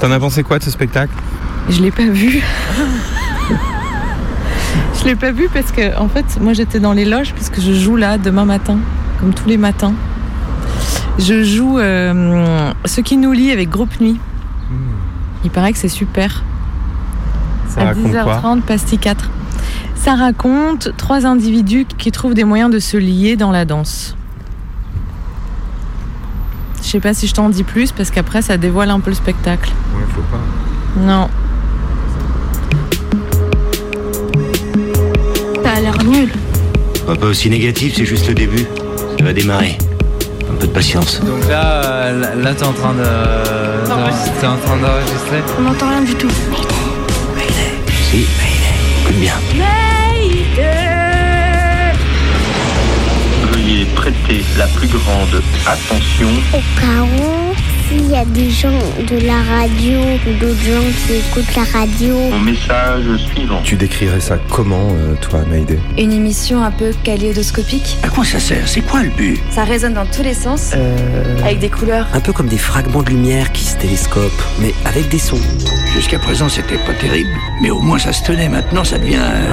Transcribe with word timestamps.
T'en 0.00 0.10
as 0.12 0.20
pensé 0.20 0.42
quoi 0.42 0.58
de 0.58 0.64
ce 0.64 0.70
spectacle? 0.70 1.12
Je 1.68 1.82
l'ai 1.82 1.90
pas 1.90 2.06
vu. 2.06 2.40
je 5.00 5.04
l'ai 5.04 5.16
pas 5.16 5.32
vu 5.32 5.48
parce 5.52 5.72
que, 5.72 5.98
en 5.98 6.08
fait, 6.08 6.38
moi 6.40 6.52
j'étais 6.52 6.78
dans 6.78 6.92
les 6.92 7.04
loges 7.04 7.34
puisque 7.34 7.60
je 7.60 7.72
joue 7.72 7.96
là 7.96 8.16
demain 8.16 8.44
matin, 8.44 8.78
comme 9.20 9.34
tous 9.34 9.48
les 9.48 9.56
matins. 9.56 9.94
Je 11.18 11.42
joue 11.42 11.78
euh, 11.78 12.72
Ce 12.84 13.00
qui 13.00 13.16
nous 13.16 13.32
lie 13.32 13.50
avec 13.50 13.70
Groupe 13.70 14.00
Nuit. 14.00 14.20
Il 15.44 15.50
paraît 15.50 15.72
que 15.72 15.78
c'est 15.78 15.88
super. 15.88 16.44
Ça 17.68 17.82
à 17.82 17.84
raconte 17.86 18.12
quoi? 18.12 18.40
10h30, 18.40 18.60
pastille 18.62 18.98
4. 18.98 19.30
Ça 19.94 20.14
raconte 20.14 20.96
trois 20.96 21.26
individus 21.26 21.86
qui 21.98 22.12
trouvent 22.12 22.34
des 22.34 22.44
moyens 22.44 22.70
de 22.70 22.78
se 22.78 22.96
lier 22.96 23.36
dans 23.36 23.50
la 23.50 23.64
danse. 23.64 24.16
Je 26.88 26.92
sais 26.92 27.00
pas 27.00 27.12
si 27.12 27.26
je 27.26 27.34
t'en 27.34 27.50
dis 27.50 27.64
plus 27.64 27.92
parce 27.92 28.10
qu'après 28.10 28.40
ça 28.40 28.56
dévoile 28.56 28.88
un 28.88 28.98
peu 29.00 29.10
le 29.10 29.14
spectacle. 29.16 29.70
Ouais, 29.94 30.02
faut 30.14 30.22
pas. 30.22 30.40
Non. 30.98 31.28
T'as 35.62 35.80
l'air 35.80 36.02
nul. 36.02 36.30
Pas, 37.06 37.14
pas 37.14 37.26
aussi 37.26 37.50
négatif, 37.50 37.92
c'est 37.94 38.06
juste 38.06 38.26
le 38.28 38.32
début. 38.32 38.64
Ça 39.18 39.24
va 39.26 39.34
démarrer. 39.34 39.76
Un 40.50 40.54
peu 40.54 40.66
de 40.66 40.72
patience. 40.72 41.20
Donc 41.20 41.46
là, 41.46 41.62
euh, 41.84 42.20
là, 42.22 42.34
là, 42.36 42.54
t'es 42.54 42.64
en 42.64 42.72
train 42.72 42.94
de, 42.94 43.00
de- 43.00 44.40
t'es 44.40 44.46
en 44.46 44.56
train 44.56 44.76
d'enregistrer. 44.78 45.42
On 45.58 45.62
n'entend 45.64 45.90
rien 45.90 46.00
du 46.00 46.14
tout. 46.14 46.30
Si, 48.10 48.24
écoute 49.04 49.16
bien. 49.20 49.34
Prêter 54.28 54.44
la 54.58 54.66
plus 54.68 54.88
grande 54.88 55.42
attention. 55.66 56.28
Au 56.52 56.58
cas 56.80 57.02
où, 57.02 57.54
s'il 57.88 58.10
y 58.10 58.16
a 58.16 58.24
des 58.24 58.50
gens 58.50 58.68
de 59.08 59.26
la 59.26 59.42
radio 59.42 59.98
ou 60.26 60.32
d'autres 60.38 60.62
gens 60.62 61.06
qui 61.06 61.14
écoutent 61.14 61.56
la 61.56 61.78
radio, 61.78 62.14
au 62.34 62.38
message 62.38 63.04
suivant. 63.32 63.60
Tu 63.64 63.76
décrirais 63.76 64.20
ça 64.20 64.38
comment, 64.50 64.88
euh, 64.92 65.14
toi, 65.20 65.40
Maïdé 65.48 65.78
Une 65.96 66.12
émission 66.12 66.62
un 66.62 66.70
peu 66.70 66.92
kaléidoscopique. 67.04 67.96
À 68.02 68.08
quoi 68.08 68.24
ça 68.24 68.38
sert? 68.40 68.68
C'est 68.68 68.82
quoi 68.82 69.02
le 69.02 69.10
but? 69.10 69.38
Ça 69.50 69.64
résonne 69.64 69.94
dans 69.94 70.06
tous 70.06 70.22
les 70.22 70.34
sens, 70.34 70.72
avec 71.42 71.58
des 71.58 71.70
couleurs. 71.70 72.06
Un 72.12 72.20
peu 72.20 72.32
comme 72.32 72.48
des 72.48 72.58
fragments 72.58 73.02
de 73.02 73.10
lumière 73.10 73.52
qui 73.52 73.64
se 73.64 73.76
télescopent, 73.76 74.44
mais 74.60 74.74
avec 74.84 75.08
des 75.08 75.18
sons. 75.18 75.40
Jusqu'à 75.94 76.18
présent, 76.18 76.48
c'était 76.48 76.78
pas 76.78 76.94
terrible, 77.00 77.30
mais 77.62 77.70
au 77.70 77.80
moins 77.80 77.98
ça 77.98 78.12
se 78.12 78.22
tenait. 78.24 78.48
Maintenant, 78.48 78.84
ça 78.84 78.98
devient. 78.98 79.16
euh, 79.18 79.52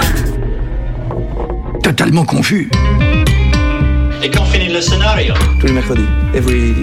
totalement 1.82 2.26
confus. 2.26 2.70
Et 4.26 4.30
quand 4.32 4.46
finit 4.46 4.74
le 4.74 4.82
scénario 4.82 5.36
Tous 5.60 5.68
les 5.68 5.74
mercredis. 5.74 6.08
Every. 6.34 6.74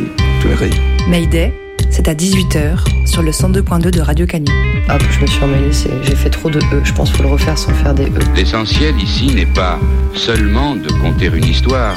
Tous 0.41 0.45
les 0.45 0.51
mercredis. 0.51 0.81
Mayday, 1.09 1.53
c'est 1.91 2.07
à 2.07 2.15
18h 2.15 2.79
sur 3.05 3.21
le 3.21 3.33
102.2 3.33 3.91
de 3.91 4.01
Radio 4.01 4.27
Canu. 4.27 4.47
Ah, 4.89 4.97
je 5.11 5.21
me 5.21 5.27
suis 5.27 5.43
emmêlée, 5.43 5.73
j'ai 6.05 6.15
fait 6.15 6.31
trop 6.31 6.51
de 6.51 6.61
E. 6.61 6.83
Je 6.85 6.93
pense 6.93 7.09
qu'il 7.09 7.17
faut 7.17 7.25
le 7.25 7.31
refaire 7.31 7.59
sans 7.59 7.73
faire 7.73 7.95
des 7.95 8.05
E. 8.05 8.13
L'essentiel 8.37 8.95
ici 9.03 9.35
n'est 9.35 9.45
pas 9.45 9.81
seulement 10.15 10.77
de 10.77 10.89
conter 11.01 11.33
une 11.35 11.47
histoire. 11.47 11.97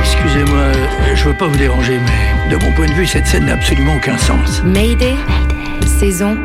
Excusez-moi, 0.00 0.60
euh, 0.60 1.14
je 1.14 1.28
veux 1.28 1.36
pas 1.36 1.48
vous 1.48 1.58
déranger, 1.58 1.98
mais 1.98 2.56
de 2.56 2.64
mon 2.64 2.72
point 2.72 2.86
de 2.86 2.92
vue, 2.92 3.06
cette 3.06 3.26
scène 3.26 3.44
n'a 3.44 3.52
absolument 3.52 3.96
aucun 3.96 4.16
sens. 4.16 4.62
Mayday, 4.64 5.14
saison 6.00 6.38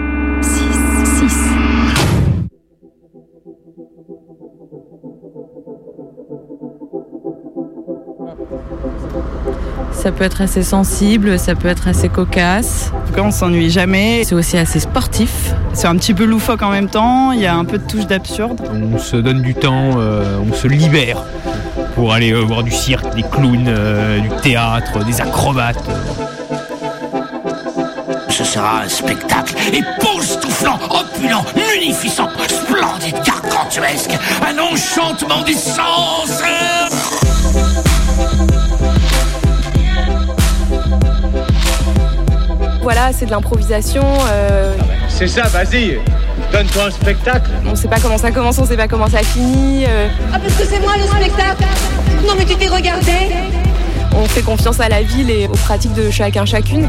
Ça 10.07 10.13
peut 10.13 10.23
être 10.23 10.39
assez 10.39 10.63
sensible, 10.63 11.37
ça 11.37 11.53
peut 11.53 11.67
être 11.67 11.89
assez 11.89 12.07
cocasse. 12.07 12.93
En 12.95 13.07
tout 13.07 13.13
cas, 13.13 13.23
on 13.23 13.31
s'ennuie 13.31 13.69
jamais. 13.69 14.23
C'est 14.23 14.35
aussi 14.35 14.57
assez 14.57 14.79
sportif. 14.79 15.53
C'est 15.73 15.87
un 15.87 15.97
petit 15.97 16.13
peu 16.13 16.23
loufoque 16.23 16.61
en 16.61 16.69
même 16.69 16.87
temps. 16.87 17.33
Il 17.33 17.41
y 17.41 17.45
a 17.45 17.53
un 17.53 17.65
peu 17.65 17.77
de 17.77 17.83
touche 17.83 18.07
d'absurde. 18.07 18.61
On 18.71 18.97
se 18.99 19.17
donne 19.17 19.41
du 19.41 19.53
temps, 19.53 19.97
euh, 19.97 20.39
on 20.49 20.53
se 20.53 20.69
libère 20.69 21.25
pour 21.95 22.13
aller 22.13 22.31
euh, 22.31 22.39
voir 22.39 22.63
du 22.63 22.71
cirque, 22.71 23.13
des 23.15 23.21
clowns, 23.21 23.65
euh, 23.67 24.21
du 24.21 24.29
théâtre, 24.41 25.03
des 25.03 25.19
acrobates. 25.19 25.83
Ce 28.29 28.45
sera 28.45 28.83
un 28.83 28.87
spectacle 28.87 29.55
époustouflant, 29.73 30.79
opulent, 30.89 31.43
munificent, 31.53 32.29
splendide, 32.47 33.17
gargantuesque, 33.25 34.17
un 34.47 34.57
enchantement 34.57 35.43
du 35.43 35.51
sens. 35.51 36.41
Voilà, 42.89 43.11
c'est 43.11 43.25
de 43.25 43.31
l'improvisation. 43.31 44.01
euh, 44.31 44.73
C'est 45.09 45.27
ça, 45.27 45.41
vas-y. 45.49 45.99
Donne-toi 46.53 46.85
un 46.85 46.91
spectacle. 46.91 47.49
on 47.69 47.75
sait 47.75 47.89
pas 47.89 47.99
comment 48.01 48.17
ça 48.17 48.31
commence, 48.31 48.57
on 48.59 48.65
sait 48.65 48.77
pas 48.77 48.87
comment 48.87 49.09
ça 49.09 49.17
finit. 49.23 49.83
euh, 49.85 50.07
Ah, 50.33 50.39
parce 50.39 50.53
que 50.53 50.63
c'est 50.65 50.79
moi 50.79 50.93
le 50.95 51.03
spectacle 51.03 51.65
Non, 52.25 52.33
mais 52.37 52.45
tu 52.45 52.55
t'es 52.55 52.67
regardé 52.69 53.11
on 54.15 54.23
fait 54.25 54.41
confiance 54.41 54.79
à 54.79 54.87
la 54.87 55.01
ville 55.03 55.29
et 55.29 55.47
aux 55.47 55.57
pratiques 55.57 55.93
de 55.95 56.09
chacun 56.09 56.45
chacune. 56.45 56.87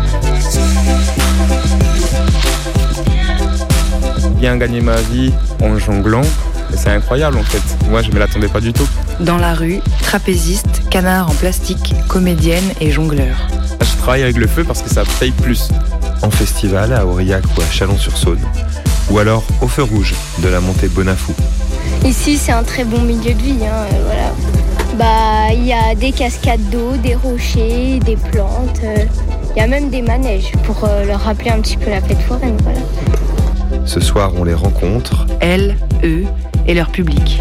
Bien 4.37 4.57
gagner 4.57 4.81
ma 4.81 5.01
vie 5.01 5.33
en 5.61 5.77
jonglant, 5.79 6.23
c'est 6.77 6.91
incroyable 6.91 7.39
en 7.39 7.43
fait. 7.43 7.61
Moi, 7.91 8.03
je 8.03 8.13
me 8.13 8.21
l'attendais 8.21 8.47
pas 8.49 8.61
du 8.61 8.73
tout. 8.73 8.89
Dans 9.19 9.37
la 9.37 9.53
rue, 9.53 9.81
trapéziste, 10.01 10.89
canard 10.91 11.29
en 11.29 11.35
plastique, 11.35 11.93
comédienne 12.07 12.65
et 12.81 12.93
jongleur. 12.93 13.37
Je 13.83 13.97
travaille 14.01 14.23
avec 14.23 14.37
le 14.37 14.47
feu 14.47 14.65
parce 14.65 14.81
que 14.81 14.89
ça 14.89 15.03
paye 15.21 15.33
plus. 15.33 15.69
En 16.23 16.31
festival, 16.31 16.93
à 16.93 17.07
Aurillac 17.07 17.45
ou 17.57 17.61
à 17.61 17.65
Chalon-sur-Saône. 17.71 18.41
Ou 19.11 19.19
alors 19.19 19.43
au 19.63 19.69
feu 19.69 19.83
rouge 19.83 20.15
de 20.43 20.49
la 20.49 20.61
montée 20.61 20.89
Bonafou. 20.89 21.33
ici 22.05 22.37
c'est 22.37 22.53
un 22.53 22.63
très 22.63 22.85
bon 22.85 23.01
milieu 23.03 23.33
de 23.35 23.43
vie. 23.43 23.57
hein, 23.65 23.87
euh, 23.93 24.03
voilà. 24.05 24.33
Bah, 24.99 25.53
il 25.55 25.65
y 25.67 25.73
a 25.73 25.95
des 25.95 26.13
cascades 26.13 26.69
d'eau, 26.71 26.97
des 27.03 27.15
rochers, 27.15 28.01
des 28.05 28.17
plantes. 28.17 28.81
euh, 28.85 29.05
Il 29.55 29.59
y 29.61 29.63
a 29.63 29.67
même 29.67 29.91
des 29.91 30.03
manèges 30.03 30.53
pour 30.65 30.85
euh, 30.85 31.05
leur 31.05 31.21
rappeler 31.21 31.51
un 31.51 31.61
petit 31.61 31.77
peu 31.77 31.91
la 31.91 32.01
fête 32.01 32.21
foraine. 32.23 32.57
Voilà. 32.63 32.81
Ce 33.87 34.01
soir, 34.01 34.33
on 34.37 34.45
les 34.45 34.55
rencontre. 34.55 35.27
Elles, 35.41 35.77
eux 36.05 36.25
et 36.67 36.75
leur 36.75 36.89
public. 36.91 37.41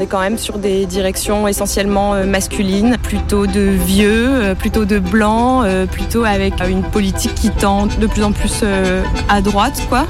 On 0.00 0.02
est 0.04 0.06
quand 0.06 0.20
même 0.20 0.38
sur 0.38 0.56
des 0.56 0.86
directions 0.86 1.46
essentiellement 1.46 2.14
euh, 2.14 2.24
masculines, 2.24 2.96
plutôt 3.02 3.46
de 3.46 3.60
vieux, 3.60 4.28
euh, 4.30 4.54
plutôt 4.54 4.86
de 4.86 4.98
blancs, 4.98 5.62
euh, 5.66 5.84
plutôt 5.84 6.24
avec 6.24 6.54
une 6.66 6.82
politique 6.82 7.34
qui 7.34 7.50
tend 7.50 7.84
de 7.84 8.06
plus 8.06 8.22
en 8.22 8.32
plus 8.32 8.64
à 9.28 9.42
droite, 9.42 9.82
quoi. 9.90 10.06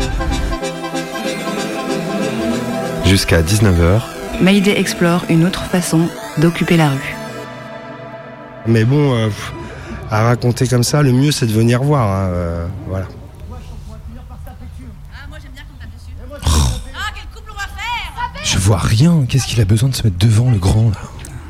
Jusqu'à 3.05 3.43
19h, 3.43 4.03
Mayday 4.41 4.79
explore 4.79 5.25
une 5.29 5.45
autre 5.45 5.65
façon 5.65 6.03
d'occuper 6.39 6.77
la 6.77 6.91
rue. 6.91 7.17
Mais 8.69 8.85
bon, 8.85 9.17
euh, 9.17 9.29
à 10.09 10.23
raconter 10.23 10.69
comme 10.69 10.85
ça, 10.85 11.03
le 11.03 11.11
mieux 11.11 11.33
c'est 11.33 11.47
de 11.47 11.53
venir 11.53 11.83
voir. 11.83 12.07
hein, 12.07 12.29
euh, 12.31 12.67
voilà. 12.87 13.07
Rien. 18.79 19.25
Qu'est-ce 19.29 19.47
qu'il 19.47 19.61
a 19.61 19.65
besoin 19.65 19.89
de 19.89 19.95
se 19.95 20.03
mettre 20.05 20.19
devant 20.19 20.51
le 20.51 20.59
grand 20.59 20.91
là 20.91 20.97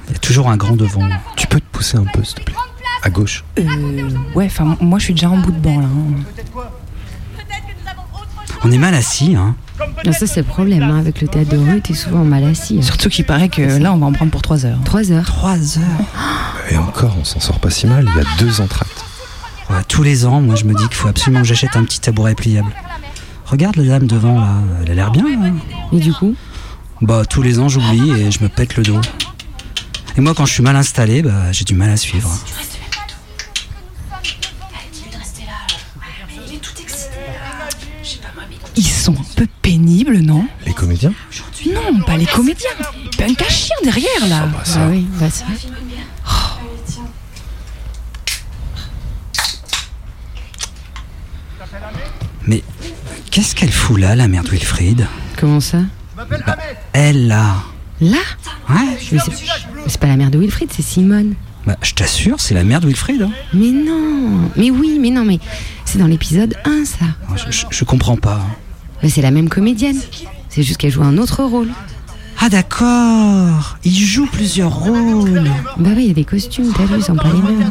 Il 0.09 0.13
y 0.13 0.17
a 0.17 0.19
toujours 0.19 0.49
un 0.51 0.57
grand 0.57 0.77
devant. 0.77 1.09
Tu 1.37 1.47
peux 1.47 1.61
te 1.61 1.67
pousser 1.73 1.97
un 1.97 2.05
peu, 2.05 2.23
s'il 2.25 2.37
te 2.37 2.43
plaît 2.43 2.55
À 3.03 3.11
gauche. 3.11 3.45
Euh, 3.59 3.63
ouais, 4.35 4.47
enfin, 4.47 4.77
moi 4.81 4.99
je 4.99 5.05
suis 5.05 5.15
déjà 5.15 5.31
en 5.31 5.39
bout 5.39 5.53
de 5.53 5.59
banc 5.59 5.81
là. 5.81 5.87
hein. 5.87 6.63
On 8.63 8.71
est 8.71 8.79
mal 8.79 8.95
assis, 8.95 9.37
hein. 9.37 9.55
Ah, 10.07 10.13
ça, 10.13 10.27
c'est 10.27 10.41
le 10.41 10.47
problème. 10.47 10.83
hein, 10.83 10.99
Avec 10.99 11.23
le 11.23 11.29
théâtre 11.29 11.51
de 11.51 11.57
rue, 11.57 11.81
t'es 11.81 11.95
souvent 11.95 12.25
mal 12.25 12.45
assis. 12.45 12.79
hein. 12.79 12.83
Surtout 12.83 13.09
qu'il 13.09 13.25
paraît 13.25 13.49
que 13.49 13.63
là 13.79 13.93
on 13.95 13.97
va 13.97 14.07
en 14.07 14.13
prendre 14.13 14.31
pour 14.31 14.43
3 14.43 14.67
heures. 14.67 14.79
3 14.85 15.11
heures. 15.13 15.25
3 15.25 15.79
heures. 15.79 15.85
Et 16.71 16.77
encore, 16.77 17.17
on 17.19 17.25
s'en 17.25 17.41
sort 17.41 17.59
pas 17.61 17.71
si 17.71 17.87
mal. 17.87 18.07
Il 18.15 18.17
y 18.17 18.21
a 18.21 18.29
deux 18.39 18.61
entractes. 18.61 19.05
Ouais, 19.71 19.77
tous 19.89 20.03
les 20.03 20.27
ans, 20.27 20.41
moi 20.43 20.57
je 20.57 20.65
me 20.65 20.75
dis 20.75 20.83
qu'il 20.85 20.95
faut 20.97 21.09
absolument 21.09 21.41
que 21.43 21.49
j'achète 21.49 21.77
un 21.77 21.85
petit 21.85 22.01
tabouret 22.01 22.35
pliable. 22.35 22.71
Regarde 23.47 23.77
la 23.77 23.85
dame 23.85 24.07
devant 24.07 24.39
là, 24.41 24.49
elle 24.85 24.91
a 24.93 24.95
l'air 24.95 25.11
bien. 25.11 25.25
hein. 25.27 25.55
Et 25.93 25.99
du 26.01 26.13
coup 26.13 26.35
Bah 27.03 27.25
tous 27.25 27.43
les 27.43 27.59
ans 27.59 27.69
j'oublie 27.69 28.11
et 28.11 28.31
je 28.31 28.43
me 28.43 28.49
pète 28.49 28.77
le 28.77 28.83
dos. 28.83 29.01
Et 30.17 30.21
moi 30.21 30.35
quand 30.35 30.45
je 30.47 30.53
suis 30.53 30.63
mal 30.63 30.77
installé, 30.77 31.23
bah 31.23 31.51
j'ai 31.53 31.65
du 31.65 31.75
mal 31.75 31.91
à 31.91 31.97
suivre. 31.97 32.31
Ils 38.77 38.87
sont 38.87 39.13
un 39.15 39.25
peu 39.37 39.47
pénibles, 39.63 40.19
non 40.19 40.47
Les 40.67 40.73
comédiens 40.73 41.13
Non, 41.67 42.01
pas 42.07 42.17
les 42.17 42.27
comédiens. 42.27 42.71
Punk 43.19 43.43
à 43.43 43.49
chien 43.49 43.77
derrière 43.85 44.27
là. 44.29 44.47
bah, 44.47 44.61
ça. 44.65 44.81
Ah 44.85 44.89
oui, 44.91 45.07
bah 45.19 45.29
ça. 45.31 45.45
Mais 52.47 52.63
qu'est-ce 53.31 53.55
qu'elle 53.55 53.73
fout 53.73 53.99
là, 54.01 54.17
la 54.17 54.29
mère 54.29 54.43
de 54.45 54.51
Wilfried? 54.51 55.07
Comment 55.39 55.61
ça? 55.61 55.79
Elle 56.93 57.29
là. 57.29 57.57
Là? 58.01 58.17
Ouais. 58.69 58.99
Mais 59.13 59.19
c'est 59.87 60.01
pas 60.01 60.07
la 60.07 60.17
mère 60.17 60.31
de 60.31 60.39
Wilfried, 60.39 60.71
c'est 60.73 60.83
Simone. 60.83 61.35
Bah, 61.67 61.77
je 61.83 61.93
t'assure, 61.93 62.41
c'est 62.41 62.55
la 62.55 62.65
mère 62.65 62.81
de 62.81 62.87
Wilfried. 62.87 63.23
hein. 63.23 63.31
Mais 63.53 63.71
non, 63.71 64.49
mais 64.57 64.71
oui, 64.71 64.99
mais 65.01 65.11
non, 65.11 65.25
mais 65.25 65.39
c'est 65.85 65.99
dans 65.99 66.07
l'épisode 66.07 66.55
1 66.65 66.85
ça. 66.87 67.05
Je, 67.37 67.51
je- 67.51 67.67
je 67.71 67.85
comprends 67.85 68.17
pas. 68.17 68.41
Mais 69.03 69.09
c'est 69.11 69.21
la 69.23 69.31
même 69.31 69.49
comédienne. 69.49 69.99
C'est 70.49 70.63
juste 70.63 70.79
qu'elle 70.79 70.91
joue 70.91 71.03
un 71.03 71.19
autre 71.19 71.43
rôle. 71.45 71.69
Ah 72.43 72.49
d'accord, 72.49 73.77
il 73.85 73.95
joue 73.95 74.27
plusieurs 74.27 74.73
rôles. 74.75 75.51
Bah 75.77 75.91
oui, 75.95 76.05
il 76.05 76.09
y 76.09 76.11
a 76.11 76.15
des 76.15 76.25
costumes, 76.25 76.73
t'as 76.75 76.85
vu, 76.85 76.95
ils 76.97 77.05
sont 77.05 77.15
pas 77.15 77.29
les 77.29 77.43
mêmes. 77.43 77.71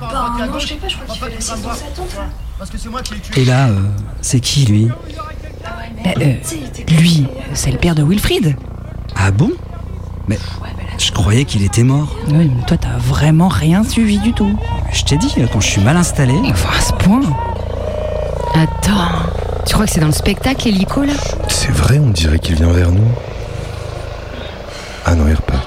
Bah 0.00 0.46
non, 0.50 0.58
je 0.58 0.66
sais 0.66 0.74
pas, 0.74 0.88
je 0.88 0.96
crois 0.96 1.06
qu'il 1.14 1.22
fait 1.22 1.34
la 1.34 1.40
saison 1.40 1.56
de 1.70 1.74
sa 1.76 1.84
tante. 1.94 3.36
Et 3.36 3.44
là, 3.44 3.68
euh, 3.68 3.78
c'est 4.20 4.40
qui 4.40 4.64
lui? 4.66 4.88
Bah, 6.04 6.10
euh, 6.20 6.34
lui, 6.98 7.26
c'est 7.54 7.70
le 7.70 7.78
père 7.78 7.94
de 7.94 8.02
Wilfried. 8.02 8.56
Ah 9.16 9.30
bon? 9.30 9.50
Mais 10.28 10.38
je 10.98 11.12
croyais 11.12 11.44
qu'il 11.44 11.62
était 11.64 11.82
mort. 11.82 12.14
Oui, 12.28 12.50
mais 12.54 12.64
toi, 12.66 12.76
t'as 12.76 12.96
vraiment 12.98 13.48
rien 13.48 13.84
suivi 13.84 14.18
du 14.18 14.32
tout. 14.32 14.56
Je 14.92 15.04
t'ai 15.04 15.16
dit, 15.16 15.34
quand 15.52 15.60
je 15.60 15.68
suis 15.68 15.80
mal 15.80 15.96
installé. 15.96 16.34
Enfin, 16.46 16.70
à 16.76 16.80
ce 16.80 16.92
point. 16.92 17.20
Attends, 18.54 19.08
tu 19.66 19.74
crois 19.74 19.86
que 19.86 19.92
c'est 19.92 20.00
dans 20.00 20.06
le 20.06 20.12
spectacle, 20.12 20.64
l'hélico 20.66 21.02
là? 21.02 21.14
C'est 21.48 21.72
vrai, 21.72 21.98
on 21.98 22.10
dirait 22.10 22.38
qu'il 22.38 22.54
vient 22.54 22.70
vers 22.72 22.92
nous. 22.92 23.08
Ah 25.04 25.14
non, 25.14 25.26
il 25.28 25.34
repart. 25.34 25.66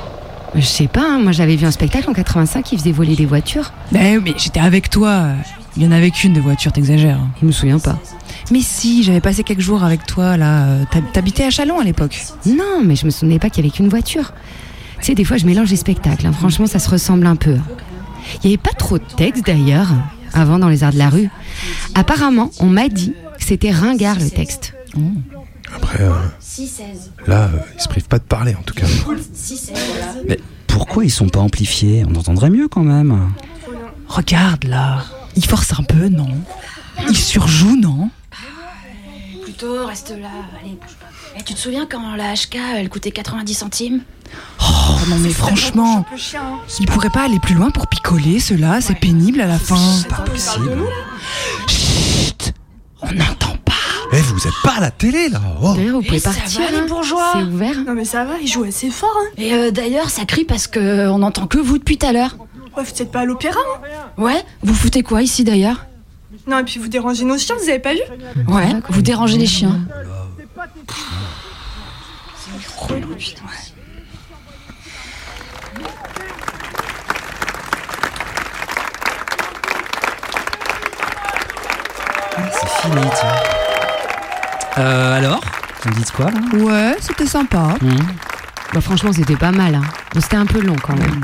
Je 0.56 0.66
sais 0.66 0.88
pas, 0.88 1.04
hein, 1.04 1.20
moi 1.20 1.32
j'avais 1.32 1.56
vu 1.56 1.66
un 1.66 1.72
spectacle 1.72 2.10
en 2.10 2.14
85 2.14 2.64
qui 2.64 2.78
faisait 2.78 2.92
voler 2.92 3.16
des 3.16 3.26
voitures. 3.26 3.72
Mais, 3.92 4.18
mais 4.18 4.34
j'étais 4.38 4.60
avec 4.60 4.90
toi. 4.90 5.28
Il 5.76 5.84
y 5.84 5.88
en 5.88 5.92
avait 5.92 6.10
qu'une 6.10 6.34
de 6.34 6.40
voiture, 6.40 6.72
t'exagères. 6.72 7.20
Je 7.42 7.46
me 7.46 7.52
souviens 7.52 7.78
pas. 7.78 7.98
Mais 8.52 8.62
si, 8.62 9.04
j'avais 9.04 9.20
passé 9.22 9.44
quelques 9.44 9.60
jours 9.62 9.84
avec 9.84 10.06
toi 10.06 10.38
là. 10.38 10.66
euh, 10.68 10.84
t'hab- 10.92 11.12
T'habitais 11.12 11.44
à 11.44 11.50
Chalon 11.50 11.80
à 11.80 11.84
l'époque. 11.84 12.18
Non, 12.46 12.82
mais 12.84 12.96
je 12.96 13.06
me 13.06 13.12
souvenais 13.12 13.40
pas 13.40 13.50
qu'il 13.50 13.64
y 13.66 13.68
avait 13.68 13.76
qu'une 13.76 13.90
voiture. 13.90 14.32
Tu 15.00 15.06
sais, 15.08 15.16
des 15.16 15.24
fois 15.26 15.38
je 15.38 15.46
mélange 15.46 15.70
les 15.70 15.76
spectacles, 15.76 16.26
hein. 16.28 16.32
franchement 16.32 16.66
ça 16.66 16.80
se 16.80 16.90
ressemble 16.90 17.26
un 17.28 17.36
peu. 17.36 17.58
Il 18.44 18.50
y 18.50 18.54
avait 18.54 18.58
pas 18.62 18.74
trop 18.74 18.98
de 18.98 19.04
texte 19.16 19.46
d'ailleurs, 19.46 19.88
avant 20.34 20.60
dans 20.60 20.70
les 20.70 20.84
arts 20.84 20.94
de 20.94 20.98
la 20.98 21.10
rue. 21.10 21.30
Apparemment, 21.94 22.50
on 22.60 22.66
m'a 22.68 22.90
dit 22.90 23.14
que 23.38 23.44
c'était 23.44 23.72
ringard 23.72 24.18
le 24.20 24.30
texte. 24.30 24.74
Après, 25.76 26.04
euh, 26.04 26.12
là, 27.28 27.44
euh, 27.54 27.58
ils 27.78 27.82
se 27.82 27.88
privent 27.88 28.08
pas 28.08 28.20
de 28.20 28.24
parler 28.24 28.56
en 28.56 28.64
tout 28.64 28.74
cas. 28.74 28.88
Mais 30.28 30.40
pourquoi 30.68 31.04
ils 31.06 31.10
sont 31.12 31.30
pas 31.30 31.42
amplifiés? 31.42 32.06
On 32.10 32.16
entendrait 32.16 32.50
mieux 32.50 32.68
quand 32.70 32.84
même. 32.84 33.30
Regarde 34.08 34.64
là. 34.64 35.04
Il 35.36 35.46
force 35.46 35.74
un 35.78 35.84
peu, 35.84 36.08
non? 36.10 36.30
Il 37.10 37.18
surjoue, 37.18 37.76
non? 37.80 38.10
Plutôt, 39.58 39.86
reste 39.88 40.10
là. 40.12 40.28
Allez, 40.62 40.74
bouge 40.76 40.96
pas. 41.00 41.08
Eh, 41.38 41.44
tu 41.44 41.54
te 41.56 41.60
souviens 41.60 41.88
quand 41.90 42.16
la 42.16 42.34
HK, 42.34 42.58
elle 42.78 42.90
coûtait 42.90 43.12
90 43.12 43.54
centimes? 43.56 44.02
Oh 44.62 44.66
non 45.10 45.16
mais 45.20 45.30
franchement, 45.32 46.06
il 46.80 46.86
pourrait 46.86 47.10
pas 47.10 47.24
aller 47.24 47.40
plus 47.40 47.56
loin 47.56 47.72
pour 47.72 47.88
picoler 47.88 48.40
cela, 48.40 48.82
c'est 48.82 48.96
pénible 49.00 49.42
à 49.42 49.48
la 49.48 49.58
fin. 49.58 49.80
Pas 50.10 50.18
possible. 50.18 50.84
Chut 51.68 52.54
On 53.02 53.12
n'entend 53.14 53.56
pas. 53.66 53.74
Eh, 54.14 54.22
vous 54.22 54.48
êtes 54.48 54.62
pas 54.64 54.76
à 54.78 54.82
la 54.82 54.92
télé 54.92 55.30
là 55.30 55.40
oh. 55.64 55.74
D'ailleurs, 55.76 55.96
vous 55.96 56.02
pouvez 56.04 56.18
Eh, 56.18 56.20
ça 56.20 56.32
partir. 56.34 56.62
va, 56.62 56.72
les 56.72 56.78
hein. 56.78 56.86
bourgeois 56.88 57.32
C'est 57.34 57.44
ouvert. 57.44 57.78
Non 57.86 57.94
mais 57.94 58.06
ça 58.06 58.26
va, 58.26 58.34
il 58.42 58.48
joue 58.48 58.64
assez 58.64 58.90
fort. 58.92 59.10
Hein. 59.18 59.28
Et 59.38 59.54
euh, 59.54 59.72
d'ailleurs, 59.72 60.10
ça 60.10 60.26
crie 60.26 60.46
parce 60.46 60.68
que 60.68 61.08
on 61.08 61.20
n'entend 61.20 61.48
que 61.48 61.58
vous 61.58 61.78
depuis 61.80 61.98
tout 61.98 62.06
à 62.06 62.12
l'heure. 62.12 62.36
Ouais, 62.76 62.84
vous 62.84 63.02
êtes 63.02 63.12
pas 63.12 63.22
à 63.22 63.26
l'opéra 63.26 63.58
hein 63.60 64.22
Ouais 64.22 64.44
Vous 64.62 64.76
foutez 64.76 65.02
quoi 65.02 65.24
ici 65.24 65.44
d'ailleurs? 65.44 65.88
Non, 66.48 66.60
et 66.60 66.64
puis 66.64 66.80
vous 66.80 66.88
dérangez 66.88 67.26
nos 67.26 67.38
chiens, 67.38 67.56
vous 67.62 67.70
avez 67.70 67.80
pas 67.80 67.94
vu 67.94 68.00
Ouais, 68.48 68.70
vous 68.90 69.02
dérangez 69.02 69.38
les 69.38 69.48
chiens. 69.48 69.82
C'est 82.52 82.82
fini, 82.82 83.02
tiens. 83.16 83.36
Euh, 84.78 85.18
alors 85.18 85.42
Vous 85.84 85.90
me 85.90 85.96
dites 85.96 86.12
quoi 86.12 86.26
là? 86.26 86.40
Ouais, 86.64 86.96
c'était 87.00 87.26
sympa. 87.26 87.76
Bah, 88.74 88.82
franchement, 88.82 89.12
c'était 89.14 89.36
pas 89.36 89.52
mal. 89.52 89.76
Hein. 89.76 89.82
Bon, 90.14 90.22
c'était 90.22 90.36
un 90.38 90.46
peu 90.46 90.62
long 90.62 90.76
quand 90.82 90.96
même. 90.96 91.22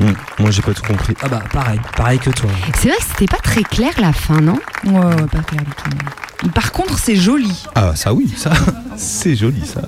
Hum, 0.00 0.14
Moi, 0.38 0.50
j'ai 0.50 0.62
pas 0.62 0.74
tout 0.74 0.82
compris. 0.82 1.14
Ah 1.22 1.28
bah 1.28 1.42
pareil, 1.52 1.80
pareil 1.96 2.18
que 2.18 2.30
toi. 2.30 2.50
C'est 2.76 2.88
vrai 2.88 2.96
que 2.98 3.04
c'était 3.04 3.26
pas 3.26 3.40
très 3.42 3.62
clair 3.62 3.92
la 3.98 4.12
fin, 4.12 4.40
non? 4.40 4.58
Ouais, 4.84 4.92
ouais, 4.92 5.26
pas 5.32 5.38
clair 5.40 5.62
du 5.62 5.70
tout. 5.72 6.50
Par 6.50 6.72
contre, 6.72 6.98
c'est 6.98 7.16
joli. 7.16 7.64
Ah, 7.74 7.96
ça 7.96 8.12
oui, 8.12 8.30
ça. 8.36 8.52
C'est 8.96 9.34
joli 9.36 9.64
ça. 9.64 9.82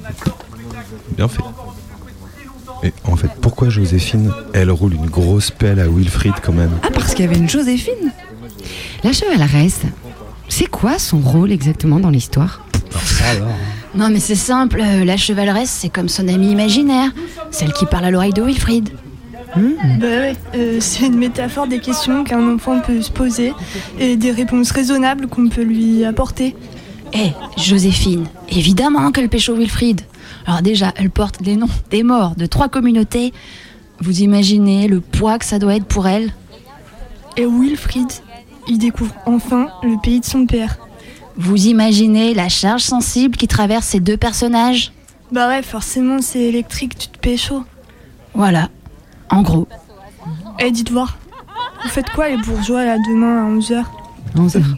Bien 1.17 1.29
fait. 1.29 1.43
Et 2.83 2.93
en 3.05 3.17
fait, 3.17 3.29
pourquoi 3.41 3.69
Joséphine, 3.69 4.33
elle 4.55 4.71
roule 4.71 4.95
une 4.95 5.07
grosse 5.11 5.51
pelle 5.51 5.81
à 5.81 5.89
Wilfried 5.89 6.35
quand 6.43 6.53
même? 6.53 6.71
Ah, 6.83 6.89
parce 6.95 7.15
qu'il 7.15 7.25
y 7.25 7.29
avait 7.29 7.37
une 7.39 7.49
Joséphine 7.49 8.13
La 9.03 9.13
chevaleresse, 9.13 9.81
c'est 10.49 10.67
quoi 10.67 10.99
son 10.99 11.19
rôle 11.19 11.51
exactement 11.53 11.99
dans 12.01 12.11
l'histoire? 12.11 12.63
Alors 12.95 13.43
alors. 13.49 13.55
Non 13.95 14.11
mais 14.11 14.21
c'est 14.21 14.35
simple, 14.37 14.81
euh, 14.81 15.05
la 15.05 15.17
chevaleresse, 15.17 15.71
c'est 15.71 15.89
comme 15.89 16.09
son 16.09 16.29
amie 16.29 16.51
imaginaire, 16.53 17.11
celle 17.51 17.73
qui 17.73 17.85
parle 17.87 18.05
à 18.05 18.11
l'oreille 18.11 18.33
de 18.33 18.43
Wilfried. 18.43 18.91
Bah 20.01 20.07
ouais, 20.07 20.37
euh, 20.55 20.79
c'est 20.81 21.07
une 21.07 21.17
métaphore 21.17 21.67
des 21.67 21.81
questions 21.81 22.25
qu'un 22.25 22.55
enfant 22.55 22.81
peut 22.81 23.03
se 23.03 23.11
poser 23.11 23.53
et 23.99 24.17
des 24.17 24.31
réponses 24.31 24.71
raisonnables 24.71 25.27
qu'on 25.27 25.49
peut 25.49 25.63
lui 25.63 26.05
apporter. 26.05 26.55
Eh, 27.15 27.31
Joséphine, 27.57 28.27
évidemment 28.49 29.11
qu'elle 29.13 29.29
pécho 29.29 29.55
Wilfried. 29.55 30.03
Alors 30.47 30.63
déjà, 30.63 30.93
elle 30.97 31.11
porte 31.11 31.41
les 31.41 31.57
noms 31.57 31.69
des 31.91 32.03
morts 32.03 32.35
de 32.37 32.47
trois 32.47 32.69
communautés. 32.69 33.33
Vous 34.01 34.21
imaginez 34.21 34.89
le 34.89 35.01
poids 35.01 35.39
que 35.39 35.45
ça 35.45 35.59
doit 35.59 35.77
être 35.77 35.87
pour 35.87 36.07
elle? 36.07 36.33
Et 37.37 37.47
Wilfried, 37.47 38.11
il 38.69 38.79
découvre 38.79 39.15
enfin 39.27 39.69
le 39.83 40.01
pays 40.03 40.21
de 40.21 40.25
son 40.25 40.47
père. 40.47 40.79
Vous 41.37 41.67
imaginez 41.67 42.35
la 42.35 42.49
charge 42.49 42.83
sensible 42.83 43.37
qui 43.37 43.49
traverse 43.49 43.87
ces 43.87 44.01
deux 44.01 44.17
personnages? 44.17 44.93
Bah 45.31 45.49
ouais, 45.49 45.63
forcément, 45.63 46.21
c'est 46.21 46.41
électrique, 46.41 46.99
tu 46.99 47.09
te 47.09 47.19
pécho. 47.19 47.65
Voilà, 48.35 48.71
en 49.31 49.43
gros. 49.43 49.69
Eh, 50.61 50.71
dites 50.71 50.91
voir, 50.91 51.17
vous 51.83 51.89
faites 51.89 52.11
quoi 52.11 52.29
les 52.29 52.37
bourgeois 52.37 52.85
là 52.85 52.97
demain 53.09 53.47
à 53.47 53.51
11h 53.51 53.85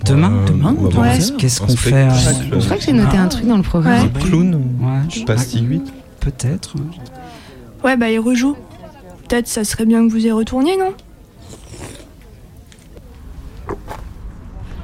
Demain 0.05 0.33
Demain 0.47 0.75
va 0.79 0.89
voir 0.89 1.07
Ouais. 1.07 1.19
Qu'est-ce 1.39 1.61
qu'on 1.61 1.77
fait 1.77 1.93
euh. 1.95 2.11
Je 2.59 2.65
crois 2.65 2.77
que 2.77 2.83
j'ai 2.83 2.93
noté 2.93 3.17
un 3.17 3.29
truc 3.29 3.47
dans 3.47 3.57
le 3.57 3.63
programme. 3.63 4.03
Ouais. 4.15 4.23
Clown 4.23 4.55
Ouais, 4.81 5.01
je- 5.11 5.25
Pastille 5.25 5.63
8 5.67 5.93
Peut-être. 6.21 6.75
Ouais, 7.83 7.97
bah 7.97 8.11
il 8.11 8.19
rejoue. 8.21 8.57
Peut-être 9.29 9.49
ça 9.49 9.65
serait 9.65 9.87
bien 9.87 10.07
que 10.07 10.13
vous 10.13 10.25
y 10.25 10.31
retourniez, 10.31 10.77
non? 10.77 10.93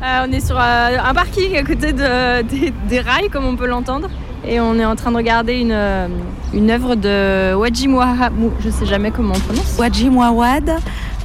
Euh, 0.03 0.27
on 0.29 0.33
est 0.33 0.45
sur 0.45 0.57
euh, 0.59 0.97
un 1.05 1.15
parking 1.15 1.57
à 1.57 1.63
côté 1.63 1.93
de- 1.93 2.43
des, 2.43 2.73
des 2.89 3.01
rails, 3.01 3.29
comme 3.31 3.45
on 3.45 3.57
peut 3.57 3.67
l'entendre. 3.67 4.09
Et 4.47 4.61
on 4.61 4.79
est 4.79 4.85
en 4.85 4.95
train 4.95 5.11
de 5.11 5.17
regarder 5.17 5.55
une, 5.55 5.73
euh, 5.73 6.07
une 6.55 6.71
œuvre 6.71 6.95
de 6.95 7.55
Wajimwa. 7.55 8.15
Je 8.61 8.71
sais 8.71 8.87
jamais 8.87 9.11
comment 9.11 9.35
on 9.35 9.41
prononce. 9.41 9.77
Wadji 9.79 10.09
Mouawad. 10.09 10.71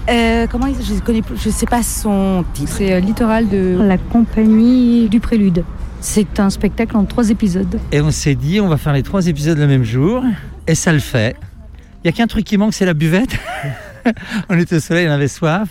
Euh, 0.10 0.48
comment 0.50 0.66
il, 0.66 0.76
je 0.84 1.00
connais 1.02 1.22
plus- 1.22 1.38
je 1.38 1.52
sais 1.52 1.68
pas 1.68 1.84
son 1.84 2.44
titre. 2.54 2.74
C'est 2.78 2.94
euh, 2.94 3.00
littoral 3.00 3.48
de 3.48 3.78
la 3.80 3.98
compagnie 4.00 5.08
du 5.08 5.20
Prélude. 5.20 5.64
C'est 6.00 6.40
un 6.40 6.50
spectacle 6.50 6.98
en 6.98 7.06
trois 7.06 7.30
épisodes. 7.30 7.80
Et 7.92 8.02
on 8.02 8.10
s'est 8.10 8.34
dit, 8.34 8.60
on 8.60 8.68
va 8.68 8.78
faire 8.78 8.94
les 8.94 9.04
trois 9.04 9.28
épisodes 9.28 9.60
le 9.60 9.68
même 9.68 9.84
jour. 9.84 10.24
Et 10.66 10.74
ça 10.74 10.92
le 10.92 10.98
fait. 11.00 11.36
Il 12.04 12.08
y 12.08 12.10
a 12.10 12.14
qu'un 12.14 12.26
truc 12.26 12.44
qui 12.44 12.58
manque, 12.58 12.74
c'est 12.74 12.88
la 12.88 12.96
buvette. 12.96 13.38
on 14.50 14.58
était 14.58 14.78
au 14.78 14.80
soleil, 14.80 15.08
on 15.08 15.12
avait 15.12 15.28
soif. 15.28 15.70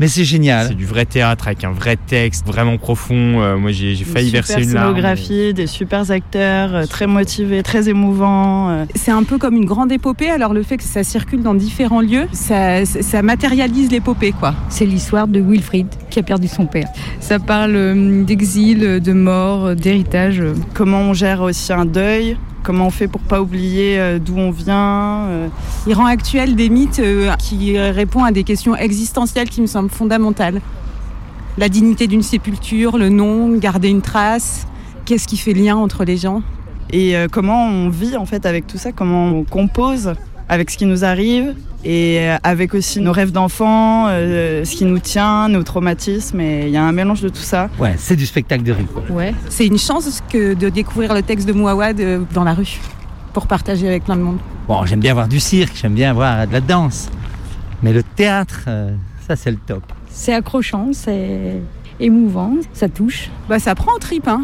Mais 0.00 0.06
c'est 0.06 0.24
génial. 0.24 0.68
C'est 0.68 0.74
du 0.74 0.86
vrai 0.86 1.06
théâtre 1.06 1.48
avec 1.48 1.64
un 1.64 1.72
vrai 1.72 1.96
texte 1.96 2.46
vraiment 2.46 2.78
profond. 2.78 3.40
Euh, 3.42 3.56
moi, 3.56 3.72
j'ai 3.72 3.96
failli 3.96 4.30
verser 4.30 4.62
une 4.62 4.72
larme. 4.72 4.94
scénographie, 4.94 5.52
des 5.54 5.66
super 5.66 6.08
acteurs, 6.10 6.74
euh, 6.74 6.86
très 6.86 7.08
motivés, 7.08 7.64
très 7.64 7.88
émouvants. 7.88 8.70
euh. 8.70 8.84
C'est 8.94 9.10
un 9.10 9.24
peu 9.24 9.38
comme 9.38 9.56
une 9.56 9.64
grande 9.64 9.90
épopée, 9.90 10.30
alors 10.30 10.54
le 10.54 10.62
fait 10.62 10.76
que 10.76 10.84
ça 10.84 11.02
circule 11.02 11.42
dans 11.42 11.54
différents 11.54 12.00
lieux, 12.00 12.28
ça, 12.32 12.84
ça 12.84 13.22
matérialise 13.22 13.90
l'épopée, 13.90 14.32
quoi. 14.32 14.54
C'est 14.68 14.86
l'histoire 14.86 15.26
de 15.26 15.40
Wilfried 15.40 15.88
qui 16.10 16.20
a 16.20 16.22
perdu 16.22 16.46
son 16.46 16.66
père. 16.66 16.86
Ça 17.18 17.40
parle 17.40 17.74
euh, 17.74 18.22
d'exil, 18.22 19.00
de 19.00 19.12
mort, 19.12 19.66
euh, 19.66 19.74
d'héritage. 19.74 20.42
Comment 20.74 21.00
on 21.00 21.12
gère 21.14 21.42
aussi 21.42 21.72
un 21.72 21.86
deuil? 21.86 22.36
Comment 22.62 22.86
on 22.86 22.90
fait 22.90 23.08
pour 23.08 23.20
pas 23.20 23.40
oublier 23.40 23.98
euh, 23.98 24.18
d'où 24.18 24.36
on 24.36 24.50
vient 24.50 25.26
euh. 25.28 25.48
Il 25.86 25.94
rend 25.94 26.06
actuel 26.06 26.56
des 26.56 26.68
mythes 26.68 26.98
euh, 26.98 27.32
qui 27.38 27.78
répondent 27.78 28.26
à 28.26 28.32
des 28.32 28.44
questions 28.44 28.76
existentielles 28.76 29.48
qui 29.48 29.60
me 29.60 29.66
semblent 29.66 29.90
fondamentales. 29.90 30.60
La 31.56 31.68
dignité 31.68 32.06
d'une 32.06 32.22
sépulture, 32.22 32.98
le 32.98 33.08
nom, 33.08 33.56
garder 33.56 33.88
une 33.88 34.02
trace, 34.02 34.66
qu'est-ce 35.04 35.26
qui 35.26 35.36
fait 35.36 35.54
lien 35.54 35.76
entre 35.76 36.04
les 36.04 36.16
gens? 36.16 36.42
Et 36.90 37.14
comment 37.32 37.66
on 37.66 37.88
vit 37.90 38.16
en 38.16 38.24
fait 38.24 38.46
avec 38.46 38.66
tout 38.66 38.78
ça? 38.78 38.92
Comment 38.92 39.26
on 39.26 39.44
compose? 39.44 40.14
Avec 40.48 40.70
ce 40.70 40.78
qui 40.78 40.86
nous 40.86 41.04
arrive 41.04 41.54
et 41.84 42.18
euh, 42.20 42.36
avec 42.42 42.74
aussi 42.74 43.00
nos 43.00 43.12
rêves 43.12 43.30
d'enfant, 43.32 44.06
euh, 44.08 44.64
ce 44.64 44.74
qui 44.76 44.84
nous 44.84 44.98
tient, 44.98 45.48
nos 45.48 45.62
traumatismes. 45.62 46.40
Et 46.40 46.62
il 46.66 46.70
y 46.70 46.76
a 46.76 46.82
un 46.82 46.92
mélange 46.92 47.20
de 47.20 47.28
tout 47.28 47.36
ça. 47.36 47.68
Ouais, 47.78 47.94
c'est 47.98 48.16
du 48.16 48.26
spectacle 48.26 48.64
de 48.64 48.72
rue. 48.72 48.84
quoi. 48.84 49.02
Ouais, 49.10 49.34
c'est 49.48 49.66
une 49.66 49.78
chance 49.78 50.22
que 50.30 50.54
de 50.54 50.68
découvrir 50.68 51.14
le 51.14 51.22
texte 51.22 51.46
de 51.46 51.52
Mouawad 51.52 52.00
euh, 52.00 52.20
dans 52.34 52.44
la 52.44 52.54
rue 52.54 52.78
pour 53.32 53.46
partager 53.46 53.86
avec 53.86 54.04
plein 54.04 54.16
de 54.16 54.22
monde. 54.22 54.38
Bon, 54.66 54.84
j'aime 54.86 55.00
bien 55.00 55.14
voir 55.14 55.28
du 55.28 55.38
cirque, 55.40 55.76
j'aime 55.80 55.94
bien 55.94 56.12
voir 56.12 56.46
de 56.46 56.52
la 56.52 56.60
danse. 56.60 57.08
Mais 57.82 57.92
le 57.92 58.02
théâtre, 58.02 58.64
euh, 58.66 58.90
ça 59.26 59.36
c'est 59.36 59.50
le 59.50 59.58
top. 59.58 59.82
C'est 60.10 60.34
accrochant, 60.34 60.88
c'est 60.92 61.60
émouvant, 62.00 62.54
ça 62.72 62.88
touche. 62.88 63.30
Bah 63.48 63.58
ça 63.58 63.74
prend 63.74 63.94
en 63.94 63.98
trip, 63.98 64.26
hein. 64.26 64.42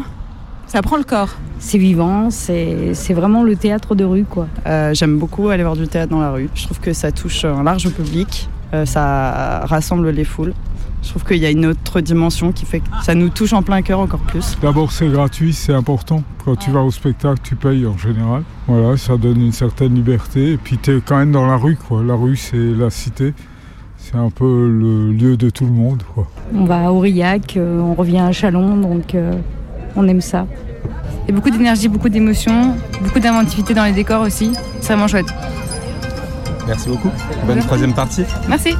Ça 0.67 0.81
prend 0.81 0.97
le 0.97 1.03
corps. 1.03 1.29
C'est 1.59 1.77
vivant, 1.77 2.29
c'est 2.29 2.93
c'est 2.93 3.13
vraiment 3.13 3.43
le 3.43 3.55
théâtre 3.55 3.95
de 3.95 4.03
rue, 4.03 4.25
quoi. 4.25 4.47
Euh, 4.65 4.93
J'aime 4.93 5.17
beaucoup 5.17 5.49
aller 5.49 5.63
voir 5.63 5.75
du 5.75 5.87
théâtre 5.87 6.11
dans 6.11 6.19
la 6.21 6.31
rue. 6.31 6.49
Je 6.53 6.65
trouve 6.65 6.79
que 6.79 6.93
ça 6.93 7.11
touche 7.11 7.45
un 7.45 7.63
large 7.63 7.89
public, 7.89 8.49
euh, 8.73 8.85
ça 8.85 9.61
rassemble 9.65 10.09
les 10.09 10.25
foules. 10.25 10.53
Je 11.01 11.09
trouve 11.11 11.23
qu'il 11.23 11.37
y 11.37 11.45
a 11.45 11.51
une 11.51 11.67
autre 11.67 12.01
dimension 12.01 12.51
qui 12.51 12.65
fait 12.65 12.79
que 12.79 12.87
ça 13.03 13.13
nous 13.13 13.29
touche 13.29 13.53
en 13.53 13.61
plein 13.61 13.83
cœur 13.83 13.99
encore 13.99 14.21
plus. 14.21 14.57
D'abord, 14.59 14.91
c'est 14.91 15.07
gratuit, 15.07 15.53
c'est 15.53 15.73
important. 15.73 16.23
Quand 16.43 16.55
tu 16.55 16.71
vas 16.71 16.81
au 16.81 16.89
spectacle, 16.89 17.39
tu 17.43 17.55
payes 17.55 17.85
en 17.85 17.95
général. 17.95 18.41
Voilà, 18.67 18.97
ça 18.97 19.15
donne 19.15 19.39
une 19.39 19.51
certaine 19.51 19.93
liberté. 19.93 20.53
Et 20.53 20.57
puis, 20.57 20.79
tu 20.79 20.97
es 20.97 21.01
quand 21.05 21.17
même 21.17 21.31
dans 21.31 21.45
la 21.45 21.57
rue, 21.57 21.75
quoi. 21.75 22.01
La 22.03 22.15
rue, 22.15 22.35
c'est 22.35 22.57
la 22.57 22.89
cité. 22.89 23.35
C'est 23.97 24.15
un 24.17 24.31
peu 24.31 24.67
le 24.67 25.11
lieu 25.11 25.37
de 25.37 25.51
tout 25.51 25.65
le 25.65 25.71
monde, 25.71 26.01
quoi. 26.15 26.27
On 26.55 26.65
va 26.65 26.87
à 26.87 26.91
Aurillac, 26.91 27.55
euh, 27.55 27.79
on 27.79 27.93
revient 27.93 28.19
à 28.19 28.31
Chalon, 28.31 28.77
donc 28.77 29.13
euh, 29.13 29.33
on 29.95 30.07
aime 30.07 30.21
ça. 30.21 30.45
Il 31.23 31.29
y 31.29 31.31
a 31.31 31.35
beaucoup 31.35 31.49
d'énergie, 31.49 31.87
beaucoup 31.87 32.09
d'émotions, 32.09 32.75
beaucoup 33.01 33.19
d'inventivité 33.19 33.73
dans 33.73 33.83
les 33.85 33.91
décors 33.93 34.21
aussi. 34.21 34.53
C'est 34.81 34.87
vraiment 34.93 35.07
chouette. 35.07 35.25
Merci 36.67 36.89
beaucoup. 36.89 37.09
Bonne 37.45 37.59
troisième 37.59 37.93
partie. 37.93 38.23
Merci. 38.47 38.75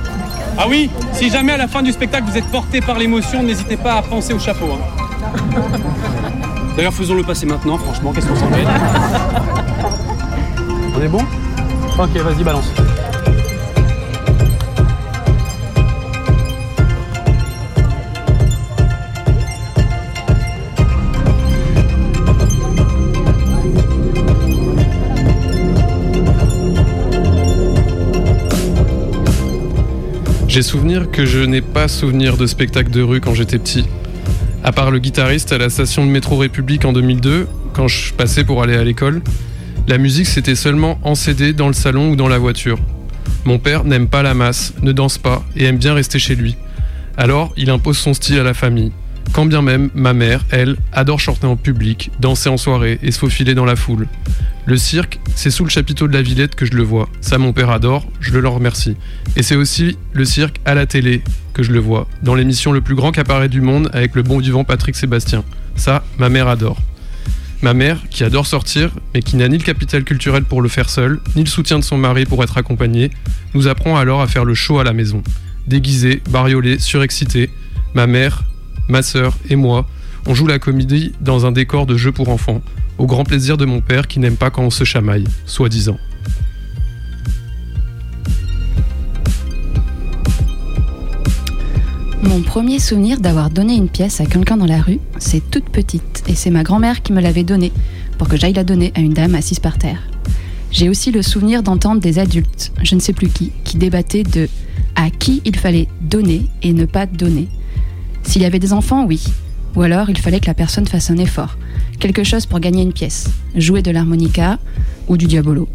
Ah 0.57 0.65
oui, 0.69 0.89
si 1.12 1.29
jamais 1.29 1.53
à 1.53 1.57
la 1.57 1.67
fin 1.67 1.81
du 1.81 1.91
spectacle 1.91 2.25
vous 2.29 2.38
êtes 2.38 2.45
porté 2.45 2.81
par 2.81 2.98
l'émotion, 2.98 3.43
n'hésitez 3.43 3.77
pas 3.77 3.93
à 3.95 4.01
penser 4.01 4.34
au 4.34 4.39
chapeau. 4.39 4.65
hein. 4.74 5.39
D'ailleurs, 6.77 6.93
faisons-le 6.93 7.24
passer 7.24 7.45
maintenant, 7.45 7.77
franchement, 7.77 8.12
qu'est-ce 8.13 8.27
qu'on 8.27 8.36
s'en 8.36 8.50
met 8.50 8.63
On 10.98 11.01
est 11.01 11.07
bon? 11.07 11.22
Ok, 11.98 12.10
vas-y, 12.17 12.43
balance. 12.43 12.65
J'ai 30.55 30.62
souvenir 30.62 31.12
que 31.12 31.25
je 31.25 31.39
n'ai 31.39 31.59
pas 31.59 31.89
souvenir 31.89 32.38
de 32.38 32.47
spectacle 32.47 32.89
de 32.89 33.01
rue 33.01 33.19
quand 33.19 33.33
j'étais 33.33 33.59
petit. 33.59 33.83
À 34.63 34.71
part 34.71 34.89
le 34.89 35.00
guitariste 35.00 35.51
à 35.51 35.57
la 35.57 35.69
station 35.69 36.05
de 36.05 36.09
métro 36.09 36.38
République 36.38 36.85
en 36.85 36.93
2002, 36.93 37.45
quand 37.74 37.89
je 37.89 38.13
passais 38.13 38.45
pour 38.45 38.63
aller 38.63 38.77
à 38.77 38.85
l'école, 38.85 39.21
la 39.89 39.97
musique 39.97 40.27
c'était 40.27 40.55
seulement 40.55 40.97
en 41.03 41.13
CD 41.13 41.51
dans 41.51 41.67
le 41.67 41.74
salon 41.74 42.12
ou 42.12 42.15
dans 42.15 42.29
la 42.29 42.38
voiture. 42.38 42.79
Mon 43.43 43.59
père 43.59 43.83
n'aime 43.83 44.07
pas 44.07 44.24
la 44.24 44.33
masse, 44.33 44.74
ne 44.81 44.93
danse 44.93 45.17
pas 45.17 45.43
et 45.57 45.65
aime 45.65 45.75
bien 45.75 45.93
rester 45.93 46.19
chez 46.19 46.35
lui. 46.35 46.55
Alors 47.17 47.51
il 47.57 47.69
impose 47.69 47.97
son 47.97 48.13
style 48.13 48.39
à 48.39 48.43
la 48.43 48.53
famille. 48.53 48.93
Quand 49.34 49.46
bien 49.46 49.62
même 49.62 49.89
ma 49.96 50.13
mère, 50.13 50.46
elle, 50.50 50.77
adore 50.94 51.20
chanter 51.20 51.46
en 51.48 51.58
public, 51.58 52.12
danser 52.20 52.50
en 52.50 52.58
soirée 52.58 53.00
et 53.03 53.12
se 53.12 53.20
faufiler 53.20 53.53
dans 53.53 53.65
la 53.65 53.75
foule. 53.75 54.08
Le 54.65 54.77
cirque, 54.77 55.20
c'est 55.36 55.51
sous 55.51 55.63
le 55.63 55.70
chapiteau 55.70 56.08
de 56.08 56.13
la 56.13 56.22
Villette 56.22 56.55
que 56.55 56.65
je 56.65 56.74
le 56.74 56.84
vois. 56.84 57.08
Ça, 57.22 57.38
mon 57.38 57.53
père 57.53 57.70
adore, 57.70 58.08
je 58.20 58.32
le 58.32 58.39
leur 58.39 58.53
remercie. 58.53 58.96
Et 59.36 59.44
c'est 59.44 59.55
aussi 59.55 59.98
le 60.13 60.25
cirque 60.25 60.60
à 60.65 60.74
la 60.74 60.86
télé 60.86 61.22
que 61.53 61.63
je 61.63 61.72
le 61.72 61.79
vois, 61.79 62.08
dans 62.24 62.34
l'émission 62.34 62.72
Le 62.72 62.82
plus 62.82 62.96
grand 62.96 63.12
cabaret 63.12 63.48
du 63.48 63.62
monde 63.62 63.89
avec 63.94 64.15
le 64.15 64.24
bon 64.24 64.39
vivant 64.39 64.63
Patrick 64.63 64.96
Sébastien. 64.96 65.44
Ça, 65.75 66.03
ma 66.17 66.29
mère 66.29 66.48
adore. 66.48 66.82
Ma 67.62 67.74
mère, 67.74 68.01
qui 68.10 68.24
adore 68.24 68.46
sortir, 68.46 68.91
mais 69.13 69.22
qui 69.22 69.38
n'a 69.38 69.48
ni 69.48 69.58
le 69.58 69.63
capital 69.63 70.03
culturel 70.03 70.44
pour 70.44 70.62
le 70.62 70.70
faire 70.70 70.89
seule, 70.89 71.20
ni 71.36 71.44
le 71.44 71.50
soutien 71.50 71.79
de 71.79 71.84
son 71.84 71.98
mari 71.98 72.25
pour 72.25 72.44
être 72.44 72.58
accompagnée, 72.58 73.12
nous 73.53 73.67
apprend 73.67 73.98
alors 73.98 74.22
à 74.22 74.27
faire 74.27 74.46
le 74.46 74.53
show 74.53 74.79
à 74.79 74.84
la 74.84 74.94
maison. 74.94 75.24
Déguisés, 75.67 76.22
bariolés, 76.29 76.79
surexcités, 76.79 77.50
ma 77.94 78.08
mère, 78.08 78.44
ma 78.88 79.01
sœur 79.01 79.38
et 79.50 79.56
moi, 79.56 79.88
on 80.27 80.34
joue 80.34 80.48
la 80.48 80.60
comédie 80.60 81.13
dans 81.22 81.46
un 81.46 81.51
décor 81.51 81.86
de 81.86 81.98
jeu 81.98 82.12
pour 82.12 82.30
enfants, 82.30 82.62
au 82.98 83.06
grand 83.06 83.24
plaisir 83.24 83.58
de 83.58 83.65
mon 83.65 83.82
père 83.82 84.08
qui 84.08 84.20
n'aime 84.20 84.38
pas 84.38 84.50
quand 84.50 84.63
on 84.63 84.70
se 84.70 84.84
chamaille, 84.84 85.25
soi-disant. 85.46 85.98
Mon 92.24 92.42
premier 92.42 92.80
souvenir 92.80 93.20
d'avoir 93.20 93.50
donné 93.50 93.75
une 93.75 93.88
pièce 93.88 94.20
à 94.20 94.25
quelqu'un 94.25 94.58
dans 94.58 94.65
la 94.65 94.82
rue, 94.82 95.00
c'est 95.20 95.51
toute 95.51 95.70
petite, 95.70 96.24
et 96.27 96.36
c'est 96.36 96.50
ma 96.50 96.63
grand-mère 96.63 97.01
qui 97.01 97.13
me 97.13 97.22
l'avait 97.22 97.44
donnée, 97.44 97.72
pour 98.18 98.27
que 98.27 98.38
j'aille 98.38 98.54
la 98.54 98.63
donner 98.63 98.92
à 98.96 99.00
une 99.00 99.13
dame 99.13 99.36
assise 99.36 99.60
par 99.60 99.77
terre. 99.77 100.01
J'ai 100.72 100.89
aussi 100.89 101.12
le 101.12 101.22
souvenir 101.22 101.63
d'entendre 101.63 102.01
des 102.01 102.20
adultes, 102.20 102.72
je 102.84 102.96
ne 102.96 103.00
sais 103.00 103.13
plus 103.13 103.30
qui, 103.30 103.51
qui 103.63 103.77
débattaient 103.77 104.24
de 104.24 104.50
à 104.96 105.10
qui 105.10 105.42
il 105.46 105.56
fallait 105.56 105.88
donner 106.01 106.48
et 106.63 106.74
ne 106.74 106.86
pas 106.86 107.06
donner. 107.06 107.48
S'il 108.25 108.41
y 108.41 108.46
avait 108.46 108.60
des 108.60 108.74
enfants, 108.74 109.05
oui. 109.05 109.24
Ou 109.75 109.82
alors 109.82 110.10
il 110.10 110.17
fallait 110.17 110.39
que 110.39 110.48
la 110.48 110.53
personne 110.53 110.88
fasse 110.88 111.10
un 111.12 111.17
effort, 111.17 111.58
quelque 112.00 112.24
chose 112.24 112.46
pour 112.46 112.60
gagner 112.60 112.82
une 112.82 112.94
pièce, 112.94 113.29
jouer 113.55 113.82
de 113.82 113.91
l'harmonica 113.91 114.58
ou 115.08 115.17
du 115.17 115.27
diabolo. 115.27 115.67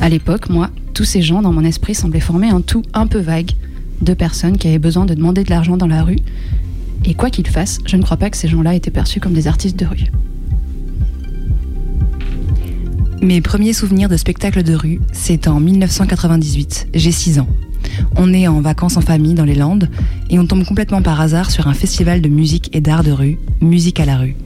À 0.00 0.08
l'époque, 0.08 0.48
moi, 0.48 0.70
tous 0.94 1.04
ces 1.04 1.22
gens 1.22 1.42
dans 1.42 1.52
mon 1.52 1.64
esprit 1.64 1.94
semblaient 1.94 2.20
former 2.20 2.48
un 2.48 2.60
tout 2.60 2.82
un 2.92 3.06
peu 3.06 3.18
vague, 3.18 3.52
de 4.00 4.14
personnes 4.14 4.58
qui 4.58 4.68
avaient 4.68 4.78
besoin 4.78 5.06
de 5.06 5.14
demander 5.14 5.44
de 5.44 5.50
l'argent 5.50 5.76
dans 5.76 5.86
la 5.86 6.04
rue. 6.04 6.18
Et 7.04 7.14
quoi 7.14 7.30
qu'ils 7.30 7.48
fassent, 7.48 7.78
je 7.84 7.96
ne 7.96 8.02
crois 8.02 8.16
pas 8.16 8.30
que 8.30 8.36
ces 8.36 8.48
gens-là 8.48 8.74
étaient 8.74 8.90
perçus 8.90 9.20
comme 9.20 9.32
des 9.32 9.48
artistes 9.48 9.78
de 9.78 9.86
rue. 9.86 10.04
Mes 13.22 13.40
premiers 13.40 13.72
souvenirs 13.72 14.08
de 14.08 14.16
spectacle 14.16 14.62
de 14.62 14.74
rue, 14.74 15.00
c'est 15.12 15.48
en 15.48 15.58
1998. 15.58 16.88
J'ai 16.94 17.10
6 17.10 17.40
ans. 17.40 17.48
On 18.16 18.32
est 18.32 18.48
en 18.48 18.60
vacances 18.60 18.96
en 18.96 19.00
famille 19.00 19.34
dans 19.34 19.44
les 19.44 19.54
Landes 19.54 19.88
et 20.30 20.38
on 20.38 20.46
tombe 20.46 20.64
complètement 20.64 21.02
par 21.02 21.20
hasard 21.20 21.50
sur 21.50 21.68
un 21.68 21.74
festival 21.74 22.20
de 22.20 22.28
musique 22.28 22.70
et 22.74 22.80
d'art 22.80 23.04
de 23.04 23.12
rue, 23.12 23.38
Musique 23.60 24.00
à 24.00 24.04
la 24.04 24.16
rue. 24.16 24.36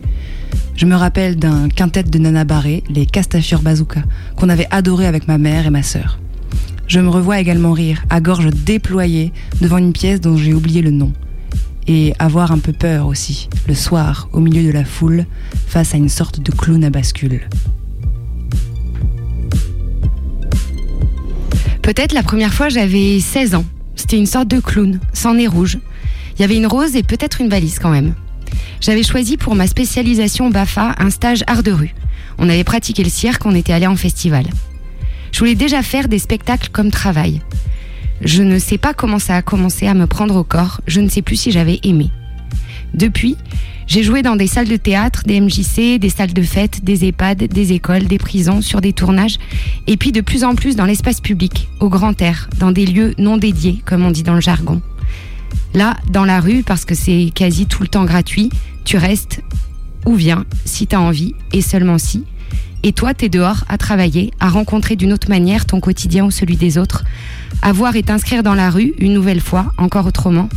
Je 0.74 0.86
me 0.86 0.96
rappelle 0.96 1.36
d'un 1.36 1.68
quintet 1.68 2.02
de 2.02 2.18
Nana 2.18 2.44
Barré, 2.44 2.82
les 2.88 3.06
Castafiore 3.06 3.62
Bazooka, 3.62 4.02
qu'on 4.36 4.48
avait 4.48 4.68
adoré 4.70 5.06
avec 5.06 5.28
ma 5.28 5.38
mère 5.38 5.66
et 5.66 5.70
ma 5.70 5.82
sœur. 5.82 6.18
Je 6.86 7.00
me 7.00 7.08
revois 7.08 7.40
également 7.40 7.72
rire, 7.72 8.04
à 8.10 8.20
gorge 8.20 8.50
déployée, 8.50 9.32
devant 9.60 9.78
une 9.78 9.92
pièce 9.92 10.20
dont 10.20 10.36
j'ai 10.36 10.54
oublié 10.54 10.82
le 10.82 10.90
nom. 10.90 11.12
Et 11.86 12.14
avoir 12.18 12.52
un 12.52 12.58
peu 12.58 12.72
peur 12.72 13.06
aussi, 13.06 13.48
le 13.66 13.74
soir, 13.74 14.28
au 14.32 14.40
milieu 14.40 14.62
de 14.62 14.72
la 14.72 14.84
foule, 14.84 15.26
face 15.66 15.94
à 15.94 15.98
une 15.98 16.08
sorte 16.08 16.40
de 16.40 16.52
clown 16.52 16.84
à 16.84 16.90
bascule. 16.90 17.48
Peut-être 21.82 22.12
la 22.12 22.22
première 22.22 22.54
fois 22.54 22.68
j'avais 22.68 23.18
16 23.18 23.56
ans. 23.56 23.64
C'était 23.96 24.16
une 24.16 24.26
sorte 24.26 24.48
de 24.48 24.60
clown, 24.60 25.00
sans 25.12 25.34
nez 25.34 25.48
rouge. 25.48 25.78
Il 26.36 26.40
y 26.40 26.44
avait 26.44 26.56
une 26.56 26.66
rose 26.66 26.96
et 26.96 27.02
peut-être 27.02 27.40
une 27.40 27.48
valise 27.48 27.78
quand 27.78 27.90
même. 27.90 28.14
J'avais 28.80 29.02
choisi 29.02 29.36
pour 29.36 29.54
ma 29.54 29.66
spécialisation 29.66 30.48
BAFA 30.48 30.94
un 30.98 31.10
stage 31.10 31.44
art 31.46 31.62
de 31.62 31.72
rue. 31.72 31.94
On 32.38 32.48
avait 32.48 32.64
pratiqué 32.64 33.02
le 33.02 33.10
cirque, 33.10 33.44
on 33.46 33.54
était 33.54 33.72
allé 33.72 33.86
en 33.86 33.96
festival. 33.96 34.46
Je 35.32 35.38
voulais 35.40 35.54
déjà 35.54 35.82
faire 35.82 36.08
des 36.08 36.18
spectacles 36.18 36.68
comme 36.70 36.90
travail. 36.90 37.40
Je 38.20 38.42
ne 38.42 38.58
sais 38.58 38.78
pas 38.78 38.94
comment 38.94 39.18
ça 39.18 39.36
a 39.36 39.42
commencé 39.42 39.86
à 39.86 39.94
me 39.94 40.06
prendre 40.06 40.36
au 40.36 40.44
corps, 40.44 40.80
je 40.86 41.00
ne 41.00 41.08
sais 41.08 41.22
plus 41.22 41.36
si 41.36 41.50
j'avais 41.50 41.80
aimé. 41.82 42.10
Depuis, 42.94 43.36
j'ai 43.86 44.02
joué 44.02 44.22
dans 44.22 44.36
des 44.36 44.46
salles 44.46 44.68
de 44.68 44.76
théâtre, 44.76 45.22
des 45.26 45.40
MJC, 45.40 45.98
des 45.98 46.08
salles 46.08 46.32
de 46.32 46.42
fête, 46.42 46.84
des 46.84 47.04
EHPAD, 47.04 47.44
des 47.44 47.72
écoles, 47.72 48.04
des 48.04 48.18
prisons, 48.18 48.60
sur 48.60 48.80
des 48.80 48.92
tournages, 48.92 49.38
et 49.86 49.96
puis 49.96 50.12
de 50.12 50.20
plus 50.20 50.44
en 50.44 50.54
plus 50.54 50.76
dans 50.76 50.84
l'espace 50.84 51.20
public, 51.20 51.68
au 51.80 51.88
grand 51.88 52.20
air, 52.20 52.48
dans 52.58 52.72
des 52.72 52.86
lieux 52.86 53.14
non 53.18 53.36
dédiés, 53.36 53.82
comme 53.84 54.04
on 54.04 54.10
dit 54.10 54.22
dans 54.22 54.34
le 54.34 54.40
jargon. 54.40 54.80
Là, 55.74 55.96
dans 56.10 56.24
la 56.24 56.40
rue, 56.40 56.62
parce 56.62 56.84
que 56.84 56.94
c'est 56.94 57.30
quasi 57.34 57.66
tout 57.66 57.82
le 57.82 57.88
temps 57.88 58.04
gratuit, 58.04 58.50
tu 58.84 58.96
restes 58.96 59.42
ou 60.04 60.14
viens 60.14 60.44
si 60.64 60.86
t'as 60.86 60.98
envie, 60.98 61.34
et 61.52 61.62
seulement 61.62 61.98
si. 61.98 62.24
Et 62.82 62.92
toi, 62.92 63.14
t'es 63.14 63.28
dehors 63.28 63.64
à 63.68 63.78
travailler, 63.78 64.32
à 64.40 64.48
rencontrer 64.48 64.96
d'une 64.96 65.12
autre 65.12 65.28
manière 65.28 65.66
ton 65.66 65.80
quotidien 65.80 66.24
ou 66.24 66.30
celui 66.30 66.56
des 66.56 66.78
autres, 66.78 67.04
à 67.62 67.72
voir 67.72 67.94
et 67.94 68.02
t'inscrire 68.02 68.42
dans 68.42 68.54
la 68.54 68.70
rue 68.70 68.94
une 68.98 69.14
nouvelle 69.14 69.40
fois, 69.40 69.72
encore 69.78 70.06
autrement, 70.06 70.48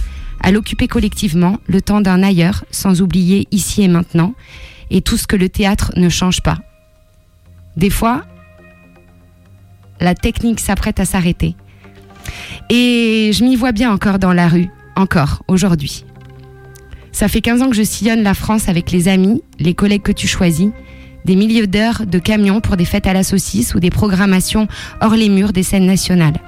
à 0.46 0.52
l'occuper 0.52 0.88
collectivement, 0.88 1.58
le 1.66 1.82
temps 1.82 2.02
d'un 2.02 2.22
ailleurs, 2.22 2.66
sans 2.70 3.02
oublier 3.02 3.48
ici 3.50 3.82
et 3.82 3.88
maintenant, 3.88 4.36
et 4.92 5.02
tout 5.02 5.18
ce 5.18 5.26
que 5.26 5.36
le 5.36 5.50
théâtre 5.50 5.92
ne 5.96 6.08
change 6.08 6.42
pas. 6.42 6.60
Des 7.78 7.90
fois, 7.90 8.24
la 10.00 10.14
technique 10.14 10.60
s'apprête 10.60 11.00
à 11.00 11.06
s'arrêter. 11.06 11.56
Et 12.70 13.32
je 13.34 13.44
m'y 13.44 13.56
vois 13.56 13.72
bien 13.72 13.92
encore 13.92 14.20
dans 14.20 14.34
la 14.34 14.48
rue, 14.48 14.70
encore, 14.96 15.42
aujourd'hui. 15.48 16.06
Ça 17.12 17.28
fait 17.28 17.42
15 17.42 17.64
ans 17.64 17.70
que 17.72 17.76
je 17.76 17.82
sillonne 17.82 18.22
la 18.22 18.36
France 18.36 18.70
avec 18.70 18.92
les 18.92 19.08
amis, 19.08 19.42
les 19.58 19.74
collègues 19.74 20.04
que 20.04 20.12
tu 20.12 20.28
choisis, 20.28 20.70
des 21.26 21.36
milliers 21.36 21.66
d'heures 21.66 22.06
de 22.06 22.20
camions 22.20 22.62
pour 22.62 22.78
des 22.78 22.86
fêtes 22.86 23.08
à 23.08 23.14
la 23.14 23.24
saucisse 23.24 23.74
ou 23.74 23.80
des 23.80 23.90
programmations 23.90 24.68
hors 25.02 25.16
les 25.16 25.30
murs 25.30 25.54
des 25.54 25.64
scènes 25.64 25.88
nationales. 25.88 26.40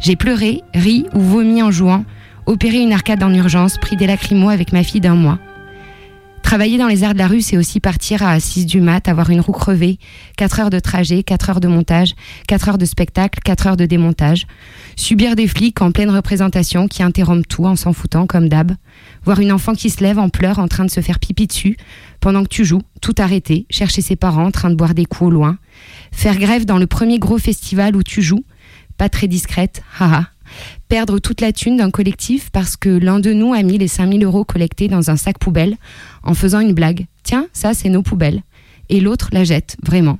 J'ai 0.00 0.16
pleuré, 0.16 0.62
ri 0.74 1.06
ou 1.14 1.20
vomi 1.20 1.62
en 1.62 1.70
jouant, 1.70 2.04
opéré 2.46 2.78
une 2.78 2.92
arcade 2.92 3.22
en 3.22 3.32
urgence, 3.32 3.78
pris 3.78 3.96
des 3.96 4.06
lacrymos 4.06 4.50
avec 4.50 4.72
ma 4.72 4.82
fille 4.82 5.00
d'un 5.00 5.14
mois. 5.14 5.38
Travailler 6.42 6.78
dans 6.78 6.88
les 6.88 7.04
arts 7.04 7.12
de 7.12 7.18
la 7.18 7.28
rue, 7.28 7.42
c'est 7.42 7.56
aussi 7.56 7.78
partir 7.78 8.24
à 8.24 8.40
6 8.40 8.66
du 8.66 8.80
mat, 8.80 9.06
avoir 9.06 9.30
une 9.30 9.40
roue 9.40 9.52
crevée, 9.52 10.00
4 10.36 10.58
heures 10.58 10.70
de 10.70 10.80
trajet, 10.80 11.22
4 11.22 11.50
heures 11.50 11.60
de 11.60 11.68
montage, 11.68 12.14
4 12.48 12.70
heures 12.70 12.78
de 12.78 12.86
spectacle, 12.86 13.38
4 13.44 13.66
heures 13.68 13.76
de 13.76 13.86
démontage. 13.86 14.48
Subir 14.96 15.36
des 15.36 15.46
flics 15.46 15.80
en 15.80 15.92
pleine 15.92 16.10
représentation 16.10 16.88
qui 16.88 17.04
interrompent 17.04 17.46
tout 17.46 17.66
en 17.66 17.76
s'en 17.76 17.92
foutant 17.92 18.26
comme 18.26 18.48
d'hab. 18.48 18.72
Voir 19.24 19.38
une 19.38 19.52
enfant 19.52 19.74
qui 19.74 19.90
se 19.90 20.02
lève 20.02 20.18
en 20.18 20.28
pleurs 20.28 20.58
en 20.58 20.66
train 20.66 20.84
de 20.84 20.90
se 20.90 21.00
faire 21.00 21.20
pipi 21.20 21.46
dessus 21.46 21.76
pendant 22.18 22.42
que 22.42 22.48
tu 22.48 22.64
joues, 22.64 22.82
tout 23.00 23.14
arrêter, 23.18 23.66
chercher 23.70 24.02
ses 24.02 24.16
parents 24.16 24.46
en 24.46 24.50
train 24.50 24.70
de 24.70 24.74
boire 24.74 24.94
des 24.94 25.04
coups 25.04 25.28
au 25.28 25.30
loin. 25.30 25.56
Faire 26.10 26.36
grève 26.36 26.64
dans 26.64 26.78
le 26.78 26.88
premier 26.88 27.20
gros 27.20 27.38
festival 27.38 27.94
où 27.94 28.02
tu 28.02 28.22
joues, 28.22 28.44
pas 28.98 29.08
très 29.08 29.28
discrète, 29.28 29.82
haha. 30.00 30.29
Perdre 30.90 31.20
toute 31.20 31.40
la 31.40 31.52
thune 31.52 31.76
d'un 31.76 31.92
collectif 31.92 32.50
parce 32.50 32.76
que 32.76 32.88
l'un 32.88 33.20
de 33.20 33.32
nous 33.32 33.54
a 33.54 33.62
mis 33.62 33.78
les 33.78 33.86
5000 33.86 34.24
euros 34.24 34.44
collectés 34.44 34.88
dans 34.88 35.08
un 35.08 35.16
sac 35.16 35.38
poubelle 35.38 35.76
en 36.24 36.34
faisant 36.34 36.58
une 36.58 36.72
blague. 36.72 37.06
Tiens, 37.22 37.46
ça 37.52 37.74
c'est 37.74 37.90
nos 37.90 38.02
poubelles. 38.02 38.42
Et 38.88 38.98
l'autre 38.98 39.28
la 39.30 39.44
jette, 39.44 39.76
vraiment. 39.84 40.18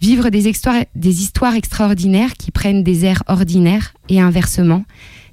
Vivre 0.00 0.30
des 0.30 0.48
histoires, 0.48 0.86
des 0.94 1.20
histoires 1.20 1.54
extraordinaires 1.54 2.32
qui 2.32 2.50
prennent 2.50 2.82
des 2.82 3.04
airs 3.04 3.24
ordinaires 3.26 3.92
et 4.08 4.22
inversement. 4.22 4.86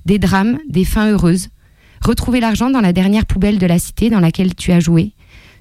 Des 0.06 0.20
drames, 0.20 0.60
des 0.68 0.84
fins 0.84 1.10
heureuses. 1.10 1.48
Retrouver 2.02 2.42
l'argent 2.42 2.70
dans 2.70 2.82
la 2.82 2.92
dernière 2.92 3.26
poubelle 3.26 3.58
de 3.58 3.68
la 3.68 3.80
cité 3.80 4.10
dans 4.10 4.20
laquelle 4.20 4.54
tu 4.54 4.74
as 4.74 4.82
joué. 4.82 5.14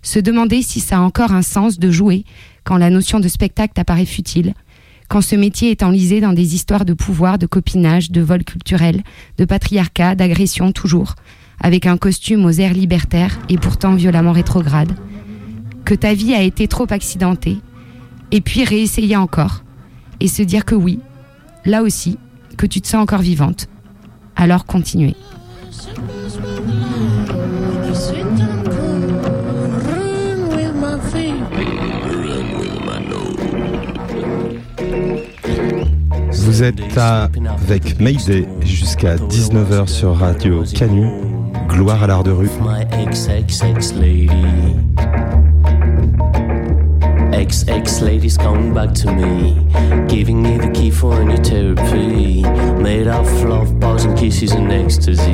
Se 0.02 0.18
demander 0.18 0.62
si 0.62 0.80
ça 0.80 0.96
a 0.96 1.00
encore 1.00 1.30
un 1.30 1.42
sens 1.42 1.78
de 1.78 1.92
jouer 1.92 2.24
quand 2.64 2.76
la 2.76 2.90
notion 2.90 3.20
de 3.20 3.28
spectacle 3.28 3.74
t'apparaît 3.74 4.04
futile 4.04 4.52
quand 5.10 5.20
ce 5.20 5.34
métier 5.34 5.72
est 5.72 5.82
enlisé 5.82 6.20
dans 6.20 6.32
des 6.32 6.54
histoires 6.54 6.84
de 6.84 6.94
pouvoir, 6.94 7.36
de 7.36 7.46
copinage, 7.46 8.12
de 8.12 8.20
vol 8.20 8.44
culturel, 8.44 9.02
de 9.38 9.44
patriarcat, 9.44 10.14
d'agression 10.14 10.70
toujours, 10.70 11.16
avec 11.58 11.86
un 11.86 11.96
costume 11.96 12.44
aux 12.44 12.52
airs 12.52 12.74
libertaires 12.74 13.36
et 13.48 13.58
pourtant 13.58 13.96
violemment 13.96 14.30
rétrograde. 14.30 14.92
Que 15.84 15.96
ta 15.96 16.14
vie 16.14 16.32
a 16.32 16.42
été 16.42 16.68
trop 16.68 16.86
accidentée, 16.90 17.58
et 18.30 18.40
puis 18.40 18.62
réessayer 18.62 19.16
encore, 19.16 19.64
et 20.20 20.28
se 20.28 20.42
dire 20.42 20.64
que 20.64 20.76
oui, 20.76 21.00
là 21.64 21.82
aussi, 21.82 22.16
que 22.56 22.66
tu 22.66 22.80
te 22.80 22.86
sens 22.86 23.02
encore 23.02 23.22
vivante. 23.22 23.68
Alors 24.36 24.64
continuez. 24.64 25.16
Vous 36.60 36.66
êtes 36.66 36.98
avec 36.98 37.98
Mayday 38.00 38.46
jusqu'à 38.60 39.16
19h 39.16 39.88
sur 39.88 40.14
Radio 40.14 40.62
Canu. 40.74 41.06
Gloire 41.68 42.02
à 42.02 42.06
l'art 42.06 42.22
de 42.22 42.32
rue. 42.32 42.50
XX 47.32 48.02
ladies 48.02 48.36
coming 48.36 48.74
back 48.74 48.92
to 48.92 49.10
me, 49.10 49.56
giving 50.06 50.42
me 50.42 50.58
the 50.58 50.70
key 50.74 50.90
for 50.90 51.18
a 51.18 51.24
new 51.24 51.38
therapy, 51.38 52.42
made 52.82 53.08
of 53.08 53.42
love, 53.42 53.80
bars 53.80 54.04
and 54.04 54.14
kisses 54.14 54.52
and 54.52 54.70
ecstasy. 54.70 55.32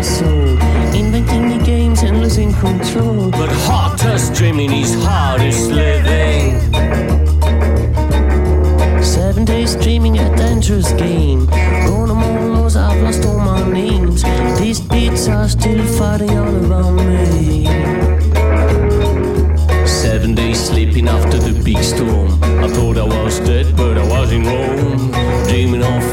My 0.00 0.06
soul, 0.06 0.58
inventing 0.94 1.48
new 1.48 1.62
games 1.62 2.02
and 2.02 2.22
losing 2.22 2.54
control. 2.54 3.30
But 3.30 3.50
hardest 3.68 4.32
dreaming 4.32 4.72
is 4.72 4.94
hardest 5.04 5.70
living. 5.70 6.58
Seven 9.02 9.44
days 9.44 9.76
dreaming 9.76 10.18
a 10.18 10.26
dangerous 10.36 10.90
game. 10.92 11.44
Gone 11.86 12.10
among 12.10 12.54
those 12.54 12.76
I've 12.76 13.02
lost 13.02 13.26
all 13.26 13.40
my 13.40 13.62
names. 13.70 14.22
These 14.58 14.80
beats 14.80 15.28
are 15.28 15.48
still 15.48 15.84
fighting 15.98 16.30
all 16.30 16.54
around 16.64 16.96
me. 16.96 17.66
Seven 19.86 20.34
days 20.34 20.58
sleeping 20.70 21.08
after 21.08 21.36
the 21.36 21.52
big 21.62 21.82
storm. 21.92 22.42
I 22.64 22.68
thought 22.68 22.96
I 22.96 23.04
was 23.04 23.38
dead, 23.40 23.76
but 23.76 23.98
I 23.98 24.06
was 24.08 24.32
in 24.32 24.44
Rome. 24.44 25.12
Dreaming 25.48 25.82
of 25.82 26.09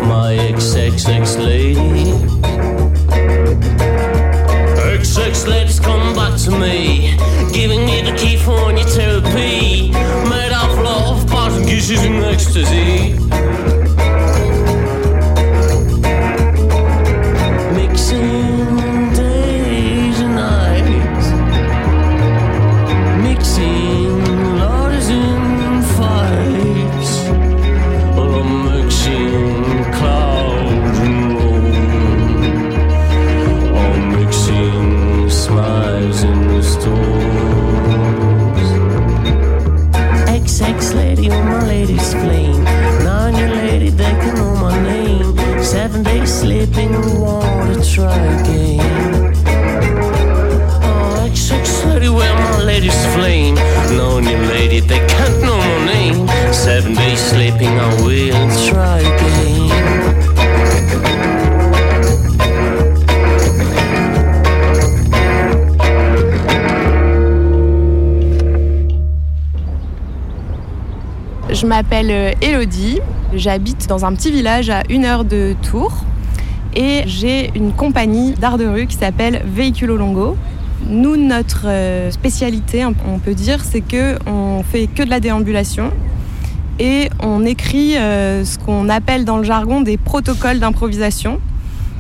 me. 6.68 7.18
Giving 7.52 7.86
me 7.86 8.02
the 8.02 8.16
key 8.18 8.38
for 8.38 8.72
new 8.72 8.84
therapy. 8.84 9.92
Made 10.30 10.54
of 10.64 10.80
love, 10.80 11.30
and 11.30 11.66
kisses 11.66 12.04
and 12.04 12.24
ecstasy. 12.24 13.47
J'habite 73.38 73.88
dans 73.88 74.06
un 74.06 74.14
petit 74.14 74.32
village 74.32 74.70
à 74.70 74.84
une 74.90 75.06
heure 75.06 75.26
de 75.26 75.56
Tours 75.62 76.04
et 76.76 77.04
j'ai 77.06 77.52
une 77.56 77.72
compagnie 77.72 78.34
d'art 78.34 78.58
de 78.58 78.66
rue 78.66 78.88
qui 78.88 78.98
s'appelle 78.98 79.42
Véhiculo 79.46 79.98
Longo. 79.98 80.36
Nous, 80.88 81.16
notre 81.18 81.66
euh, 81.66 82.12
spécialité, 82.12 82.86
on 82.86 83.20
peut 83.20 83.34
dire, 83.34 83.64
c'est 83.64 83.82
que 83.82 84.18
on 84.28 84.64
fait 84.64 84.88
que 84.88 85.04
de 85.04 85.10
la 85.10 85.20
déambulation 85.20 85.92
et 86.80 87.10
on 87.22 87.46
écrit 87.46 87.98
euh, 87.98 88.46
ce 88.46 88.60
qu'on 88.60 88.90
appelle 88.90 89.26
dans 89.26 89.38
le 89.38 89.44
jargon 89.44 89.82
des 89.82 89.98
protocoles 89.98 90.60
d'improvisation. 90.60 91.40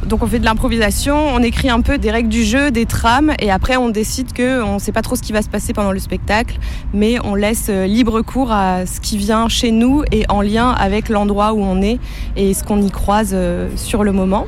Donc 0.05 0.23
on 0.23 0.27
fait 0.27 0.39
de 0.39 0.45
l'improvisation, 0.45 1.17
on 1.17 1.41
écrit 1.41 1.69
un 1.69 1.81
peu 1.81 1.97
des 1.97 2.11
règles 2.11 2.29
du 2.29 2.43
jeu, 2.43 2.69
des 2.69 2.85
trames, 2.85 3.33
et 3.39 3.49
après 3.49 3.77
on 3.77 3.89
décide 3.89 4.31
que 4.31 4.61
on 4.61 4.75
ne 4.75 4.79
sait 4.79 4.91
pas 4.91 5.01
trop 5.01 5.15
ce 5.15 5.21
qui 5.21 5.33
va 5.33 5.41
se 5.41 5.49
passer 5.49 5.73
pendant 5.73 5.91
le 5.91 5.99
spectacle, 5.99 6.59
mais 6.93 7.17
on 7.23 7.35
laisse 7.35 7.67
euh, 7.69 7.85
libre 7.85 8.21
cours 8.21 8.51
à 8.51 8.85
ce 8.85 8.99
qui 8.99 9.17
vient 9.17 9.47
chez 9.49 9.71
nous 9.71 10.03
et 10.11 10.25
en 10.29 10.41
lien 10.41 10.69
avec 10.69 11.09
l'endroit 11.09 11.53
où 11.53 11.61
on 11.61 11.81
est 11.81 11.99
et 12.35 12.53
ce 12.53 12.63
qu'on 12.63 12.81
y 12.81 12.91
croise 12.91 13.31
euh, 13.33 13.69
sur 13.75 14.03
le 14.03 14.11
moment. 14.11 14.45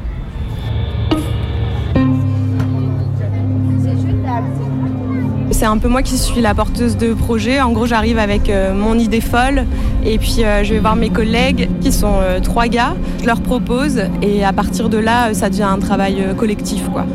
C'est 5.51 5.65
un 5.65 5.77
peu 5.77 5.89
moi 5.89 6.03
qui 6.03 6.17
suis 6.17 6.39
la 6.39 6.55
porteuse 6.55 6.95
de 6.95 7.13
projet. 7.13 7.59
En 7.59 7.71
gros, 7.71 7.85
j'arrive 7.85 8.17
avec 8.17 8.49
euh, 8.49 8.73
mon 8.73 8.97
idée 8.97 9.19
folle 9.19 9.65
et 10.05 10.17
puis 10.17 10.37
je 10.63 10.73
vais 10.73 10.79
voir 10.79 10.95
mes 10.95 11.09
collègues 11.09 11.69
qui 11.81 11.91
sont 11.91 12.15
trois 12.43 12.67
gars. 12.67 12.95
Je 13.19 13.25
leur 13.25 13.41
propose 13.41 14.03
et 14.21 14.45
à 14.45 14.53
partir 14.53 14.87
de 14.87 14.97
là, 14.97 15.33
ça 15.33 15.49
devient 15.49 15.63
un 15.63 15.79
travail 15.79 16.23
collectif, 16.37 16.87
quoi. 16.89 17.05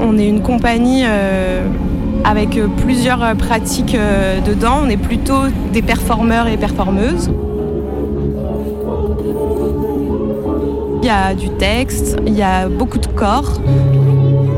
On 0.00 0.18
est 0.18 0.26
une 0.26 0.42
compagnie 0.42 1.04
avec 2.28 2.58
euh, 2.58 2.68
plusieurs 2.82 3.24
euh, 3.24 3.34
pratiques 3.34 3.94
euh, 3.94 4.40
dedans. 4.42 4.80
On 4.84 4.90
est 4.90 4.98
plutôt 4.98 5.46
des 5.72 5.80
performeurs 5.80 6.46
et 6.46 6.58
performeuses. 6.58 7.30
Il 11.00 11.06
y 11.06 11.10
a 11.10 11.34
du 11.34 11.48
texte, 11.48 12.18
il 12.26 12.34
y 12.34 12.42
a 12.42 12.68
beaucoup 12.68 12.98
de 12.98 13.06
corps, 13.06 13.60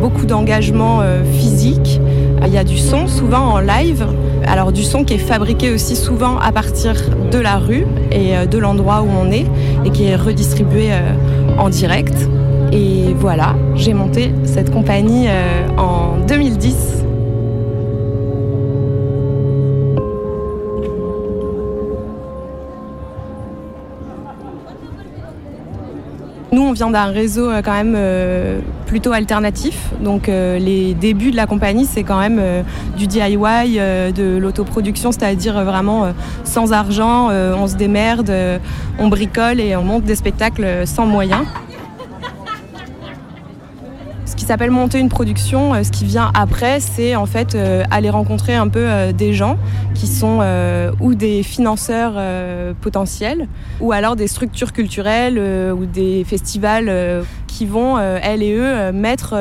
beaucoup 0.00 0.26
d'engagement 0.26 1.00
physique, 1.38 2.00
Il 2.44 2.52
y 2.52 2.58
a 2.58 2.64
du 2.64 2.78
son 2.78 3.06
souvent 3.06 3.52
en 3.52 3.60
live, 3.60 4.06
alors 4.48 4.72
du 4.72 4.82
son 4.82 5.04
qui 5.04 5.14
est 5.14 5.18
fabriqué 5.18 5.70
aussi 5.70 5.94
souvent 5.94 6.38
à 6.38 6.50
partir 6.50 6.94
de 7.30 7.38
la 7.38 7.58
rue 7.58 7.86
et 8.10 8.46
de 8.50 8.58
l'endroit 8.58 9.02
où 9.02 9.08
on 9.22 9.30
est 9.30 9.46
et 9.84 9.90
qui 9.90 10.06
est 10.06 10.16
redistribué 10.16 10.90
en 11.58 11.68
direct. 11.68 12.16
Et 12.72 13.14
voilà, 13.16 13.54
j'ai 13.76 13.92
monté 13.92 14.32
cette 14.44 14.72
compagnie 14.72 15.28
en 15.76 16.16
2010. 16.26 16.99
On 26.70 26.72
vient 26.72 26.90
d'un 26.90 27.06
réseau 27.06 27.50
euh, 27.50 27.62
quand 27.62 27.72
même 27.72 27.94
euh, 27.96 28.60
plutôt 28.86 29.12
alternatif. 29.12 29.90
Donc, 30.00 30.28
euh, 30.28 30.58
les 30.58 30.94
débuts 30.94 31.32
de 31.32 31.36
la 31.36 31.46
compagnie, 31.46 31.84
c'est 31.84 32.04
quand 32.04 32.20
même 32.20 32.40
du 32.96 33.06
DIY, 33.06 33.78
de 34.14 34.36
l'autoproduction, 34.38 35.10
c'est-à-dire 35.12 35.64
vraiment 35.64 36.12
sans 36.44 36.72
argent, 36.72 37.28
on 37.30 37.66
se 37.66 37.76
démerde, 37.76 38.32
on 38.98 39.08
bricole 39.08 39.60
et 39.60 39.76
on 39.76 39.82
monte 39.82 40.04
des 40.04 40.16
spectacles 40.16 40.86
sans 40.86 41.06
moyens. 41.06 41.44
S'appelle 44.50 44.72
monter 44.72 44.98
une 44.98 45.08
production, 45.08 45.74
euh, 45.74 45.84
ce 45.84 45.92
qui 45.92 46.04
vient 46.04 46.32
après, 46.34 46.80
c'est 46.80 47.14
en 47.14 47.26
fait 47.26 47.54
euh, 47.54 47.84
aller 47.88 48.10
rencontrer 48.10 48.56
un 48.56 48.66
peu 48.66 48.80
euh, 48.84 49.12
des 49.12 49.32
gens 49.32 49.56
qui 49.94 50.08
sont 50.08 50.40
ou 50.98 51.14
des 51.14 51.44
financeurs 51.44 52.14
potentiels, 52.80 53.46
ou 53.80 53.92
alors 53.92 54.16
des 54.16 54.26
structures 54.26 54.72
culturelles 54.72 55.38
ou 55.38 55.86
des 55.86 56.24
festivals 56.24 56.92
qui 57.46 57.64
vont, 57.64 57.98
elles 57.98 58.42
et 58.42 58.54
eux, 58.54 58.90
mettre 58.92 59.36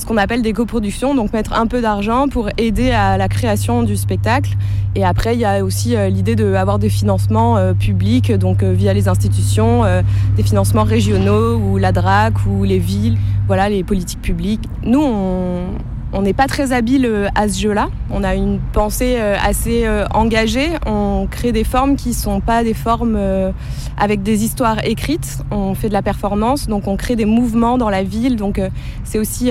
ce 0.00 0.06
qu'on 0.06 0.16
appelle 0.16 0.40
des 0.40 0.54
coproductions, 0.54 1.14
donc 1.14 1.34
mettre 1.34 1.52
un 1.52 1.66
peu 1.66 1.82
d'argent 1.82 2.26
pour 2.28 2.48
aider 2.56 2.90
à 2.90 3.18
la 3.18 3.28
création 3.28 3.82
du 3.82 3.96
spectacle. 3.96 4.56
Et 4.96 5.04
après, 5.04 5.34
il 5.34 5.40
y 5.40 5.44
a 5.44 5.62
aussi 5.62 5.94
euh, 5.94 6.08
l'idée 6.08 6.34
d'avoir 6.36 6.78
des 6.78 6.88
financements 6.88 7.58
euh, 7.58 7.74
publics, 7.74 8.32
donc 8.32 8.62
euh, 8.62 8.72
via 8.72 8.94
les 8.94 9.08
institutions, 9.08 9.82
des 10.36 10.42
financements 10.42 10.84
régionaux 10.84 11.56
ou 11.56 11.76
la 11.76 11.92
DRAC 11.92 12.34
ou 12.46 12.64
les 12.64 12.78
villes, 12.78 13.18
voilà, 13.46 13.68
les 13.68 13.84
politiques 13.84 14.22
publiques. 14.22 14.62
Nous, 14.84 15.02
on 15.02 15.64
on 16.12 16.22
n'est 16.22 16.32
pas 16.32 16.46
très 16.46 16.72
habile 16.72 17.06
euh, 17.06 17.28
à 17.34 17.48
ce 17.48 17.60
jeu-là. 17.60 17.88
On 18.10 18.24
a 18.24 18.34
une 18.34 18.58
pensée 18.72 19.16
euh, 19.18 19.36
assez 19.42 19.86
euh, 19.86 20.06
engagée. 20.12 20.70
On 20.86 21.28
crée 21.30 21.52
des 21.52 21.64
formes 21.64 21.96
qui 21.96 22.14
sont 22.14 22.40
pas 22.40 22.64
des 22.64 22.74
formes 22.74 23.18
avec 23.96 24.22
des 24.22 24.44
histoires 24.44 24.84
écrites. 24.84 25.38
On 25.50 25.74
fait 25.74 25.88
de 25.88 25.92
la 25.92 26.02
performance, 26.02 26.66
donc 26.66 26.88
on 26.88 26.96
crée 26.96 27.16
des 27.16 27.24
mouvements 27.24 27.78
dans 27.78 27.90
la 27.90 28.02
ville. 28.02 28.36
Donc 28.36 28.60
c'est 29.04 29.18
aussi 29.18 29.50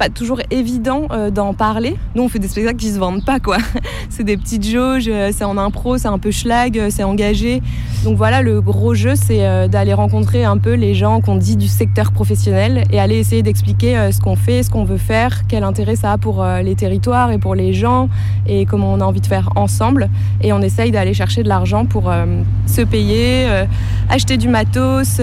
pas 0.00 0.08
toujours 0.08 0.40
évident 0.50 1.08
euh, 1.10 1.30
d'en 1.30 1.52
parler. 1.52 1.94
Nous, 2.14 2.22
on 2.22 2.30
fait 2.30 2.38
des 2.38 2.48
spectacles 2.48 2.78
qui 2.78 2.88
se 2.88 2.98
vendent 2.98 3.22
pas, 3.22 3.38
quoi. 3.38 3.58
c'est 4.08 4.24
des 4.24 4.38
petites 4.38 4.66
jauges, 4.66 5.08
euh, 5.08 5.30
c'est 5.30 5.44
en 5.44 5.58
impro, 5.58 5.98
c'est 5.98 6.08
un 6.08 6.18
peu 6.18 6.30
schlag, 6.30 6.78
euh, 6.78 6.88
c'est 6.90 7.04
engagé. 7.04 7.60
Donc 8.04 8.16
voilà, 8.16 8.40
le 8.40 8.62
gros 8.62 8.94
jeu, 8.94 9.12
c'est 9.14 9.68
d'aller 9.68 9.92
rencontrer 9.92 10.42
un 10.44 10.56
peu 10.56 10.72
les 10.72 10.94
gens 10.94 11.20
qu'on 11.20 11.36
dit 11.36 11.56
du 11.56 11.68
secteur 11.68 12.12
professionnel 12.12 12.84
et 12.90 12.98
aller 12.98 13.18
essayer 13.18 13.42
d'expliquer 13.42 14.08
ce 14.10 14.20
qu'on 14.22 14.36
fait, 14.36 14.62
ce 14.62 14.70
qu'on 14.70 14.84
veut 14.84 14.96
faire, 14.96 15.42
quel 15.48 15.64
intérêt 15.64 15.96
ça 15.96 16.12
a 16.12 16.16
pour 16.16 16.42
les 16.64 16.74
territoires 16.76 17.30
et 17.30 17.36
pour 17.36 17.54
les 17.54 17.74
gens 17.74 18.08
et 18.46 18.64
comment 18.64 18.94
on 18.94 19.02
a 19.02 19.04
envie 19.04 19.20
de 19.20 19.26
faire 19.26 19.50
ensemble. 19.54 20.08
Et 20.40 20.54
on 20.54 20.62
essaye 20.62 20.92
d'aller 20.92 21.12
chercher 21.12 21.42
de 21.42 21.48
l'argent 21.48 21.84
pour 21.84 22.10
se 22.64 22.80
payer, 22.80 23.46
acheter 24.08 24.38
du 24.38 24.48
matos. 24.48 25.20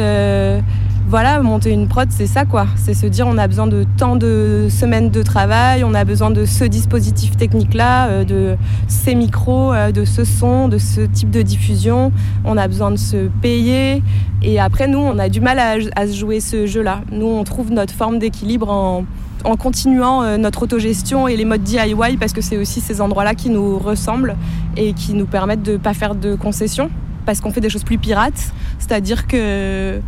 Voilà, 1.10 1.42
monter 1.42 1.72
une 1.72 1.88
prod, 1.88 2.10
c'est 2.12 2.28
ça 2.28 2.44
quoi. 2.44 2.68
C'est 2.76 2.94
se 2.94 3.06
dire 3.06 3.28
on 3.28 3.38
a 3.38 3.48
besoin 3.48 3.66
de 3.66 3.86
tant 3.96 4.18
de 4.18 4.68
semaines 4.70 5.10
de 5.10 5.24
travail, 5.24 5.86
on 5.86 5.94
a 5.94 6.04
besoin 6.04 6.32
de 6.32 6.44
ce 6.44 6.66
dispositif 6.66 7.38
technique-là, 7.38 8.08
euh, 8.08 8.24
de 8.26 8.58
ces 8.90 9.16
micros, 9.16 9.74
euh, 9.74 9.94
de 9.94 10.04
ce 10.04 10.26
son, 10.26 10.68
de 10.68 10.78
ce 10.78 11.00
type 11.00 11.32
de 11.32 11.42
diffusion. 11.42 12.12
On 12.44 12.58
a 12.58 12.68
besoin 12.68 12.92
de 12.92 12.98
se 12.98 13.30
payer. 13.42 14.04
Et 14.44 14.60
après, 14.60 14.88
nous, 14.88 15.00
on 15.00 15.18
a 15.18 15.30
du 15.30 15.40
mal 15.40 15.60
à, 15.60 15.76
à 15.96 16.08
se 16.08 16.14
jouer 16.14 16.42
ce 16.42 16.66
jeu-là. 16.68 17.00
Nous, 17.10 17.26
on 17.26 17.46
trouve 17.46 17.72
notre 17.72 17.94
forme 17.94 18.20
d'équilibre 18.20 18.70
en, 18.70 19.06
en 19.46 19.56
continuant 19.56 20.24
euh, 20.24 20.36
notre 20.36 20.64
autogestion 20.64 21.30
et 21.30 21.38
les 21.38 21.46
modes 21.46 21.64
DIY 21.64 22.18
parce 22.20 22.34
que 22.34 22.42
c'est 22.42 22.58
aussi 22.58 22.82
ces 22.82 23.00
endroits-là 23.00 23.34
qui 23.34 23.50
nous 23.50 23.78
ressemblent 23.78 24.36
et 24.76 24.92
qui 24.92 25.14
nous 25.14 25.26
permettent 25.26 25.64
de 25.64 25.74
ne 25.74 25.78
pas 25.78 25.94
faire 25.94 26.16
de 26.16 26.36
concessions 26.36 26.90
parce 27.26 27.40
qu'on 27.40 27.52
fait 27.52 27.62
des 27.62 27.70
choses 27.70 27.86
plus 27.86 27.98
pirates. 27.98 28.52
C'est-à-dire 28.80 29.26
que 29.28 30.02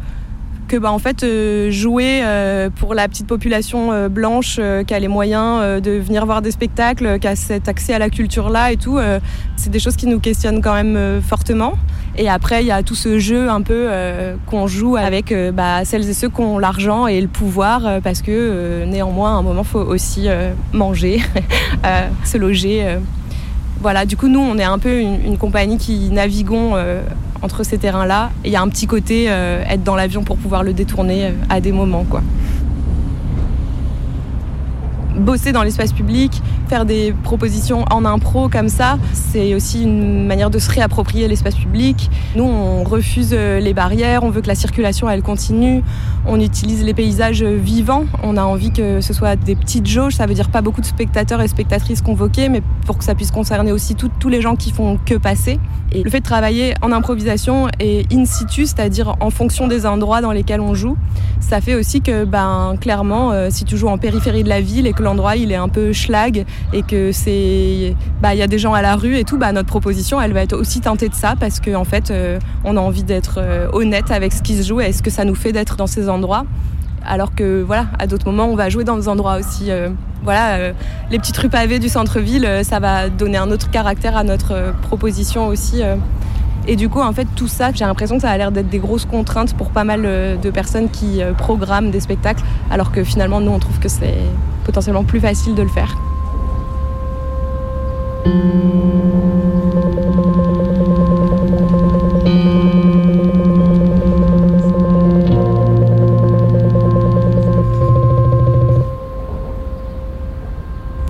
que 0.69 0.77
bah, 0.77 0.91
en 0.91 0.99
fait 0.99 1.23
euh, 1.23 1.71
jouer 1.71 2.21
euh, 2.23 2.69
pour 2.69 2.93
la 2.93 3.07
petite 3.09 3.27
population 3.27 3.91
euh, 3.91 4.07
blanche 4.07 4.59
qui 4.87 4.93
a 4.93 4.99
les 4.99 5.07
moyens 5.07 5.81
de 5.81 5.91
venir 5.91 6.25
voir 6.25 6.41
des 6.41 6.51
spectacles, 6.51 7.19
qui 7.19 7.27
a 7.27 7.35
cet 7.35 7.67
accès 7.67 7.93
à 7.93 7.99
la 7.99 8.09
culture 8.09 8.49
là 8.49 8.71
et 8.71 8.77
tout, 8.77 8.99
c'est 9.55 9.69
des 9.69 9.79
choses 9.79 9.95
qui 9.95 10.05
nous 10.05 10.19
questionnent 10.19 10.61
quand 10.61 10.73
même 10.73 11.21
fortement. 11.21 11.73
Et 12.15 12.29
après 12.29 12.61
il 12.63 12.67
y 12.67 12.71
a 12.71 12.83
tout 12.83 12.95
ce 12.95 13.17
jeu 13.19 13.49
un 13.49 13.61
peu 13.61 13.89
qu'on 14.45 14.67
joue 14.67 14.95
avec 14.95 15.33
bah, 15.53 15.83
celles 15.85 16.07
et 16.07 16.13
ceux 16.13 16.29
qui 16.29 16.41
ont 16.41 16.59
l'argent 16.59 17.07
et 17.07 17.19
le 17.19 17.27
pouvoir 17.27 18.01
parce 18.03 18.21
que 18.21 18.85
néanmoins 18.85 19.35
à 19.35 19.39
un 19.39 19.41
moment 19.41 19.63
faut 19.63 19.79
aussi 19.79 20.27
manger, 20.71 21.21
se 22.23 22.37
loger. 22.37 22.99
Voilà, 23.81 24.05
du 24.05 24.17
coup, 24.17 24.27
nous, 24.27 24.41
on 24.41 24.57
est 24.57 24.63
un 24.63 24.77
peu 24.77 24.99
une, 24.99 25.37
compagnie 25.37 25.77
qui 25.77 26.09
naviguons 26.09 26.71
euh, 26.75 27.01
entre 27.41 27.63
ces 27.63 27.77
terrains-là. 27.77 28.31
Et 28.43 28.49
il 28.49 28.51
y 28.51 28.57
a 28.57 28.61
un 28.61 28.67
petit 28.67 28.87
côté 28.87 29.27
euh, 29.29 29.63
être 29.69 29.83
dans 29.83 29.95
l'avion 29.95 30.23
pour 30.23 30.37
pouvoir 30.37 30.63
le 30.63 30.73
détourner 30.73 31.27
euh, 31.27 31.31
à 31.49 31.61
des 31.61 31.71
moments, 31.71 32.03
quoi. 32.03 32.21
Bosser 35.17 35.53
dans 35.53 35.63
l'espace 35.63 35.93
public, 35.93 36.41
faire 36.69 36.85
des 36.85 37.15
propositions 37.23 37.83
en 37.89 38.05
impro 38.05 38.47
comme 38.47 38.69
ça, 38.69 38.99
c'est 39.13 39.55
aussi 39.55 39.83
une 39.83 40.27
manière 40.27 40.51
de 40.51 40.59
se 40.59 40.69
réapproprier 40.69 41.27
l'espace 41.27 41.55
public. 41.55 42.11
Nous, 42.35 42.43
on 42.43 42.83
refuse 42.83 43.31
euh, 43.33 43.59
les 43.59 43.73
barrières, 43.73 44.23
on 44.23 44.29
veut 44.29 44.41
que 44.41 44.47
la 44.47 44.55
circulation, 44.55 45.09
elle 45.09 45.23
continue. 45.23 45.83
On 46.27 46.39
utilise 46.39 46.83
les 46.83 46.93
paysages 46.93 47.43
vivants. 47.43 48.05
On 48.21 48.37
a 48.37 48.43
envie 48.43 48.71
que 48.71 49.01
ce 49.01 49.13
soit 49.13 49.35
des 49.35 49.55
petites 49.55 49.87
jauges, 49.87 50.13
ça 50.13 50.27
veut 50.27 50.35
dire 50.35 50.49
pas 50.49 50.61
beaucoup 50.61 50.81
de 50.81 50.85
spectateurs 50.85 51.41
et 51.41 51.47
spectatrices 51.47 52.03
convoqués, 52.03 52.49
mais 52.49 52.61
pour 52.85 52.99
que 52.99 53.03
ça 53.03 53.15
puisse 53.15 53.31
concerner 53.31 53.71
aussi 53.71 53.95
tous 53.95 54.29
les 54.29 54.41
gens 54.41 54.55
qui 54.55 54.71
font 54.71 54.99
que 55.03 55.15
passer. 55.15 55.59
Et 55.91 56.03
le 56.03 56.09
fait 56.11 56.19
de 56.19 56.25
travailler 56.25 56.75
en 56.83 56.91
improvisation 56.91 57.67
et 57.79 58.05
in 58.11 58.25
situ, 58.25 58.67
c'est-à-dire 58.67 59.15
en 59.21 59.31
fonction 59.31 59.67
des 59.67 59.87
endroits 59.87 60.21
dans 60.21 60.31
lesquels 60.31 60.61
on 60.61 60.75
joue, 60.75 60.97
ça 61.39 61.61
fait 61.61 61.73
aussi 61.73 62.01
que, 62.01 62.25
ben, 62.25 62.75
clairement, 62.79 63.31
euh, 63.31 63.47
si 63.49 63.65
tu 63.65 63.75
joues 63.75 63.87
en 63.87 63.97
périphérie 63.97 64.43
de 64.43 64.49
la 64.49 64.61
ville 64.61 64.85
et 64.85 64.93
que 64.93 65.01
l'endroit 65.01 65.35
il 65.35 65.51
est 65.51 65.55
un 65.55 65.67
peu 65.67 65.91
schlag 65.93 66.45
et 66.73 66.83
que 66.83 67.11
c'est, 67.11 67.95
bah, 68.21 68.33
il 68.33 68.37
y 68.37 68.43
a 68.43 68.47
des 68.47 68.59
gens 68.59 68.73
à 68.73 68.81
la 68.81 68.95
rue 68.95 69.17
et 69.17 69.23
tout, 69.23 69.37
bah, 69.37 69.51
notre 69.51 69.67
proposition, 69.67 70.21
elle 70.21 70.33
va 70.33 70.41
être 70.41 70.53
aussi 70.53 70.81
teintée 70.81 71.09
de 71.09 71.15
ça 71.15 71.35
parce 71.39 71.59
qu'en 71.59 71.81
en 71.81 71.85
fait, 71.85 72.11
euh, 72.11 72.39
on 72.63 72.77
a 72.77 72.79
envie 72.79 73.03
d'être 73.03 73.35
euh, 73.37 73.67
honnête 73.73 74.11
avec 74.11 74.33
ce 74.33 74.41
qui 74.41 74.55
se 74.55 74.67
joue 74.67 74.81
et 74.81 74.91
ce 74.91 75.01
que 75.01 75.09
ça 75.09 75.25
nous 75.25 75.35
fait 75.35 75.51
d'être 75.51 75.75
dans 75.75 75.87
ces 75.87 76.09
endroits. 76.09 76.45
Alors 77.05 77.33
que 77.33 77.63
voilà, 77.63 77.87
à 77.97 78.07
d'autres 78.07 78.25
moments, 78.25 78.45
on 78.45 78.55
va 78.55 78.69
jouer 78.69 78.83
dans 78.83 78.97
des 78.97 79.07
endroits 79.07 79.37
aussi. 79.37 79.71
euh, 79.71 79.89
voilà, 80.21 80.73
les 81.09 81.17
petites 81.17 81.37
rues 81.37 81.47
pavées 81.47 81.79
du 81.79 81.87
centre-ville, 81.87 82.59
ça 82.63 82.81
va 82.81 83.07
donner 83.07 83.37
un 83.37 83.49
autre 83.51 83.71
caractère 83.71 84.17
à 84.17 84.25
notre 84.25 84.73
proposition 84.81 85.47
aussi. 85.47 85.81
Et 86.67 86.75
du 86.75 86.89
coup, 86.89 86.99
en 86.99 87.13
fait, 87.13 87.25
tout 87.37 87.47
ça, 87.47 87.71
j'ai 87.73 87.85
l'impression 87.85 88.17
que 88.17 88.23
ça 88.23 88.29
a 88.29 88.37
l'air 88.37 88.51
d'être 88.51 88.67
des 88.67 88.79
grosses 88.79 89.05
contraintes 89.05 89.53
pour 89.53 89.69
pas 89.69 89.85
mal 89.85 90.01
de 90.01 90.49
personnes 90.49 90.89
qui 90.89 91.21
programment 91.37 91.89
des 91.89 92.01
spectacles, 92.01 92.43
alors 92.69 92.91
que 92.91 93.05
finalement, 93.05 93.39
nous, 93.39 93.51
on 93.51 93.59
trouve 93.59 93.79
que 93.79 93.87
c'est 93.87 94.17
potentiellement 94.65 95.05
plus 95.05 95.21
facile 95.21 95.55
de 95.55 95.63
le 95.63 95.69
faire. 95.69 95.95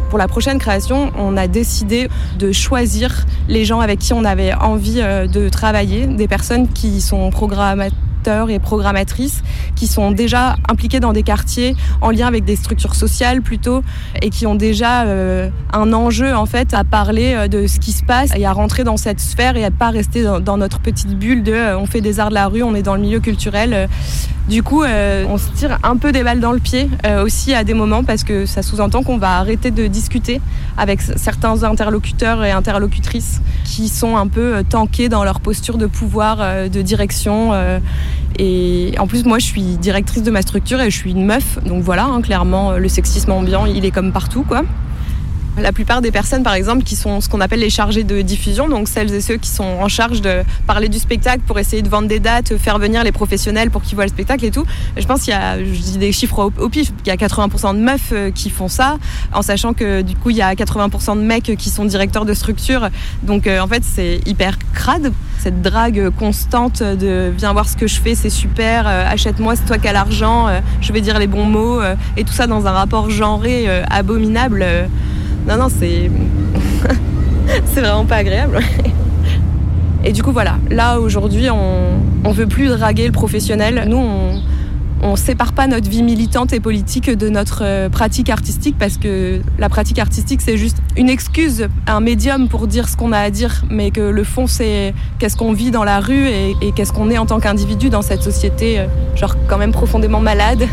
Pour 0.10 0.18
la 0.18 0.28
prochaine 0.28 0.58
création, 0.58 1.12
on 1.18 1.38
a 1.38 1.48
décidé 1.48 2.10
de 2.40 2.52
choisir 2.52 3.26
les 3.48 3.64
gens 3.64 3.80
avec 3.80 4.00
qui 4.00 4.12
on 4.14 4.26
avait 4.26 4.54
envie 4.54 5.02
euh, 5.02 5.28
de 5.28 5.50
travailler, 5.50 6.08
des 6.08 6.28
personnes 6.28 6.68
qui 6.68 7.00
sont 7.00 7.30
programmateurs 7.30 8.09
et 8.28 8.60
programmatrices, 8.60 9.42
qui 9.76 9.88
sont 9.88 10.12
déjà 10.12 10.56
impliqués 10.70 11.00
dans 11.00 11.14
des 11.14 11.24
quartiers 11.24 11.76
en 12.02 12.12
lien 12.12 12.28
avec 12.28 12.46
des 12.46 12.56
structures 12.56 12.96
sociales 12.96 13.42
plutôt, 13.42 13.82
et 14.22 14.30
qui 14.30 14.46
ont 14.46 14.56
déjà 14.56 15.04
euh, 15.04 15.50
un 15.74 15.94
enjeu 15.94 16.36
en 16.36 16.46
fait 16.46 16.74
à 16.74 16.84
parler 16.84 17.34
euh, 17.34 17.48
de 17.48 17.66
ce 17.68 17.80
qui 17.80 17.92
se 17.92 18.04
passe 18.04 18.32
et 18.36 18.46
à 18.46 18.52
rentrer 18.52 18.84
dans 18.84 18.98
cette 18.98 19.20
sphère 19.20 19.56
et 19.56 19.66
à 19.66 19.72
pas 19.72 19.90
rester 19.90 20.24
dans, 20.24 20.58
notre 20.58 20.80
petite 20.80 21.18
bulle 21.18 21.44
de 21.44 21.54
euh, 21.54 21.80
on 21.80 21.86
fait 21.86 22.02
des 22.02 22.20
arts 22.20 22.30
de 22.30 22.34
la 22.36 22.48
rue, 22.48 22.62
on 22.62 22.76
est 22.76 22.84
dans 22.84 22.96
le 22.96 23.02
milieu 23.02 23.20
culturel. 23.20 23.88
Du 24.48 24.64
coup, 24.64 24.84
on 24.84 25.38
se 25.38 25.52
tire 25.52 25.78
un 25.84 25.96
peu 25.96 26.12
des 26.12 26.24
balles 26.24 26.40
dans 26.40 26.52
le 26.52 26.60
pied 26.60 26.90
aussi 27.24 27.54
à 27.54 27.64
des 27.64 27.76
moments 27.76 28.04
parce 28.04 28.24
que 28.24 28.48
ça 28.48 28.64
sous-entend 28.64 29.04
qu'on 29.04 29.20
va 29.20 29.38
arrêter 29.38 29.70
de 29.70 29.86
discuter 29.86 30.42
avec 30.76 31.02
certains 31.02 31.62
interlocuteurs 31.64 32.44
et 32.44 32.50
interlocutrices 32.50 33.42
qui 33.64 33.90
sont 33.90 34.18
un 34.18 34.26
peu 34.26 34.64
tankés 34.68 35.08
dans 35.08 35.24
leur 35.24 35.40
posture 35.40 35.78
de 35.78 35.86
pouvoir, 35.86 36.38
de 36.68 36.82
direction. 36.82 37.52
Et 38.38 38.94
en 39.00 39.08
plus, 39.08 39.26
moi, 39.26 39.40
je 39.40 39.46
suis 39.46 39.78
directrice 39.78 40.24
de 40.24 40.32
ma 40.32 40.42
structure 40.42 40.80
et 40.80 40.90
je 40.90 40.96
suis 40.96 41.12
une 41.12 41.26
meuf. 41.26 41.60
Donc 41.66 41.84
voilà, 41.84 42.06
hein, 42.06 42.22
clairement, 42.22 42.74
le 42.74 42.88
sexisme 42.88 43.32
ambiant, 43.32 43.66
il 43.66 43.86
est 43.86 43.92
comme 43.92 44.12
partout, 44.12 44.44
quoi. 44.44 44.64
La 45.58 45.72
plupart 45.74 46.02
des 46.02 46.12
personnes, 46.12 46.44
par 46.44 46.54
exemple, 46.54 46.84
qui 46.84 46.96
sont 46.96 47.22
ce 47.22 47.28
qu'on 47.28 47.42
appelle 47.42 47.60
les 47.60 47.70
chargés 47.70 48.04
de 48.04 48.22
diffusion, 48.22 48.70
donc 48.70 48.88
celles 48.88 49.14
et 49.14 49.22
ceux 49.22 49.38
qui 49.38 49.50
sont 49.50 49.64
en 49.64 49.88
charge 49.88 50.22
de 50.22 50.44
parler 50.68 50.88
du 50.88 51.00
spectacle 51.00 51.42
pour 51.46 51.60
essayer 51.60 51.82
de 51.82 51.90
vendre 51.90 52.08
des 52.08 52.20
dates, 52.20 52.58
faire 52.58 52.80
venir 52.80 53.04
les 53.04 53.12
professionnels 53.12 53.70
pour 53.70 53.82
qu'ils 53.82 53.96
voient 53.96 54.06
le 54.06 54.12
spectacle 54.12 54.46
et 54.46 54.52
tout. 54.52 54.66
Je 54.96 55.06
pense 55.06 55.22
qu'il 55.22 55.34
y 55.34 55.36
a, 55.36 55.58
des 55.58 56.12
chiffres 56.12 56.52
au, 56.58 56.70
pif, 56.70 56.92
il 57.06 57.08
y 57.08 57.12
a 57.12 57.16
80% 57.16 57.76
de 57.76 57.82
meufs 57.82 58.12
euh, 58.12 58.32
qui 58.32 58.50
font 58.50 58.68
ça, 58.68 58.98
en 59.34 59.42
sachant 59.42 59.74
que 59.74 60.02
du 60.02 60.16
coup 60.16 60.30
il 60.30 60.38
y 60.38 60.42
a 60.42 60.54
80% 60.54 61.18
de 61.18 61.22
mecs 61.22 61.56
qui 61.58 61.70
sont 61.70 61.86
directeurs 61.86 62.26
de 62.26 62.34
structure. 62.34 62.90
Donc 63.24 63.48
euh, 63.48 63.60
en 63.60 63.68
fait 63.68 63.84
c'est 63.84 64.22
hyper 64.26 64.58
crade 64.74 65.12
cette 65.40 65.62
drague 65.62 66.10
constante 66.18 66.84
de 66.84 67.32
viens 67.36 67.54
voir 67.54 67.68
ce 67.68 67.78
que 67.78 67.88
je 67.88 68.00
fais, 68.00 68.14
c'est 68.14 68.30
super, 68.30 68.86
euh, 68.88 69.06
achète-moi, 69.10 69.56
c'est 69.56 69.66
toi 69.66 69.78
qui 69.78 69.88
as 69.88 69.94
l'argent, 69.94 70.48
je 70.82 70.92
vais 70.92 71.00
dire 71.00 71.18
les 71.18 71.28
bons 71.28 71.46
mots, 71.46 71.80
et 72.18 72.26
tout 72.26 72.34
ça 72.34 72.46
dans 72.46 72.68
un 72.68 72.72
rapport 72.72 73.10
genré 73.10 73.70
abominable. 73.90 74.66
Non, 75.50 75.58
non, 75.58 75.68
c'est. 75.68 76.12
c'est 77.66 77.82
vraiment 77.82 78.06
pas 78.06 78.18
agréable. 78.18 78.60
et 80.06 80.14
du 80.14 80.22
coup, 80.22 80.32
voilà, 80.32 80.60
là 80.70 81.00
aujourd'hui, 81.00 81.48
on, 81.50 82.32
veut 82.32 82.46
plus 82.46 82.68
draguer 82.68 83.08
le 83.08 83.12
professionnel. 83.12 83.86
Nous, 83.88 83.98
on. 83.98 84.42
On 85.02 85.16
sépare 85.16 85.54
pas 85.54 85.66
notre 85.66 85.90
vie 85.90 86.04
militante 86.04 86.52
et 86.52 86.60
politique 86.60 87.10
de 87.10 87.30
notre 87.30 87.64
euh, 87.64 87.88
pratique 87.88 88.30
artistique 88.30 88.76
parce 88.78 88.98
que 88.98 89.40
la 89.58 89.70
pratique 89.70 89.98
artistique 89.98 90.42
c'est 90.42 90.58
juste 90.58 90.76
une 90.98 91.08
excuse, 91.08 91.70
un 91.88 92.02
médium 92.02 92.50
pour 92.50 92.68
dire 92.68 92.90
ce 92.90 92.98
qu'on 92.98 93.14
a 93.14 93.20
à 93.20 93.30
dire, 93.30 93.64
mais 93.70 93.92
que 93.92 94.02
le 94.02 94.24
fond 94.26 94.46
c'est 94.46 94.94
qu'est-ce 95.18 95.38
qu'on 95.38 95.54
vit 95.54 95.72
dans 95.72 95.86
la 95.86 96.02
rue 96.02 96.28
et, 96.28 96.54
et 96.62 96.74
qu'est-ce 96.74 96.92
qu'on 96.92 97.10
est 97.10 97.18
en 97.18 97.26
tant 97.26 97.40
qu'individu 97.40 97.90
dans 97.90 98.02
cette 98.02 98.24
société, 98.24 98.78
euh, 98.78 98.88
genre 99.16 99.38
quand 99.48 99.58
même 99.58 99.72
profondément 99.72 100.20
malade. 100.20 100.68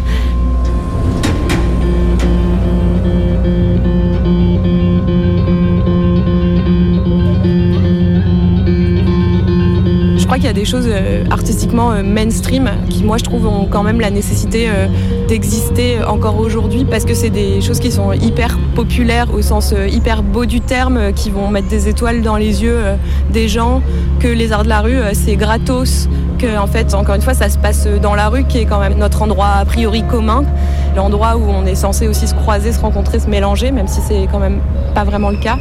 Crois 10.27 10.39
qu'il 10.39 10.47
y 10.47 10.51
a 10.51 10.53
des 10.53 10.65
choses 10.65 10.89
euh, 10.89 11.25
artistiquement 11.31 11.93
euh, 11.93 12.03
mainstream 12.03 12.69
qui, 12.91 13.05
moi, 13.05 13.17
je 13.17 13.23
trouve, 13.23 13.47
ont 13.47 13.67
quand 13.67 13.85
même 13.85 14.01
la 14.01 14.11
nécessité 14.11 14.69
euh, 14.69 14.89
d'exister 15.29 16.03
encore 16.03 16.41
aujourd'hui 16.41 16.85
parce 16.85 17.05
que 17.05 17.15
c'est 17.15 17.31
des 17.31 17.61
choses 17.61 17.79
qui 17.79 17.93
sont 17.93 18.13
hyper 18.13 18.59
populaires 18.75 19.33
au 19.33 19.41
sens 19.41 19.73
hyper 19.89 20.25
beau 20.25 20.45
du 20.45 20.61
terme, 20.61 21.13
qui 21.13 21.31
vont 21.31 21.49
mettre 21.49 21.69
des 21.69 21.89
étoiles 21.89 22.23
dans 22.23 22.37
les 22.37 22.63
yeux 22.63 22.79
des 23.31 23.49
gens, 23.49 23.83
que 24.21 24.29
les 24.29 24.53
arts 24.53 24.65
de 24.65 24.69
la 24.69 24.81
rue, 24.81 24.99
c'est 25.13 25.37
gratos, 25.37 26.09
que, 26.39 26.59
en 26.59 26.67
fait, 26.67 26.95
encore 26.95 27.15
une 27.15 27.23
fois, 27.23 27.35
ça 27.35 27.49
se 27.49 27.59
passe 27.59 27.89
dans 28.03 28.15
la 28.15 28.29
rue 28.29 28.45
qui 28.45 28.59
est 28.59 28.65
quand 28.65 28.81
même 28.81 28.99
notre 28.99 29.23
endroit 29.23 29.53
a 29.59 29.65
priori 29.65 30.03
commun, 30.03 30.45
l'endroit 30.97 31.37
où 31.37 31.45
on 31.49 31.67
est 31.67 31.75
censé 31.75 32.09
aussi 32.09 32.27
se 32.27 32.35
croiser, 32.35 32.73
se 32.73 32.81
rencontrer, 32.81 33.19
se 33.19 33.29
mélanger, 33.29 33.71
même 33.71 33.89
si 33.89 34.01
c'est 34.01 34.29
quand 34.31 34.41
même 34.41 34.61
pas 34.95 35.05
vraiment 35.05 35.31
le 35.31 35.39
cas. 35.39 35.59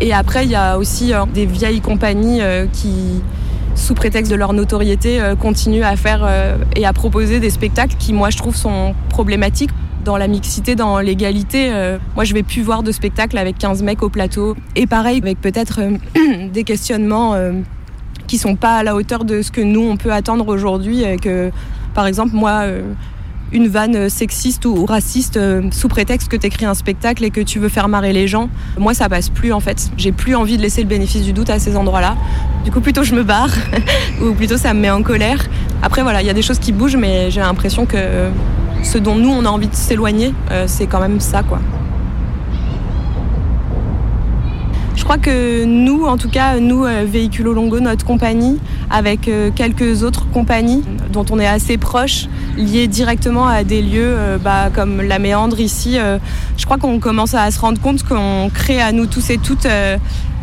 Et 0.00 0.12
après, 0.12 0.44
il 0.44 0.50
y 0.50 0.56
a 0.56 0.78
aussi 0.78 1.12
des 1.34 1.46
vieilles 1.46 1.80
compagnies 1.80 2.40
qui, 2.72 3.22
sous 3.74 3.94
prétexte 3.94 4.30
de 4.30 4.36
leur 4.36 4.52
notoriété, 4.52 5.20
euh, 5.20 5.34
continuent 5.34 5.82
à 5.82 5.96
faire 5.96 6.22
euh, 6.24 6.56
et 6.76 6.86
à 6.86 6.92
proposer 6.92 7.40
des 7.40 7.50
spectacles 7.50 7.96
qui, 7.98 8.12
moi, 8.12 8.30
je 8.30 8.36
trouve, 8.36 8.56
sont 8.56 8.94
problématiques 9.08 9.70
dans 10.04 10.16
la 10.16 10.28
mixité, 10.28 10.74
dans 10.74 10.98
l'égalité. 10.98 11.70
Euh, 11.72 11.98
moi, 12.14 12.24
je 12.24 12.34
vais 12.34 12.42
plus 12.42 12.62
voir 12.62 12.82
de 12.82 12.92
spectacles 12.92 13.38
avec 13.38 13.58
15 13.58 13.82
mecs 13.82 14.02
au 14.02 14.08
plateau. 14.08 14.56
Et 14.76 14.86
pareil, 14.86 15.20
avec 15.22 15.40
peut-être 15.40 15.80
des 16.52 16.64
questionnements 16.64 17.34
euh, 17.34 17.52
qui 18.26 18.38
sont 18.38 18.56
pas 18.56 18.76
à 18.76 18.82
la 18.82 18.94
hauteur 18.94 19.24
de 19.24 19.42
ce 19.42 19.50
que 19.50 19.60
nous, 19.60 19.82
on 19.82 19.96
peut 19.96 20.12
attendre 20.12 20.48
aujourd'hui. 20.48 21.04
que, 21.20 21.50
par 21.94 22.06
exemple, 22.06 22.34
moi... 22.34 22.64
une 23.52 23.68
vanne 23.68 24.08
sexiste 24.08 24.64
ou 24.64 24.84
raciste 24.86 25.36
euh, 25.36 25.62
sous 25.70 25.88
prétexte 25.88 26.28
que 26.28 26.36
tu 26.36 26.46
écris 26.46 26.64
un 26.64 26.74
spectacle 26.74 27.24
et 27.24 27.30
que 27.30 27.40
tu 27.40 27.58
veux 27.58 27.68
faire 27.68 27.88
marrer 27.88 28.12
les 28.12 28.26
gens. 28.26 28.48
Moi, 28.78 28.94
ça 28.94 29.08
passe 29.08 29.28
plus 29.28 29.52
en 29.52 29.60
fait. 29.60 29.90
J'ai 29.96 30.12
plus 30.12 30.34
envie 30.34 30.56
de 30.56 30.62
laisser 30.62 30.82
le 30.82 30.88
bénéfice 30.88 31.22
du 31.22 31.32
doute 31.32 31.50
à 31.50 31.58
ces 31.58 31.76
endroits-là. 31.76 32.16
Du 32.64 32.70
coup, 32.70 32.80
plutôt 32.80 33.04
je 33.04 33.14
me 33.14 33.22
barre 33.22 33.50
ou 34.22 34.32
plutôt 34.32 34.56
ça 34.56 34.74
me 34.74 34.80
met 34.80 34.90
en 34.90 35.02
colère. 35.02 35.46
Après, 35.82 36.02
voilà, 36.02 36.22
il 36.22 36.26
y 36.26 36.30
a 36.30 36.34
des 36.34 36.42
choses 36.42 36.58
qui 36.58 36.72
bougent, 36.72 36.96
mais 36.96 37.30
j'ai 37.30 37.40
l'impression 37.40 37.86
que 37.86 38.30
ce 38.82 38.98
dont 38.98 39.14
nous, 39.14 39.30
on 39.30 39.44
a 39.44 39.48
envie 39.48 39.68
de 39.68 39.74
s'éloigner, 39.74 40.34
euh, 40.50 40.64
c'est 40.66 40.86
quand 40.86 41.00
même 41.00 41.20
ça, 41.20 41.42
quoi. 41.42 41.60
Je 45.02 45.04
crois 45.04 45.18
que 45.18 45.64
nous, 45.64 46.04
en 46.04 46.16
tout 46.16 46.28
cas, 46.28 46.60
nous, 46.60 46.84
euh, 46.84 47.04
Véhiculo 47.04 47.52
Longo, 47.52 47.80
notre 47.80 48.04
compagnie, 48.04 48.60
avec 48.88 49.26
euh, 49.26 49.50
quelques 49.52 50.04
autres 50.04 50.30
compagnies 50.30 50.84
dont 51.12 51.24
on 51.32 51.40
est 51.40 51.46
assez 51.46 51.76
proche, 51.76 52.28
liées 52.56 52.86
directement 52.86 53.48
à 53.48 53.64
des 53.64 53.82
lieux 53.82 54.14
euh, 54.16 54.38
bah, 54.38 54.70
comme 54.72 55.02
la 55.02 55.18
Méandre 55.18 55.58
ici, 55.58 55.98
je 56.56 56.64
crois 56.64 56.78
qu'on 56.78 57.00
commence 57.00 57.34
à 57.34 57.50
se 57.50 57.58
rendre 57.58 57.80
compte 57.80 58.04
qu'on 58.04 58.48
crée 58.54 58.80
à 58.80 58.92
nous 58.92 59.06
tous 59.06 59.30
et 59.30 59.38
toutes 59.38 59.66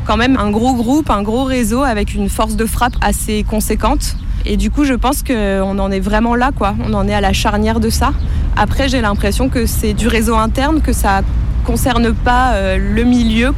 quand 0.05 0.17
même 0.17 0.35
un 0.35 0.51
gros 0.51 0.73
groupe, 0.73 1.09
un 1.09 1.23
gros 1.23 1.45
réseau 1.45 1.83
avec 1.83 2.13
une 2.13 2.27
force 2.27 2.57
de 2.57 2.65
frappe 2.65 2.97
assez 2.99 3.45
conséquente. 3.45 4.17
Et 4.45 4.57
du 4.57 4.71
coup, 4.71 4.83
je 4.83 4.93
pense 4.93 5.23
qu'on 5.23 5.79
en 5.79 5.89
est 5.89 6.01
vraiment 6.01 6.35
là, 6.35 6.51
quoi. 6.53 6.75
On 6.85 6.93
en 6.93 7.07
est 7.07 7.13
à 7.13 7.21
la 7.21 7.31
charnière 7.31 7.79
de 7.79 7.89
ça. 7.89 8.11
Après, 8.57 8.89
j'ai 8.89 8.99
l'impression 8.99 9.47
que 9.47 9.65
c'est 9.65 9.93
du 9.93 10.09
réseau 10.09 10.35
interne, 10.35 10.81
que 10.81 10.91
ça 10.91 11.21
concerne 11.63 12.13
pas 12.13 12.75
le 12.77 13.03
milieu 13.05 13.53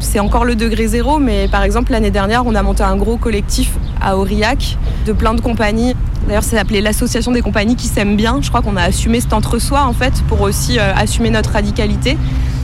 c'est 0.00 0.20
encore 0.20 0.44
le 0.44 0.54
degré 0.54 0.86
zéro, 0.86 1.18
mais 1.18 1.48
par 1.48 1.62
exemple 1.62 1.92
l'année 1.92 2.10
dernière, 2.10 2.46
on 2.46 2.54
a 2.54 2.62
monté 2.62 2.82
un 2.82 2.96
gros 2.96 3.16
collectif 3.16 3.72
à 4.00 4.16
Aurillac 4.16 4.78
de 5.06 5.12
plein 5.12 5.34
de 5.34 5.40
compagnies. 5.40 5.94
D'ailleurs, 6.26 6.44
ça 6.44 6.56
s'appelait 6.56 6.80
l'association 6.80 7.32
des 7.32 7.40
compagnies 7.40 7.76
qui 7.76 7.86
s'aiment 7.86 8.16
bien. 8.16 8.38
Je 8.40 8.48
crois 8.48 8.62
qu'on 8.62 8.76
a 8.76 8.82
assumé 8.82 9.20
cet 9.20 9.32
entre-soi 9.32 9.84
en 9.84 9.92
fait 9.92 10.22
pour 10.28 10.42
aussi 10.42 10.78
euh, 10.78 10.94
assumer 10.94 11.30
notre 11.30 11.50
radicalité. 11.50 12.16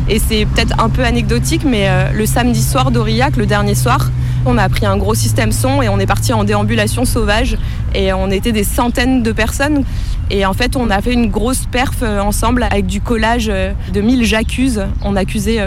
Et 0.08 0.18
c'est 0.18 0.44
peut-être 0.44 0.78
un 0.78 0.90
peu 0.90 1.02
anecdotique, 1.02 1.62
mais 1.64 1.88
euh, 1.88 2.12
le 2.12 2.26
samedi 2.26 2.62
soir 2.62 2.90
d'Aurillac, 2.90 3.36
le 3.36 3.46
dernier 3.46 3.74
soir, 3.74 4.10
on 4.44 4.58
a 4.58 4.68
pris 4.68 4.84
un 4.84 4.98
gros 4.98 5.14
système 5.14 5.50
son 5.50 5.80
et 5.80 5.88
on 5.88 5.98
est 5.98 6.06
parti 6.06 6.34
en 6.34 6.44
déambulation 6.44 7.06
sauvage. 7.06 7.56
Et 7.94 8.12
on 8.12 8.30
était 8.30 8.52
des 8.52 8.64
centaines 8.64 9.22
de 9.22 9.32
personnes. 9.32 9.84
Et 10.30 10.44
en 10.44 10.52
fait, 10.52 10.76
on 10.76 10.90
a 10.90 11.00
fait 11.00 11.14
une 11.14 11.30
grosse 11.30 11.64
perf 11.66 12.02
euh, 12.02 12.20
ensemble 12.20 12.64
avec 12.64 12.86
du 12.86 13.00
collage 13.00 13.46
de 13.46 14.00
1000 14.00 14.24
j'accuse. 14.24 14.84
On 15.02 15.16
accusait 15.16 15.60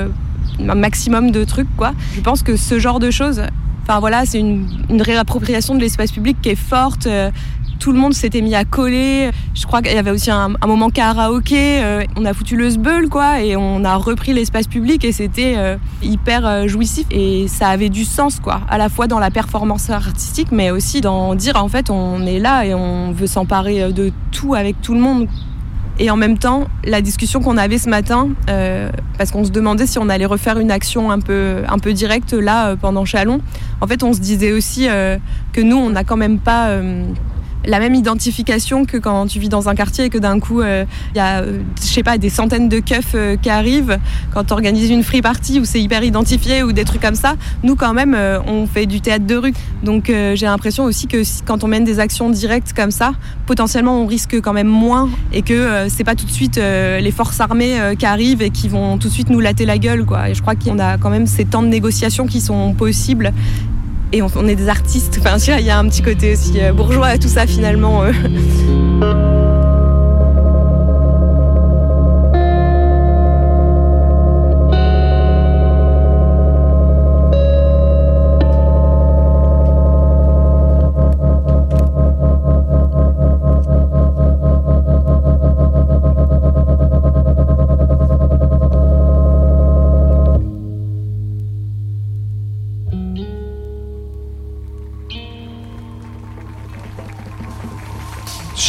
un 0.59 0.75
maximum 0.75 1.31
de 1.31 1.43
trucs, 1.43 1.73
quoi. 1.75 1.93
Je 2.15 2.21
pense 2.21 2.43
que 2.43 2.55
ce 2.55 2.79
genre 2.79 2.99
de 2.99 3.11
choses, 3.11 3.43
enfin 3.83 3.99
voilà, 3.99 4.25
c'est 4.25 4.39
une, 4.39 4.67
réappropriation 5.01 5.75
de 5.75 5.79
l'espace 5.79 6.11
public 6.11 6.37
qui 6.41 6.49
est 6.49 6.55
forte. 6.55 7.07
euh, 7.07 7.31
tout 7.79 7.91
le 7.91 7.99
monde 7.99 8.15
s'était 8.15 8.41
mis 8.41 8.55
à 8.55 8.65
coller. 8.65 9.29
Je 9.53 9.67
crois 9.67 9.83
qu'il 9.83 9.93
y 9.93 9.97
avait 9.99 10.09
aussi 10.09 10.31
un, 10.31 10.49
moment 10.65 10.89
karaoké. 10.89 11.83
euh, 11.83 12.03
on 12.15 12.25
a 12.25 12.33
foutu 12.33 12.57
le 12.57 12.71
sbeul, 12.71 13.07
quoi, 13.07 13.41
et 13.41 13.55
on 13.55 13.85
a 13.85 13.95
repris 13.97 14.33
l'espace 14.33 14.65
public 14.67 15.05
et 15.05 15.11
c'était 15.11 15.53
euh, 15.57 15.77
hyper 16.01 16.67
jouissif. 16.67 17.05
Et 17.11 17.47
ça 17.47 17.69
avait 17.69 17.89
du 17.89 18.03
sens, 18.03 18.39
quoi, 18.39 18.61
à 18.67 18.79
la 18.79 18.89
fois 18.89 19.05
dans 19.05 19.19
la 19.19 19.29
performance 19.29 19.91
artistique, 19.91 20.51
mais 20.51 20.71
aussi 20.71 21.01
dans 21.01 21.35
dire, 21.35 21.63
en 21.63 21.67
fait, 21.67 21.91
on 21.91 22.25
est 22.25 22.39
là 22.39 22.65
et 22.65 22.73
on 22.73 23.11
veut 23.11 23.27
s'emparer 23.27 23.93
de 23.93 24.11
tout 24.31 24.55
avec 24.55 24.81
tout 24.81 24.95
le 24.95 24.99
monde. 24.99 25.27
Et 25.99 26.11
en 26.11 26.17
même 26.17 26.37
temps, 26.37 26.67
la 26.83 27.01
discussion 27.01 27.41
qu'on 27.41 27.57
avait 27.57 27.79
ce 27.79 27.89
matin, 27.89 28.29
euh, 28.49 28.89
parce 29.17 29.31
qu'on 29.31 29.43
se 29.43 29.49
demandait 29.49 29.87
si 29.87 29.97
on 29.97 30.09
allait 30.09 30.27
refaire 30.27 30.59
une 30.59 30.69
action 30.69 31.09
un 31.09 31.19
peu, 31.19 31.63
un 31.67 31.79
peu 31.79 31.93
directe 31.93 32.33
là 32.33 32.69
euh, 32.69 32.75
pendant 32.75 33.03
Chalon, 33.03 33.39
en 33.81 33.87
fait, 33.87 34.03
on 34.03 34.13
se 34.13 34.19
disait 34.19 34.51
aussi 34.51 34.87
euh, 34.87 35.17
que 35.53 35.61
nous, 35.61 35.75
on 35.75 35.89
n'a 35.89 36.03
quand 36.03 36.17
même 36.17 36.37
pas 36.37 36.69
la 37.67 37.79
même 37.79 37.93
identification 37.93 38.85
que 38.85 38.97
quand 38.97 39.27
tu 39.27 39.39
vis 39.39 39.49
dans 39.49 39.69
un 39.69 39.75
quartier 39.75 40.05
et 40.05 40.09
que 40.09 40.17
d'un 40.17 40.39
coup, 40.39 40.61
euh, 40.61 40.85
il 41.13 41.17
y 41.17 41.21
a, 41.21 41.41
euh, 41.41 41.59
je 41.79 41.85
sais 41.85 42.03
pas, 42.03 42.17
des 42.17 42.29
centaines 42.29 42.69
de 42.69 42.79
keufs 42.79 43.13
euh, 43.13 43.35
qui 43.35 43.49
arrivent 43.49 43.99
quand 44.33 44.45
tu 44.45 44.53
organises 44.53 44.89
une 44.89 45.03
free 45.03 45.21
party 45.21 45.59
où 45.59 45.65
c'est 45.65 45.81
hyper 45.81 46.03
identifié 46.03 46.63
ou 46.63 46.71
des 46.71 46.85
trucs 46.85 47.01
comme 47.01 47.15
ça. 47.15 47.35
Nous, 47.63 47.75
quand 47.75 47.93
même, 47.93 48.15
euh, 48.15 48.39
on 48.47 48.65
fait 48.65 48.85
du 48.85 49.01
théâtre 49.01 49.25
de 49.25 49.35
rue. 49.35 49.53
Donc, 49.83 50.09
euh, 50.09 50.35
j'ai 50.35 50.45
l'impression 50.45 50.85
aussi 50.85 51.07
que 51.07 51.21
quand 51.45 51.63
on 51.63 51.67
mène 51.67 51.83
des 51.83 51.99
actions 51.99 52.29
directes 52.29 52.73
comme 52.73 52.91
ça, 52.91 53.11
potentiellement, 53.45 54.01
on 54.01 54.05
risque 54.05 54.39
quand 54.41 54.53
même 54.53 54.67
moins 54.67 55.09
et 55.33 55.41
que 55.41 55.53
euh, 55.53 55.89
c'est 55.89 56.03
pas 56.03 56.15
tout 56.15 56.25
de 56.25 56.31
suite 56.31 56.57
euh, 56.57 56.99
les 56.99 57.11
forces 57.11 57.39
armées 57.39 57.79
euh, 57.79 57.95
qui 57.95 58.05
arrivent 58.05 58.41
et 58.41 58.49
qui 58.49 58.67
vont 58.69 58.97
tout 58.97 59.07
de 59.07 59.13
suite 59.13 59.29
nous 59.29 59.39
latter 59.39 59.65
la 59.65 59.77
gueule, 59.77 60.05
je 60.33 60.41
crois 60.41 60.55
qu'on 60.55 60.79
a 60.79 60.97
quand 60.97 61.09
même 61.09 61.27
ces 61.27 61.45
temps 61.45 61.63
de 61.63 61.67
négociation 61.67 62.27
qui 62.27 62.41
sont 62.41 62.73
possibles 62.73 63.33
et 64.13 64.21
on, 64.21 64.47
est 64.47 64.55
des 64.55 64.69
artistes. 64.69 65.17
Enfin, 65.19 65.37
il 65.37 65.65
y 65.65 65.69
a 65.69 65.77
un 65.77 65.87
petit 65.87 66.01
côté 66.01 66.33
aussi 66.33 66.61
euh, 66.61 66.73
bourgeois 66.73 67.07
à 67.07 67.17
tout 67.17 67.27
ça 67.27 67.45
finalement. 67.47 68.03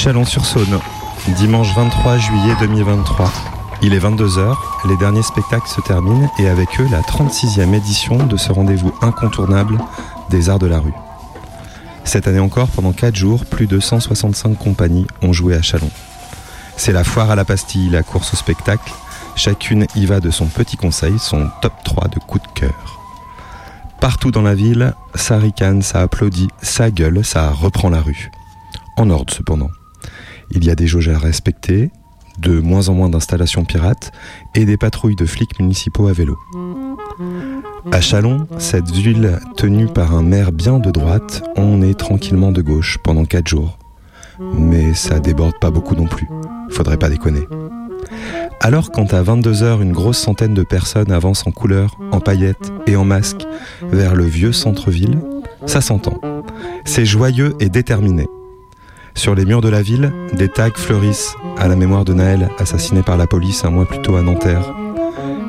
Chalon-sur-Saône, 0.08 0.80
dimanche 1.36 1.74
23 1.76 2.16
juillet 2.16 2.54
2023. 2.60 3.30
Il 3.82 3.92
est 3.92 3.98
22h, 3.98 4.56
les 4.88 4.96
derniers 4.96 5.22
spectacles 5.22 5.68
se 5.68 5.82
terminent 5.82 6.32
et 6.38 6.48
avec 6.48 6.80
eux 6.80 6.88
la 6.90 7.02
36e 7.02 7.74
édition 7.74 8.16
de 8.16 8.38
ce 8.38 8.50
rendez-vous 8.50 8.90
incontournable 9.02 9.76
des 10.30 10.48
arts 10.48 10.60
de 10.60 10.66
la 10.66 10.80
rue. 10.80 10.94
Cette 12.04 12.26
année 12.26 12.38
encore, 12.38 12.68
pendant 12.68 12.92
4 12.92 13.14
jours, 13.14 13.44
plus 13.44 13.66
de 13.66 13.80
165 13.80 14.56
compagnies 14.56 15.06
ont 15.20 15.34
joué 15.34 15.54
à 15.54 15.60
Chalon. 15.60 15.90
C'est 16.78 16.92
la 16.92 17.04
foire 17.04 17.30
à 17.30 17.36
la 17.36 17.44
pastille, 17.44 17.90
la 17.90 18.02
course 18.02 18.32
au 18.32 18.36
spectacle. 18.38 18.90
Chacune 19.36 19.86
y 19.94 20.06
va 20.06 20.20
de 20.20 20.30
son 20.30 20.46
petit 20.46 20.78
conseil, 20.78 21.18
son 21.18 21.50
top 21.60 21.74
3 21.84 22.08
de 22.08 22.18
coups 22.18 22.44
de 22.44 22.60
cœur. 22.60 22.98
Partout 24.00 24.30
dans 24.30 24.40
la 24.40 24.54
ville, 24.54 24.94
ça 25.14 25.36
ricane, 25.36 25.82
ça 25.82 26.00
applaudit, 26.00 26.48
ça 26.62 26.90
gueule, 26.90 27.26
ça 27.26 27.50
reprend 27.50 27.90
la 27.90 28.00
rue. 28.00 28.30
En 28.96 29.10
ordre 29.10 29.34
cependant. 29.34 29.68
Il 30.50 30.64
y 30.64 30.70
a 30.70 30.74
des 30.74 30.86
jauges 30.86 31.08
à 31.08 31.18
respecter, 31.18 31.90
de 32.38 32.60
moins 32.60 32.88
en 32.88 32.94
moins 32.94 33.08
d'installations 33.08 33.64
pirates 33.64 34.12
et 34.54 34.64
des 34.64 34.76
patrouilles 34.76 35.16
de 35.16 35.26
flics 35.26 35.58
municipaux 35.60 36.08
à 36.08 36.12
vélo. 36.12 36.38
À 37.90 38.00
Chalon, 38.00 38.46
cette 38.58 38.90
ville 38.90 39.38
tenue 39.56 39.86
par 39.86 40.14
un 40.14 40.22
maire 40.22 40.52
bien 40.52 40.78
de 40.78 40.90
droite, 40.90 41.42
on 41.56 41.82
est 41.82 41.98
tranquillement 41.98 42.52
de 42.52 42.62
gauche 42.62 42.98
pendant 43.02 43.24
4 43.24 43.48
jours. 43.48 43.78
Mais 44.40 44.94
ça 44.94 45.18
déborde 45.18 45.58
pas 45.60 45.70
beaucoup 45.70 45.94
non 45.94 46.06
plus. 46.06 46.28
Faudrait 46.70 46.96
pas 46.96 47.08
déconner. 47.08 47.46
Alors 48.60 48.90
quand 48.90 49.14
à 49.14 49.22
22h 49.22 49.82
une 49.82 49.92
grosse 49.92 50.18
centaine 50.18 50.54
de 50.54 50.62
personnes 50.62 51.12
avancent 51.12 51.46
en 51.46 51.50
couleur, 51.50 51.96
en 52.12 52.20
paillettes 52.20 52.72
et 52.86 52.96
en 52.96 53.04
masques 53.04 53.46
vers 53.82 54.14
le 54.14 54.24
vieux 54.24 54.52
centre-ville, 54.52 55.18
ça 55.66 55.80
s'entend. 55.80 56.20
C'est 56.84 57.04
joyeux 57.06 57.54
et 57.60 57.68
déterminé. 57.68 58.26
Sur 59.14 59.34
les 59.34 59.44
murs 59.44 59.60
de 59.60 59.68
la 59.68 59.82
ville, 59.82 60.12
des 60.32 60.48
tags 60.48 60.70
fleurissent 60.74 61.34
à 61.56 61.68
la 61.68 61.76
mémoire 61.76 62.04
de 62.04 62.12
Naël, 62.12 62.50
assassiné 62.58 63.02
par 63.02 63.16
la 63.16 63.26
police 63.26 63.64
un 63.64 63.70
mois 63.70 63.86
plus 63.86 64.00
tôt 64.00 64.16
à 64.16 64.22
Nanterre. 64.22 64.74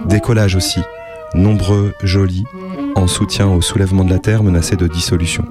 Des 0.05 0.19
collages 0.19 0.55
aussi, 0.55 0.81
nombreux, 1.33 1.93
jolis, 2.03 2.45
en 2.95 3.07
soutien 3.07 3.47
au 3.47 3.61
soulèvement 3.61 4.03
de 4.03 4.09
la 4.09 4.19
terre 4.19 4.43
menacé 4.43 4.75
de 4.75 4.87
dissolution. 4.87 5.45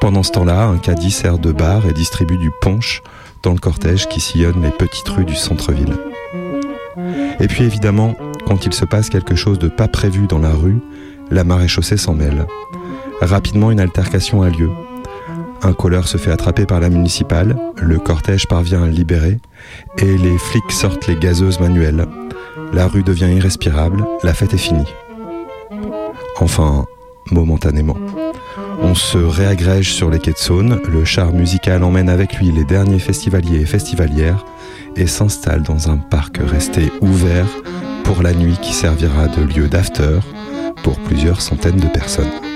Pendant 0.00 0.22
ce 0.22 0.32
temps-là, 0.32 0.64
un 0.64 0.78
caddie 0.78 1.10
sert 1.10 1.38
de 1.38 1.52
bar 1.52 1.86
et 1.86 1.92
distribue 1.92 2.36
du 2.36 2.50
punch 2.60 3.02
dans 3.42 3.52
le 3.52 3.58
cortège 3.58 4.08
qui 4.08 4.20
sillonne 4.20 4.62
les 4.62 4.70
petites 4.70 5.08
rues 5.08 5.24
du 5.24 5.34
centre-ville. 5.34 5.96
Et 7.40 7.46
puis 7.46 7.64
évidemment, 7.64 8.16
quand 8.46 8.66
il 8.66 8.74
se 8.74 8.84
passe 8.84 9.08
quelque 9.08 9.34
chose 9.34 9.58
de 9.58 9.68
pas 9.68 9.88
prévu 9.88 10.26
dans 10.26 10.38
la 10.38 10.52
rue, 10.52 10.80
la 11.30 11.44
maréchaussée 11.44 11.96
s'en 11.96 12.14
mêle. 12.14 12.46
Rapidement, 13.20 13.70
une 13.70 13.80
altercation 13.80 14.42
a 14.42 14.50
lieu. 14.50 14.70
Un 15.64 15.72
colleur 15.72 16.06
se 16.06 16.18
fait 16.18 16.30
attraper 16.30 16.66
par 16.66 16.78
la 16.78 16.90
municipale, 16.90 17.56
le 17.80 17.98
cortège 17.98 18.46
parvient 18.46 18.82
à 18.82 18.86
le 18.86 18.92
libérer, 18.92 19.38
et 19.96 20.18
les 20.18 20.36
flics 20.36 20.70
sortent 20.70 21.06
les 21.06 21.16
gazeuses 21.16 21.58
manuelles. 21.58 22.06
La 22.74 22.86
rue 22.86 23.02
devient 23.02 23.34
irrespirable, 23.34 24.04
la 24.22 24.34
fête 24.34 24.52
est 24.52 24.58
finie. 24.58 24.92
Enfin, 26.38 26.84
momentanément. 27.30 27.96
On 28.82 28.94
se 28.94 29.16
réagrège 29.16 29.94
sur 29.94 30.10
les 30.10 30.18
quais 30.18 30.32
de 30.32 30.36
Saône, 30.36 30.80
le 30.86 31.04
char 31.06 31.32
musical 31.32 31.82
emmène 31.82 32.10
avec 32.10 32.36
lui 32.36 32.50
les 32.50 32.64
derniers 32.64 32.98
festivaliers 32.98 33.62
et 33.62 33.66
festivalières 33.66 34.44
et 34.96 35.06
s'installe 35.06 35.62
dans 35.62 35.90
un 35.90 35.96
parc 35.96 36.38
resté 36.38 36.92
ouvert 37.00 37.48
pour 38.04 38.22
la 38.22 38.34
nuit 38.34 38.58
qui 38.60 38.74
servira 38.74 39.28
de 39.28 39.42
lieu 39.42 39.68
d'after 39.68 40.18
pour 40.82 40.98
plusieurs 41.00 41.40
centaines 41.40 41.80
de 41.80 41.88
personnes. 41.88 42.53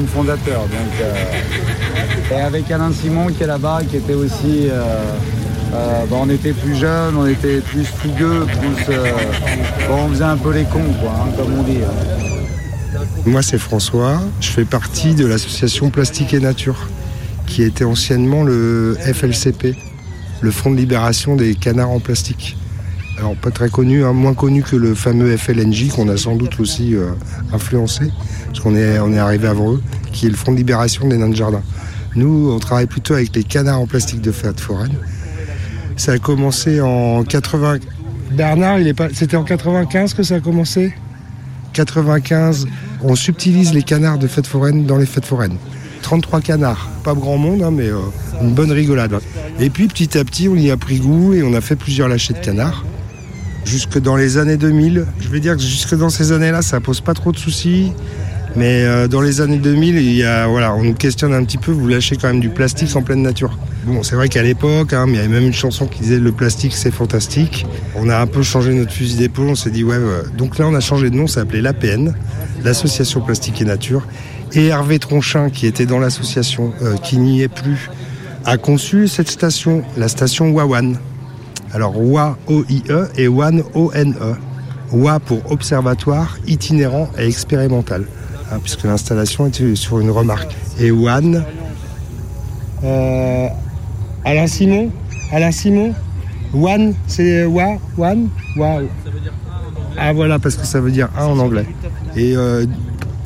Fondateurs. 0.00 0.62
Donc, 0.62 1.00
euh, 1.00 2.34
et 2.34 2.40
avec 2.40 2.70
Alain 2.70 2.92
Simon 2.92 3.26
qui 3.26 3.42
est 3.42 3.46
là-bas, 3.46 3.80
qui 3.88 3.96
était 3.96 4.14
aussi. 4.14 4.68
euh, 4.70 4.82
euh, 5.74 6.04
bon, 6.06 6.24
on 6.24 6.28
était 6.28 6.52
plus 6.52 6.76
jeunes, 6.76 7.16
on 7.16 7.26
était 7.26 7.60
plus 7.60 7.84
fougueux, 7.84 8.44
plus. 8.60 8.94
on 9.90 10.08
faisait 10.08 10.24
un 10.24 10.36
peu 10.36 10.52
les 10.52 10.64
cons, 10.64 10.80
quoi, 11.00 11.12
hein, 11.12 11.30
comme 11.36 11.58
on 11.58 11.62
dit. 11.62 11.78
Moi, 13.24 13.40
c'est 13.42 13.56
François. 13.56 14.20
Je 14.40 14.48
fais 14.50 14.66
partie 14.66 15.14
de 15.14 15.26
l'association 15.26 15.88
Plastique 15.88 16.34
et 16.34 16.40
Nature, 16.40 16.88
qui 17.46 17.62
était 17.62 17.84
anciennement 17.84 18.42
le 18.42 18.98
FLCP, 19.00 19.74
le 20.42 20.50
Fonds 20.50 20.72
de 20.72 20.76
libération 20.76 21.36
des 21.36 21.54
canards 21.54 21.90
en 21.90 22.00
plastique. 22.00 22.58
Alors, 23.18 23.34
pas 23.36 23.50
très 23.50 23.70
connu, 23.70 24.04
hein, 24.04 24.12
moins 24.12 24.34
connu 24.34 24.62
que 24.62 24.76
le 24.76 24.94
fameux 24.94 25.34
FLNJ, 25.38 25.88
qu'on 25.88 26.08
a 26.10 26.18
sans 26.18 26.36
doute 26.36 26.60
aussi 26.60 26.96
influencé, 27.50 28.10
parce 28.52 28.62
qu'on 28.62 28.76
est, 28.76 28.98
on 28.98 29.12
est 29.14 29.18
arrivé 29.18 29.48
avant 29.48 29.72
eux, 29.72 29.82
qui 30.12 30.26
est 30.26 30.28
le 30.28 30.36
Fonds 30.36 30.52
de 30.52 30.58
libération 30.58 31.08
des 31.08 31.16
nains 31.16 31.30
de 31.30 31.34
jardin. 31.34 31.62
Nous, 32.14 32.52
on 32.54 32.58
travaille 32.58 32.86
plutôt 32.86 33.14
avec 33.14 33.34
les 33.34 33.44
canards 33.44 33.80
en 33.80 33.86
plastique 33.86 34.20
de 34.20 34.30
fête 34.30 34.60
foraine. 34.60 34.92
Ça 35.96 36.12
a 36.12 36.18
commencé 36.18 36.82
en 36.82 37.24
80. 37.24 37.78
Bernard. 38.32 38.78
C'était 39.14 39.36
en 39.36 39.44
95 39.44 40.12
que 40.12 40.22
ça 40.22 40.34
a 40.34 40.40
commencé? 40.40 40.92
95. 41.72 42.66
On 43.02 43.14
subtilise 43.14 43.72
les 43.72 43.82
canards 43.82 44.18
de 44.18 44.26
fête 44.26 44.46
foraine 44.46 44.84
dans 44.84 44.98
les 44.98 45.06
fêtes 45.06 45.24
foraines. 45.24 45.56
33 46.02 46.40
canards, 46.42 46.90
pas 47.04 47.14
grand 47.14 47.38
monde, 47.38 47.62
hein, 47.62 47.70
mais 47.70 47.86
euh, 47.86 48.00
une 48.42 48.52
bonne 48.52 48.72
rigolade. 48.72 49.18
Et 49.60 49.70
puis 49.70 49.88
petit 49.88 50.18
à 50.18 50.24
petit, 50.24 50.48
on 50.48 50.56
y 50.56 50.70
a 50.70 50.76
pris 50.76 50.98
goût 50.98 51.32
et 51.32 51.42
on 51.42 51.54
a 51.54 51.62
fait 51.62 51.76
plusieurs 51.76 52.08
lâchers 52.08 52.34
de 52.34 52.40
canards. 52.40 52.84
Jusque 53.64 53.98
dans 53.98 54.16
les 54.16 54.36
années 54.36 54.56
2000, 54.56 55.06
je 55.20 55.28
vais 55.28 55.40
dire 55.40 55.56
que 55.56 55.62
jusque 55.62 55.96
dans 55.96 56.10
ces 56.10 56.32
années-là, 56.32 56.60
ça 56.60 56.80
pose 56.80 57.00
pas 57.00 57.14
trop 57.14 57.32
de 57.32 57.38
soucis. 57.38 57.92
Mais 58.56 58.84
euh, 58.84 59.08
dans 59.08 59.20
les 59.20 59.40
années 59.40 59.58
2000, 59.58 59.96
il 59.96 60.14
y 60.14 60.24
a, 60.24 60.46
voilà, 60.46 60.74
on 60.74 60.82
nous 60.82 60.94
questionne 60.94 61.32
un 61.32 61.42
petit 61.44 61.58
peu, 61.58 61.72
vous 61.72 61.88
lâchez 61.88 62.16
quand 62.16 62.28
même 62.28 62.40
du 62.40 62.50
plastique 62.50 62.94
en 62.96 63.02
pleine 63.02 63.22
nature. 63.22 63.56
Bon, 63.84 64.02
c'est 64.02 64.14
vrai 64.14 64.28
qu'à 64.28 64.42
l'époque, 64.42 64.92
hein, 64.92 65.06
il 65.08 65.14
y 65.14 65.18
avait 65.18 65.28
même 65.28 65.46
une 65.46 65.52
chanson 65.52 65.86
qui 65.86 66.00
disait 66.00 66.18
le 66.18 66.32
plastique 66.32 66.74
c'est 66.74 66.90
fantastique. 66.90 67.66
On 67.96 68.08
a 68.08 68.18
un 68.18 68.26
peu 68.26 68.42
changé 68.42 68.74
notre 68.74 68.92
fusil 68.92 69.16
d'épaule, 69.16 69.48
on 69.48 69.54
s'est 69.54 69.70
dit 69.70 69.84
ouais, 69.84 69.96
donc 70.36 70.58
là 70.58 70.66
on 70.68 70.74
a 70.74 70.80
changé 70.80 71.10
de 71.10 71.16
nom, 71.16 71.26
ça 71.26 71.40
s'appelait 71.40 71.62
l'APN, 71.62 72.14
l'Association 72.62 73.20
Plastique 73.20 73.60
et 73.60 73.64
Nature. 73.64 74.06
Et 74.54 74.66
Hervé 74.66 74.98
Tronchin, 74.98 75.48
qui 75.48 75.66
était 75.66 75.86
dans 75.86 75.98
l'association, 75.98 76.72
euh, 76.82 76.96
qui 76.96 77.16
n'y 77.16 77.40
est 77.40 77.48
plus, 77.48 77.90
a 78.44 78.58
conçu 78.58 79.08
cette 79.08 79.30
station, 79.30 79.82
la 79.96 80.08
station 80.08 80.50
Wawan. 80.50 80.98
Alors 81.72 81.98
WA 81.98 82.36
O-I-E 82.48 83.08
et 83.16 83.28
WAN 83.28 83.62
O-N-E. 83.74 84.34
WA 84.92 85.20
pour 85.20 85.50
Observatoire 85.50 86.36
itinérant 86.46 87.08
et 87.18 87.26
expérimental, 87.26 88.04
hein, 88.52 88.58
puisque 88.62 88.84
l'installation 88.84 89.46
était 89.46 89.74
sur 89.74 90.00
une 90.00 90.10
remarque. 90.10 90.54
Et 90.78 90.90
WAN, 90.90 91.42
euh, 92.84 93.48
Alain 94.24 94.46
Simon 94.46 94.90
Alain 95.32 95.50
Simon 95.50 95.94
One, 96.54 96.94
c'est 97.06 97.46
wa. 97.46 97.78
Ah 99.96 100.12
voilà, 100.12 100.38
parce 100.38 100.56
que 100.56 100.66
ça 100.66 100.80
veut 100.80 100.90
dire 100.90 101.08
un 101.16 101.24
en 101.24 101.38
anglais. 101.38 101.66
Et 102.16 102.36
euh, 102.36 102.66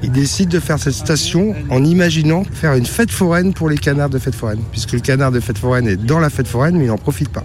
il 0.03 0.13
décide 0.13 0.49
de 0.49 0.61
faire 0.61 0.79
cette 0.79 0.95
station 0.95 1.55
en 1.71 1.85
imaginant 1.85 2.45
faire 2.45 2.75
une 2.75 2.87
fête 2.87 3.11
foraine 3.11 3.53
pour 3.53 3.69
les 3.69 3.79
canards 3.79 4.11
de 4.11 4.19
fête 4.19 4.35
foraine, 4.35 4.61
puisque 4.71 4.93
le 4.93 5.01
canard 5.01 5.33
de 5.33 5.41
fête 5.41 5.59
foraine 5.59 5.89
est 5.89 5.97
dans 5.97 6.21
la 6.21 6.31
fête 6.31 6.47
foraine, 6.47 6.77
mais 6.77 6.85
il 6.85 6.89
n'en 6.89 6.99
profite 6.99 7.31
pas. 7.31 7.45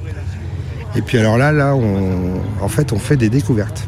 Et 0.95 1.01
puis 1.01 1.17
alors 1.17 1.37
là, 1.37 1.51
là, 1.51 1.73
en 1.73 2.67
fait, 2.67 2.93
on 2.93 2.99
fait 2.99 3.17
des 3.17 3.29
découvertes. 3.29 3.87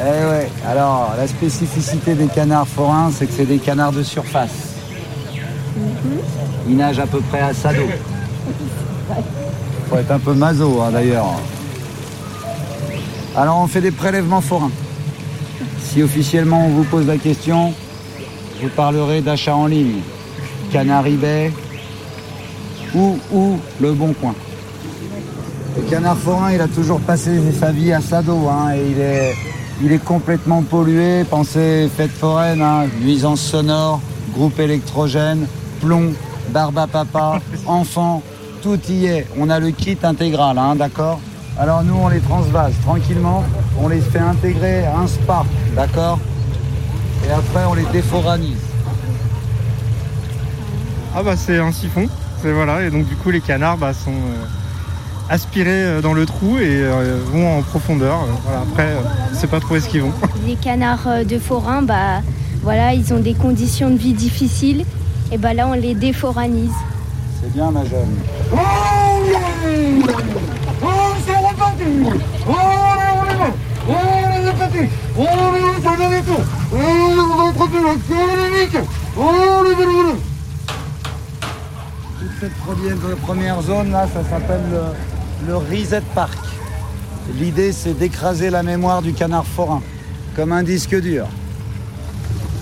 Eh 0.00 0.35
alors 0.66 1.14
la 1.16 1.26
spécificité 1.26 2.14
des 2.14 2.26
canards 2.26 2.66
forains, 2.66 3.10
c'est 3.16 3.26
que 3.26 3.32
c'est 3.32 3.46
des 3.46 3.58
canards 3.58 3.92
de 3.92 4.02
surface. 4.02 4.74
Ils 6.68 6.76
nagent 6.76 6.98
à 6.98 7.06
peu 7.06 7.20
près 7.20 7.40
à 7.40 7.54
sa 7.54 7.72
dos. 7.72 7.88
Faut 9.88 9.96
être 9.96 10.10
un 10.10 10.18
peu 10.18 10.34
maso 10.34 10.80
hein, 10.82 10.90
d'ailleurs. 10.90 11.26
Alors 13.36 13.58
on 13.58 13.66
fait 13.66 13.80
des 13.80 13.92
prélèvements 13.92 14.40
forains. 14.40 14.72
Si 15.80 16.02
officiellement 16.02 16.66
on 16.66 16.70
vous 16.70 16.84
pose 16.84 17.06
la 17.06 17.18
question, 17.18 17.72
je 18.60 18.68
parlerai 18.68 19.20
d'achat 19.20 19.54
en 19.54 19.66
ligne. 19.66 20.00
Canard 20.72 21.06
eBay 21.06 21.52
ou, 22.94 23.18
ou 23.32 23.58
Le 23.80 23.92
Bon 23.92 24.12
Coin. 24.14 24.34
Le 25.76 25.82
canard 25.82 26.16
forain, 26.16 26.52
il 26.52 26.60
a 26.60 26.68
toujours 26.68 27.00
passé 27.00 27.38
sa 27.58 27.70
vie 27.70 27.92
à 27.92 28.00
sa 28.00 28.22
dos. 28.22 28.48
hein, 28.48 28.74
et 28.74 28.90
il 28.90 28.98
est, 28.98 29.34
il 29.82 29.92
est 29.92 30.04
complètement 30.04 30.62
pollué. 30.62 31.24
Pensez 31.24 31.88
fête 31.94 32.10
foraine, 32.10 32.62
hein, 32.62 32.86
nuisance 33.00 33.40
sonore, 33.40 34.00
groupe 34.32 34.58
électrogène, 34.58 35.46
plomb, 35.80 36.12
barbe 36.50 36.78
à 36.78 36.86
papa, 36.86 37.40
enfant, 37.66 38.22
tout 38.62 38.78
y 38.88 39.06
est. 39.06 39.26
On 39.38 39.50
a 39.50 39.58
le 39.58 39.70
kit 39.70 39.98
intégral, 40.02 40.58
hein, 40.58 40.76
d'accord? 40.76 41.20
Alors 41.58 41.82
nous, 41.82 41.94
on 41.94 42.08
les 42.08 42.20
transvase 42.20 42.74
tranquillement. 42.84 43.44
On 43.80 43.88
les 43.88 44.00
fait 44.00 44.18
intégrer 44.18 44.84
à 44.84 44.98
un 44.98 45.06
spa, 45.06 45.44
d'accord? 45.74 46.18
Et 47.26 47.30
après, 47.30 47.64
on 47.68 47.74
les 47.74 47.84
déforanise. 47.92 48.56
Ah 51.18 51.22
bah 51.22 51.34
c'est 51.34 51.58
un 51.58 51.72
siphon, 51.72 52.08
c'est 52.42 52.52
voilà, 52.52 52.84
et 52.84 52.90
donc 52.90 53.08
du 53.08 53.16
coup 53.16 53.30
les 53.30 53.40
canards 53.40 53.78
bah, 53.78 53.94
sont 53.94 54.10
euh, 54.10 54.44
aspirés 55.28 55.84
euh, 55.84 56.00
dans 56.00 56.12
le 56.14 56.26
trou 56.26 56.58
et 56.58 56.82
euh, 56.82 57.18
vont 57.26 57.58
en 57.58 57.62
profondeur. 57.62 58.22
Euh, 58.22 58.26
voilà, 58.44 58.60
après, 58.60 58.92
on 59.32 59.34
sait 59.34 59.46
pas 59.46 59.60
trop 59.60 59.74
où 59.74 59.76
est-ce 59.76 59.88
qu'ils 59.88 60.02
vont. 60.02 60.12
Les 60.46 60.56
canards 60.56 61.24
de 61.28 61.38
forain, 61.38 61.82
bah, 61.82 62.22
voilà, 62.62 62.94
ils 62.94 63.12
ont 63.12 63.20
des 63.20 63.34
conditions 63.34 63.90
de 63.90 63.96
vie 63.96 64.12
difficiles. 64.12 64.84
Et 65.32 65.38
bah 65.38 65.54
là, 65.54 65.66
on 65.66 65.72
les 65.72 65.94
déforanise. 65.94 66.70
C'est 67.42 67.52
bien, 67.52 67.70
ma 67.70 67.84
jeune. 67.84 68.14
Toute 82.18 82.40
cette 82.40 82.54
première, 82.54 83.16
première 83.22 83.62
zone 83.62 83.90
là, 83.90 84.06
ça 84.12 84.22
s'appelle 84.28 84.60
le, 85.46 85.56
Reset 85.56 86.02
Park. 86.14 86.38
L'idée 87.38 87.72
c'est 87.72 87.94
d'écraser 87.94 88.50
la 88.50 88.62
mémoire 88.62 89.02
du 89.02 89.12
canard 89.12 89.46
forain, 89.46 89.82
comme 90.34 90.52
un 90.52 90.62
disque 90.62 90.98
dur. 91.00 91.26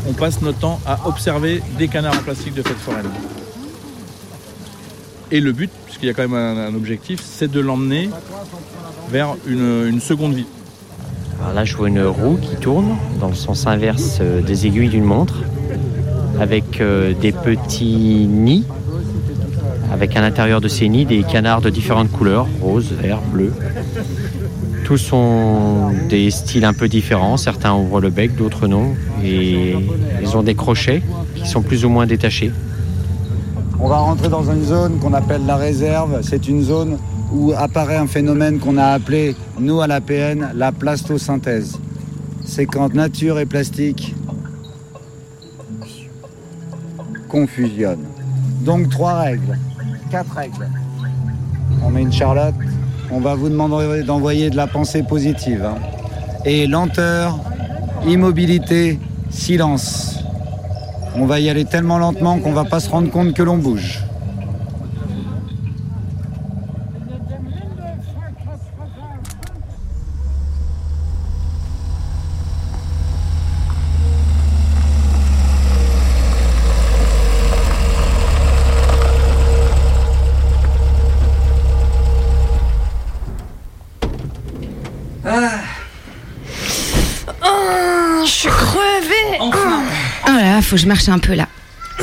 On 0.09 0.12
passe 0.12 0.41
notre 0.43 0.59
temps 0.59 0.81
à 0.87 1.07
observer 1.07 1.62
des 1.79 1.89
canards 1.89 2.16
en 2.16 2.22
plastique 2.22 2.55
de 2.55 2.62
fête 2.62 2.77
foraine. 2.77 3.07
Et 5.31 5.41
le 5.41 5.53
but, 5.53 5.70
puisqu'il 5.87 6.07
y 6.07 6.11
a 6.11 6.14
quand 6.14 6.29
même 6.29 6.35
un, 6.35 6.68
un 6.68 6.75
objectif, 6.75 7.20
c'est 7.25 7.51
de 7.51 7.61
l'emmener 7.61 8.11
vers 9.11 9.37
une, 9.47 9.87
une 9.89 10.01
seconde 10.01 10.35
vie. 10.35 10.47
Alors 11.41 11.55
là, 11.55 11.64
je 11.64 11.77
vois 11.77 11.89
une 11.89 12.03
roue 12.03 12.37
qui 12.37 12.57
tourne 12.57 12.97
dans 13.20 13.29
le 13.29 13.35
sens 13.35 13.66
inverse 13.66 14.18
euh, 14.20 14.41
des 14.41 14.66
aiguilles 14.66 14.89
d'une 14.89 15.05
montre, 15.05 15.43
avec 16.41 16.81
euh, 16.81 17.12
des 17.14 17.33
petits 17.33 18.27
nids, 18.29 18.64
avec 19.95 20.16
à 20.16 20.20
l'intérieur 20.20 20.61
de 20.61 20.66
ces 20.66 20.88
nids 20.88 21.07
des 21.07 21.22
canards 21.22 21.61
de 21.61 21.70
différentes 21.70 22.11
couleurs, 22.11 22.49
rose, 22.61 22.92
vert, 23.01 23.20
bleu. 23.32 23.53
Tous 24.84 25.12
ont 25.12 25.92
des 26.09 26.32
styles 26.32 26.64
un 26.64 26.72
peu 26.72 26.88
différents, 26.88 27.36
certains 27.36 27.72
ouvrent 27.72 28.01
le 28.01 28.11
bec, 28.11 28.34
d'autres 28.34 28.66
non, 28.66 28.97
et 29.24 29.76
ils 30.20 30.36
ont 30.36 30.42
des 30.42 30.57
crochets 30.57 31.01
qui 31.36 31.47
sont 31.49 31.62
plus 31.62 31.84
ou 31.84 31.88
moins 31.88 32.07
détachés. 32.07 32.51
On 33.78 33.88
va 33.88 33.99
rentrer 33.99 34.28
dans 34.28 34.51
une 34.51 34.64
zone 34.64 34.99
qu'on 34.99 35.14
appelle 35.14 35.47
la 35.47 35.57
réserve. 35.57 36.20
C'est 36.22 36.49
une 36.49 36.62
zone 36.62 36.99
où 37.32 37.53
apparaît 37.57 37.97
un 37.97 38.09
phénomène 38.09 38.59
qu'on 38.59 38.76
a 38.76 38.86
appelé, 38.86 39.36
nous 39.61 39.80
à 39.80 39.86
l'APN, 39.86 40.51
la 40.57 40.72
plastosynthèse. 40.72 41.78
C'est 42.45 42.66
quand 42.66 42.92
nature 42.95 43.38
et 43.38 43.47
plastique 43.47 44.14
confusionnent. 47.28 48.07
Donc 48.62 48.88
trois 48.88 49.20
règles, 49.20 49.59
règles. 50.23 50.69
On 51.85 51.91
met 51.91 52.03
une 52.03 52.12
charlotte, 52.12 52.55
on 53.11 53.21
va 53.21 53.35
vous 53.35 53.49
demander 53.49 54.03
d'envoyer 54.03 54.51
de 54.51 54.57
la 54.57 54.67
pensée 54.67 55.03
positive. 55.03 55.65
hein. 55.65 55.77
Et 56.45 56.67
lenteur, 56.67 57.39
immobilité, 58.07 58.99
silence. 59.31 60.21
On 61.17 61.27
va 61.27 61.41
y 61.41 61.49
aller 61.49 61.65
tellement 61.65 61.99
lentement 61.99 62.39
qu'on 62.39 62.53
va 62.53 62.65
pas 62.65 62.81
se 62.81 62.91
rendre 62.91 63.11
compte 63.11 63.35
que 63.35 63.43
l'on 63.43 63.57
bouge. 63.57 64.01
Là 90.55 90.63
faut 90.63 90.77
que 90.77 90.83
je 90.83 90.87
marche 90.87 91.09
un 91.09 91.19
peu 91.19 91.35
là. 91.35 91.49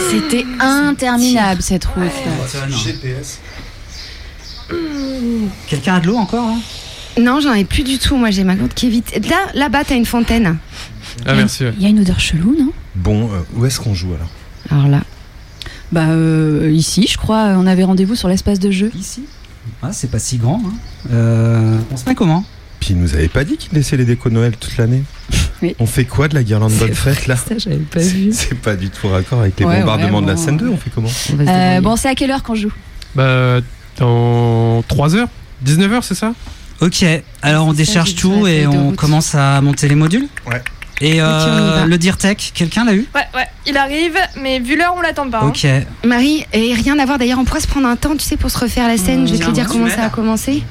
C'était 0.10 0.45
interminable 0.60 1.62
cette 1.62 1.86
route. 1.86 2.04
GPS. 2.70 3.39
Quelqu'un 5.68 5.95
a 5.95 5.99
de 5.99 6.08
l'eau 6.08 6.16
encore 6.16 6.47
hein? 6.47 6.60
Non, 7.20 7.41
j'en 7.41 7.54
ai 7.54 7.66
plus 7.66 7.84
du 7.84 7.97
tout. 7.97 8.16
Moi, 8.16 8.32
j'ai 8.32 8.45
ma 8.45 8.56
gourde 8.56 8.74
qui 8.74 8.88
est 8.88 8.89
vite. 8.89 9.28
Là, 9.30 9.47
là-bas, 9.54 9.84
t'as 9.84 9.95
une 9.95 10.06
fontaine. 10.06 10.58
Ah, 11.26 11.34
merci. 11.34 11.66
ouais. 11.66 11.74
Il 11.78 11.84
y 11.84 11.86
a 11.86 11.89
une 11.89 11.99
odeur 11.99 12.20
chelou, 12.22 12.56
non? 12.58 12.72
Bon, 12.95 13.30
euh, 13.30 13.41
où 13.54 13.66
est-ce 13.66 13.82
qu'on 13.82 13.93
joue 13.93 14.14
alors? 14.14 14.30
Alors 14.70 14.88
là. 14.88 15.02
Bah 15.91 16.06
euh, 16.08 16.72
ici, 16.72 17.08
je 17.10 17.18
crois, 17.18 17.56
on 17.58 17.68
avait 17.68 17.84
rendez-vous 17.84 18.16
sur 18.16 18.30
l'espace 18.30 18.60
de 18.60 18.72
jeu. 18.72 18.91
Ici? 18.97 19.24
Ah, 19.84 19.91
c'est 19.91 20.10
pas 20.10 20.20
si 20.20 20.38
grand. 20.38 20.62
Hein. 20.66 20.74
Euh, 21.12 21.78
on 21.91 21.97
se 21.97 22.06
met 22.08 22.16
comment? 22.16 22.45
Puis 22.82 22.89
il 22.91 22.97
nous 22.97 23.13
avait 23.13 23.27
pas 23.29 23.43
dit 23.45 23.55
qu'il 23.57 23.71
laissait 23.73 23.95
les 23.95 24.03
décos 24.05 24.29
de 24.29 24.34
Noël 24.34 24.57
toute 24.59 24.75
l'année. 24.77 25.03
Oui. 25.61 25.75
On 25.79 25.86
fait 25.86 26.05
quoi 26.05 26.27
de 26.27 26.34
la 26.36 26.41
guirlande 26.43 26.73
bonne 26.73 26.93
fête 26.95 27.27
là 27.27 27.36
Ça, 27.38 27.55
j'avais 27.57 27.75
pas 27.77 27.99
C'est- 28.01 28.09
vu. 28.09 28.29
C'est 28.34 28.55
pas 28.55 28.75
du 28.75 28.89
tout 28.89 29.07
raccord 29.07 29.39
avec 29.41 29.57
les 29.59 29.65
Ouais, 29.65 29.79
bombardements 29.82 30.17
ouais, 30.19 30.25
de 30.25 30.32
la 30.32 30.38
scène 30.38 30.57
2, 30.57 30.67
on 30.67 30.77
fait 30.77 30.89
comment 30.93 31.07
Euh, 31.47 31.79
bon, 31.82 31.95
c'est 31.95 32.09
à 32.09 32.15
quelle 32.15 32.32
heure 32.32 32.41
qu'on 32.43 32.55
joue 32.55 32.71
Bah, 33.15 33.59
dans 33.99 34.84
3 34.88 35.15
heures 35.15 35.27
19h, 35.63 36.01
c'est 36.03 36.15
ça 36.15 36.34
Ok, 36.82 37.05
alors 37.43 37.67
on 37.67 37.73
décharge 37.73 38.15
tout 38.15 38.47
et 38.47 38.65
on 38.65 38.88
route. 38.88 38.95
commence 38.95 39.36
à 39.36 39.61
monter 39.61 39.88
les 39.88 39.93
modules 39.95 40.27
Ouais. 40.49 40.61
Et 41.03 41.19
euh, 41.21 41.86
le 41.86 41.97
Dirtech, 41.97 42.51
quelqu'un 42.55 42.86
l'a 42.86 42.93
eu 42.93 43.07
Ouais, 43.15 43.21
ouais, 43.36 43.45
il 43.67 43.75
arrive, 43.77 44.15
mais 44.39 44.59
vu 44.59 44.75
l'heure, 44.77 44.93
on 44.97 45.01
l'attend 45.01 45.29
pas. 45.29 45.41
hein. 45.41 45.47
Ok. 45.49 45.65
Marie, 46.05 46.45
et 46.53 46.73
rien 46.73 46.97
à 46.99 47.05
voir 47.05 47.17
d'ailleurs, 47.19 47.39
on 47.39 47.45
pourrait 47.45 47.59
se 47.61 47.67
prendre 47.67 47.88
un 47.88 47.95
temps, 47.95 48.15
tu 48.15 48.23
sais, 48.23 48.38
pour 48.38 48.49
se 48.51 48.57
refaire 48.59 48.88
la 48.88 48.97
scène. 48.97 49.27
je 49.27 49.34
vais 49.34 49.39
te 49.45 49.51
dire 49.51 49.67
comment 49.67 49.89
ça 49.89 50.05
a 50.05 50.09
commencé. 50.09 50.63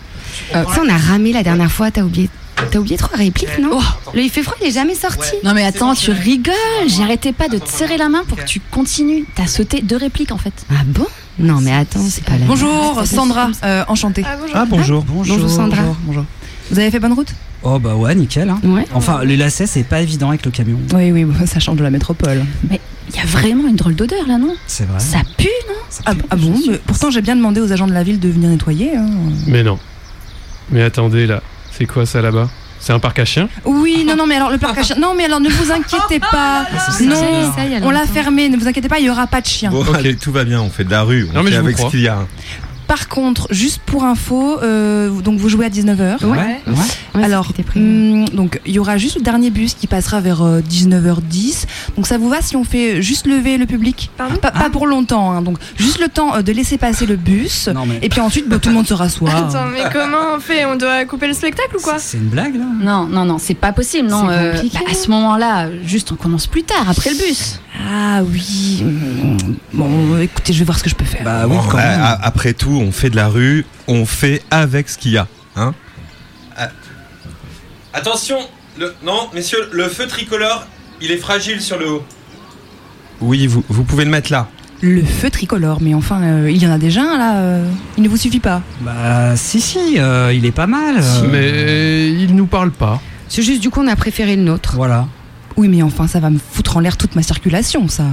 Euh, 0.54 0.64
tu 0.66 0.74
sais, 0.74 0.80
on 0.84 0.88
a 0.88 0.96
ramé 0.96 1.32
la 1.32 1.42
dernière 1.42 1.70
fois, 1.70 1.90
t'as 1.90 2.02
oublié. 2.02 2.28
T'as 2.70 2.78
oublié 2.78 2.96
trois 2.98 3.16
répliques, 3.16 3.58
non 3.60 3.80
Le 4.14 4.20
il 4.20 4.28
fait 4.30 4.42
froid, 4.42 4.54
il 4.60 4.66
est 4.68 4.72
jamais 4.72 4.94
sorti. 4.94 5.30
Non 5.44 5.54
mais 5.54 5.64
attends, 5.64 5.94
tu 5.94 6.10
rigoles 6.10 6.54
J'arrêtais 6.88 7.32
pas 7.32 7.48
de 7.48 7.56
te 7.58 7.68
serrer 7.68 7.96
la 7.96 8.08
main 8.10 8.22
pour 8.28 8.36
que 8.36 8.44
tu 8.44 8.60
continues. 8.70 9.24
T'as 9.34 9.46
sauté 9.46 9.80
deux 9.80 9.96
répliques 9.96 10.30
en 10.30 10.36
fait. 10.38 10.52
Ah 10.70 10.82
bon 10.86 11.06
Non 11.38 11.60
mais 11.62 11.72
attends, 11.72 12.04
c'est 12.06 12.22
pas 12.22 12.36
la 12.38 12.44
Bonjour, 12.44 13.00
Sandra, 13.06 13.48
euh, 13.64 13.82
enchantée. 13.88 14.22
Ah, 14.26 14.36
bonjour. 14.38 14.56
Ah 14.56 14.64
bonjour. 14.68 15.04
Bonjour, 15.08 15.48
Sandra. 15.50 15.80
Bonjour, 15.82 15.96
bonjour. 16.04 16.24
Vous 16.70 16.78
avez 16.78 16.90
fait 16.90 17.00
bonne 17.00 17.14
route 17.14 17.32
Oh 17.62 17.78
bah 17.78 17.94
ouais, 17.96 18.14
nickel. 18.14 18.48
hein. 18.50 18.60
Ouais. 18.62 18.86
Enfin, 18.94 19.24
les 19.24 19.36
lacets, 19.38 19.66
c'est 19.66 19.82
pas 19.82 20.00
évident 20.02 20.28
avec 20.28 20.44
le 20.44 20.50
camion. 20.50 20.78
Oui, 20.94 21.12
oui, 21.12 21.26
ça 21.46 21.60
change 21.60 21.76
de 21.76 21.82
la 21.82 21.90
métropole. 21.90 22.44
Mais 22.70 22.78
il 23.08 23.16
y 23.16 23.20
a 23.20 23.26
vraiment 23.26 23.68
une 23.68 23.76
drôle 23.76 23.94
d'odeur 23.94 24.26
là, 24.28 24.36
non 24.38 24.54
C'est 24.66 24.86
vrai. 24.86 25.00
Ça 25.00 25.18
pue, 25.38 25.48
non 25.68 25.74
Ah, 26.06 26.12
ah 26.30 26.36
bon 26.36 26.54
mais 26.68 26.78
Pourtant, 26.86 27.10
j'ai 27.10 27.22
bien 27.22 27.36
demandé 27.36 27.60
aux 27.60 27.72
agents 27.72 27.86
de 27.86 27.92
la 27.94 28.02
ville 28.02 28.20
de 28.20 28.28
venir 28.28 28.50
nettoyer. 28.50 28.96
hein. 28.96 29.06
Mais 29.46 29.62
non. 29.62 29.78
Mais 30.70 30.82
attendez, 30.82 31.26
là, 31.26 31.42
c'est 31.72 31.86
quoi 31.86 32.06
ça 32.06 32.20
là-bas? 32.22 32.48
C'est 32.78 32.92
un 32.94 32.98
parc 32.98 33.18
à 33.18 33.24
chiens? 33.26 33.48
Oui, 33.66 34.04
non, 34.06 34.16
non, 34.16 34.26
mais 34.26 34.36
alors 34.36 34.50
le 34.50 34.56
parc 34.56 34.78
à 34.78 34.82
chiens. 34.82 34.96
Non, 34.98 35.12
mais 35.14 35.24
alors 35.24 35.40
ne 35.40 35.50
vous 35.50 35.70
inquiétez 35.70 36.18
pas. 36.32 36.66
c'est 36.96 37.04
Non, 37.04 37.52
on 37.82 37.90
l'a 37.90 38.06
fermé. 38.06 38.48
Ne 38.48 38.56
vous 38.56 38.66
inquiétez 38.66 38.88
pas, 38.88 38.98
il 39.00 39.04
y 39.06 39.10
aura 39.10 39.26
pas 39.26 39.40
de 39.42 39.46
chiens. 39.46 39.70
Bon, 39.70 39.84
allez, 39.92 40.16
tout 40.16 40.32
va 40.32 40.44
bien, 40.44 40.60
on 40.62 40.70
fait 40.70 40.84
de 40.84 40.90
la 40.90 41.02
rue, 41.02 41.28
on 41.30 41.34
Non, 41.34 41.42
mais 41.42 41.50
fait 41.50 41.56
je 41.56 41.60
vous 41.60 41.66
avec 41.66 41.76
ce 41.76 41.80
crois. 41.82 41.90
qu'il 41.90 42.00
y 42.00 42.08
a. 42.08 42.26
Par 42.90 43.06
contre, 43.06 43.46
juste 43.50 43.82
pour 43.86 44.02
info, 44.02 44.58
euh, 44.64 45.10
donc 45.20 45.38
vous 45.38 45.48
jouez 45.48 45.66
à 45.66 45.68
19h. 45.68 46.24
Ouais. 46.24 46.36
Ouais. 46.66 46.74
Ouais, 47.14 47.22
Alors, 47.22 47.52
hum, 47.76 48.28
donc 48.30 48.60
il 48.66 48.72
y 48.72 48.80
aura 48.80 48.98
juste 48.98 49.14
le 49.14 49.22
dernier 49.22 49.50
bus 49.50 49.74
qui 49.74 49.86
passera 49.86 50.20
vers 50.20 50.42
euh, 50.42 50.60
19h10. 50.60 51.66
Donc 51.94 52.08
ça 52.08 52.18
vous 52.18 52.28
va 52.28 52.42
si 52.42 52.56
on 52.56 52.64
fait 52.64 53.00
juste 53.00 53.28
lever 53.28 53.58
le 53.58 53.66
public? 53.66 54.10
Pardon? 54.16 54.34
Pas, 54.38 54.50
pas 54.50 54.70
pour 54.70 54.88
longtemps, 54.88 55.30
hein, 55.30 55.40
donc 55.40 55.58
juste 55.76 56.00
le 56.00 56.08
temps 56.08 56.34
euh, 56.34 56.42
de 56.42 56.50
laisser 56.50 56.78
passer 56.78 57.06
le 57.06 57.14
bus. 57.14 57.68
Non 57.68 57.86
mais. 57.86 58.00
Et 58.02 58.08
puis 58.08 58.20
ensuite, 58.20 58.48
bah, 58.48 58.58
tout 58.58 58.70
le 58.70 58.74
monde 58.74 58.88
se 58.88 58.94
rassoit. 58.94 59.30
Attends, 59.36 59.66
mais 59.66 59.84
comment 59.92 60.34
on 60.36 60.40
fait? 60.40 60.64
On 60.64 60.74
doit 60.74 61.04
couper 61.04 61.28
le 61.28 61.34
spectacle 61.34 61.76
ou 61.76 61.80
quoi? 61.80 62.00
C'est 62.00 62.18
une 62.18 62.28
blague 62.28 62.56
là 62.56 62.66
Non, 62.80 63.06
non, 63.06 63.24
non, 63.24 63.38
c'est 63.38 63.54
pas 63.54 63.72
possible, 63.72 64.08
non. 64.08 64.28
Euh, 64.28 64.54
bah, 64.54 64.80
à 64.90 64.94
ce 64.94 65.08
moment-là, 65.10 65.68
juste 65.84 66.10
on 66.10 66.16
commence 66.16 66.48
plus 66.48 66.64
tard, 66.64 66.90
après 66.90 67.10
le 67.10 67.18
bus. 67.18 67.60
Ah 67.88 68.22
oui. 68.24 68.84
Bon, 69.72 70.18
écoutez, 70.18 70.52
je 70.52 70.58
vais 70.60 70.64
voir 70.64 70.78
ce 70.78 70.84
que 70.84 70.90
je 70.90 70.94
peux 70.94 71.04
faire. 71.04 71.22
Bah 71.24 71.46
oui, 71.46 71.56
Bon, 71.56 71.62
quand 71.62 71.78
a- 71.78 71.82
même. 71.86 72.00
a- 72.02 72.18
après 72.22 72.52
tout, 72.54 72.70
on 72.80 72.92
fait 72.92 73.10
de 73.10 73.16
la 73.16 73.28
rue, 73.28 73.64
on 73.88 74.04
fait 74.06 74.42
avec 74.50 74.88
ce 74.88 74.98
qu'il 74.98 75.12
y 75.12 75.18
a. 75.18 75.26
Hein 75.56 75.74
Ah. 76.56 76.68
Attention 77.92 78.38
le... 78.78 78.94
Non, 79.04 79.28
messieurs, 79.34 79.68
le 79.72 79.88
feu 79.88 80.06
tricolore, 80.06 80.66
il 81.00 81.10
est 81.10 81.16
fragile 81.16 81.60
sur 81.60 81.78
le 81.78 81.90
haut. 81.90 82.04
Oui, 83.20 83.46
vous, 83.46 83.64
vous 83.68 83.84
pouvez 83.84 84.04
le 84.04 84.10
mettre 84.10 84.30
là. 84.32 84.48
Le 84.82 85.02
feu 85.04 85.28
tricolore, 85.28 85.78
mais 85.82 85.92
enfin, 85.92 86.22
euh, 86.22 86.50
il 86.50 86.62
y 86.62 86.66
en 86.66 86.70
a 86.72 86.78
déjà 86.78 87.02
un 87.02 87.18
là. 87.18 87.36
euh, 87.38 87.66
il 87.98 88.02
ne 88.02 88.08
vous 88.08 88.16
suffit 88.16 88.40
pas. 88.40 88.62
Bah 88.80 89.36
si, 89.36 89.60
si, 89.60 89.98
euh, 89.98 90.32
il 90.32 90.46
est 90.46 90.52
pas 90.52 90.66
mal. 90.66 90.96
euh, 90.98 91.22
Mais 91.30 92.08
il 92.12 92.34
nous 92.34 92.46
parle 92.46 92.70
pas. 92.70 93.00
C'est 93.28 93.42
juste 93.42 93.60
du 93.60 93.68
coup, 93.70 93.80
on 93.82 93.86
a 93.88 93.96
préféré 93.96 94.36
le 94.36 94.42
nôtre. 94.42 94.72
Voilà. 94.76 95.06
Oui, 95.56 95.68
mais 95.68 95.82
enfin, 95.82 96.06
ça 96.06 96.20
va 96.20 96.30
me 96.30 96.38
foutre 96.38 96.76
en 96.76 96.80
l'air 96.80 96.96
toute 96.96 97.14
ma 97.16 97.22
circulation, 97.22 97.88
ça. 97.88 98.04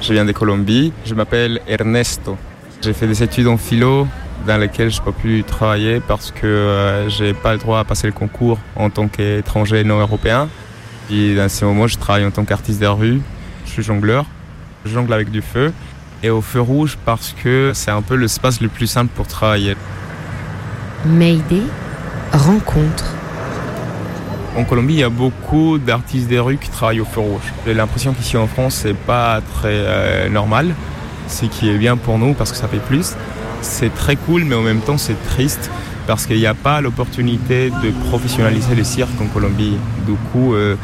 Je 0.00 0.12
viens 0.12 0.24
de 0.24 0.32
Colombie, 0.32 0.92
je 1.04 1.14
m'appelle 1.14 1.60
Ernesto. 1.66 2.36
J'ai 2.82 2.92
fait 2.92 3.08
des 3.08 3.22
études 3.22 3.48
en 3.48 3.56
philo 3.56 4.06
dans 4.46 4.58
lesquelles 4.58 4.90
je 4.90 4.98
n'ai 4.98 5.04
pas 5.04 5.12
pu 5.12 5.42
travailler 5.42 6.00
parce 6.00 6.30
que 6.30 6.46
euh, 6.46 7.08
j'ai 7.08 7.34
pas 7.34 7.52
le 7.52 7.58
droit 7.58 7.80
à 7.80 7.84
passer 7.84 8.06
le 8.06 8.12
concours 8.12 8.58
en 8.76 8.90
tant 8.90 9.08
qu'étranger 9.08 9.82
non 9.82 9.98
européen. 9.98 10.48
Puis 11.08 11.34
dans 11.34 11.48
ce 11.48 11.64
moment, 11.64 11.86
je 11.86 11.98
travaille 11.98 12.24
en 12.24 12.30
tant 12.30 12.44
qu'artiste 12.44 12.80
de 12.80 12.86
rue. 12.86 13.20
Je 13.64 13.70
suis 13.70 13.82
jongleur. 13.82 14.26
Je 14.84 14.92
jongle 14.92 15.12
avec 15.12 15.30
du 15.30 15.42
feu. 15.42 15.72
Et 16.22 16.30
au 16.30 16.40
feu 16.40 16.60
rouge 16.60 16.96
parce 17.04 17.34
que 17.42 17.72
c'est 17.74 17.90
un 17.90 18.02
peu 18.02 18.14
l'espace 18.14 18.60
le 18.60 18.68
plus 18.68 18.86
simple 18.86 19.10
pour 19.14 19.26
travailler. 19.26 19.76
Mayday, 21.04 21.62
rencontre. 22.32 23.14
En 24.56 24.64
Colombie, 24.64 24.94
il 24.94 25.00
y 25.00 25.04
a 25.04 25.10
beaucoup 25.10 25.78
d'artistes 25.78 26.28
des 26.28 26.38
rues 26.38 26.56
qui 26.56 26.70
travaillent 26.70 27.00
au 27.00 27.04
feu 27.04 27.20
rouge. 27.20 27.52
J'ai 27.66 27.74
l'impression 27.74 28.14
qu'ici 28.14 28.36
en 28.36 28.46
France, 28.46 28.80
c'est 28.82 28.96
pas 28.96 29.40
très 29.54 29.74
euh, 29.74 30.28
normal. 30.30 30.74
Ce 31.28 31.44
qui 31.44 31.68
est 31.68 31.76
bien 31.76 31.96
pour 31.96 32.18
nous 32.18 32.32
parce 32.32 32.52
que 32.52 32.56
ça 32.56 32.68
fait 32.68 32.78
plus. 32.78 33.14
C'est 33.60 33.94
très 33.94 34.16
cool, 34.16 34.44
mais 34.44 34.54
en 34.54 34.62
même 34.62 34.80
temps, 34.80 34.96
c'est 34.96 35.22
triste 35.28 35.70
parce 36.06 36.26
qu'il 36.26 36.38
n'y 36.38 36.46
a 36.46 36.54
pas 36.54 36.80
l'opportunité 36.80 37.70
de 37.70 37.90
professionnaliser 38.08 38.74
le 38.74 38.84
cirque 38.84 39.20
en 39.20 39.26
Colombie. 39.26 39.76
Du 40.06 40.14
coup, 40.32 40.54
euh, 40.54 40.76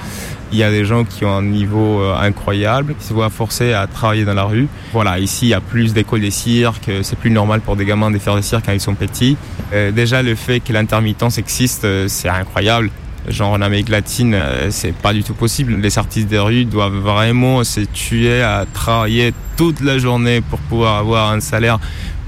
il 0.52 0.58
y 0.58 0.62
a 0.62 0.70
des 0.70 0.84
gens 0.84 1.04
qui 1.04 1.24
ont 1.24 1.36
un 1.36 1.42
niveau 1.42 2.00
euh, 2.00 2.14
incroyable, 2.16 2.94
qui 2.98 3.06
se 3.06 3.12
voient 3.12 3.30
forcés 3.30 3.72
à 3.72 3.86
travailler 3.86 4.24
dans 4.24 4.34
la 4.34 4.44
rue. 4.44 4.68
Voilà, 4.92 5.18
ici, 5.18 5.46
il 5.46 5.48
y 5.50 5.54
a 5.54 5.60
plus 5.60 5.94
d'écoles 5.94 6.20
de 6.20 6.30
cirque. 6.30 6.90
C'est 7.02 7.18
plus 7.18 7.30
normal 7.30 7.60
pour 7.60 7.76
des 7.76 7.84
gamins 7.84 8.10
de 8.10 8.18
faire 8.18 8.36
des 8.36 8.42
cirques 8.42 8.66
quand 8.66 8.72
ils 8.72 8.80
sont 8.80 8.94
petits. 8.94 9.36
Euh, 9.72 9.90
déjà, 9.90 10.22
le 10.22 10.34
fait 10.34 10.60
que 10.60 10.72
l'intermittence 10.72 11.38
existe, 11.38 11.84
euh, 11.84 12.06
c'est 12.08 12.28
incroyable. 12.28 12.90
Genre 13.28 13.52
en 13.52 13.60
Amérique 13.60 13.88
latine, 13.88 14.34
euh, 14.34 14.68
c'est 14.70 14.92
pas 14.92 15.12
du 15.12 15.22
tout 15.22 15.34
possible. 15.34 15.76
Les 15.80 15.96
artistes 15.96 16.26
des 16.26 16.40
rues 16.40 16.64
doivent 16.64 16.96
vraiment 16.96 17.62
se 17.62 17.80
tuer 17.80 18.42
à 18.42 18.66
travailler 18.72 19.32
toute 19.56 19.80
la 19.80 19.98
journée 19.98 20.40
pour 20.40 20.58
pouvoir 20.58 20.96
avoir 20.96 21.30
un 21.30 21.38
salaire, 21.38 21.78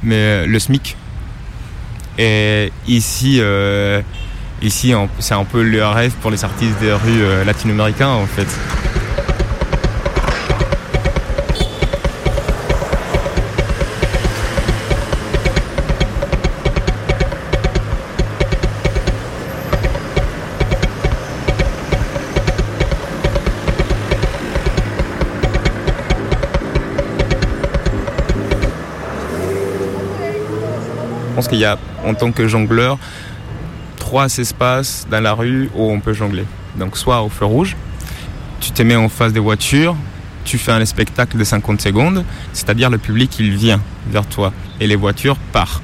mais 0.04 0.14
euh, 0.14 0.46
le 0.46 0.58
SMIC. 0.60 0.96
Et 2.16 2.70
ici, 2.86 3.38
euh, 3.40 4.02
ici, 4.62 4.92
c'est 5.18 5.34
un 5.34 5.44
peu 5.44 5.62
le 5.62 5.84
rêve 5.86 6.12
pour 6.20 6.30
les 6.30 6.44
artistes 6.44 6.78
des 6.80 6.92
rues 6.92 7.22
euh, 7.22 7.44
latino-américains 7.44 8.08
en 8.08 8.26
fait. 8.26 8.46
Je 31.28 31.36
pense 31.36 31.48
qu'il 31.48 31.58
y 31.58 31.64
a, 31.64 31.76
en 32.04 32.14
tant 32.14 32.30
que 32.30 32.46
jongleur, 32.46 32.96
trois 34.04 34.36
espaces 34.36 35.06
dans 35.10 35.22
la 35.22 35.32
rue 35.32 35.70
où 35.74 35.90
on 35.90 35.98
peut 35.98 36.12
jongler. 36.12 36.44
Donc 36.76 36.98
soit 36.98 37.22
au 37.22 37.30
feu 37.30 37.46
rouge, 37.46 37.74
tu 38.60 38.70
te 38.70 38.82
mets 38.82 38.96
en 38.96 39.08
face 39.08 39.32
des 39.32 39.40
voitures, 39.40 39.96
tu 40.44 40.58
fais 40.58 40.72
un 40.72 40.84
spectacle 40.84 41.38
de 41.38 41.42
50 41.42 41.80
secondes, 41.80 42.22
c'est-à-dire 42.52 42.90
le 42.90 42.98
public 42.98 43.34
il 43.38 43.56
vient 43.56 43.80
vers 44.10 44.26
toi 44.26 44.52
et 44.78 44.86
les 44.86 44.94
voitures 44.94 45.38
partent. 45.52 45.82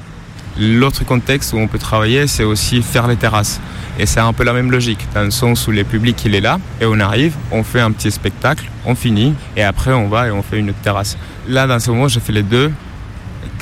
L'autre 0.59 1.03
contexte 1.03 1.53
où 1.53 1.57
on 1.57 1.67
peut 1.67 1.79
travailler, 1.79 2.27
c'est 2.27 2.43
aussi 2.43 2.83
faire 2.83 3.07
les 3.07 3.15
terrasses. 3.15 3.59
Et 3.97 4.05
c'est 4.05 4.19
un 4.19 4.33
peu 4.33 4.43
la 4.43 4.53
même 4.53 4.69
logique, 4.69 5.03
dans 5.15 5.23
le 5.23 5.31
sens 5.31 5.67
où 5.67 5.71
le 5.71 5.83
public 5.83 6.23
il 6.23 6.35
est 6.35 6.41
là, 6.41 6.59
et 6.79 6.85
on 6.85 6.99
arrive, 6.99 7.33
on 7.51 7.63
fait 7.63 7.81
un 7.81 7.91
petit 7.91 8.11
spectacle, 8.11 8.69
on 8.85 8.93
finit, 8.93 9.33
et 9.57 9.63
après 9.63 9.93
on 9.93 10.09
va 10.09 10.27
et 10.27 10.31
on 10.31 10.43
fait 10.43 10.59
une 10.59 10.69
autre 10.69 10.81
terrasse. 10.83 11.17
Là, 11.47 11.65
dans 11.65 11.79
ce 11.79 11.89
moment, 11.89 12.07
j'ai 12.07 12.19
fait 12.19 12.33
les 12.33 12.43
deux. 12.43 12.71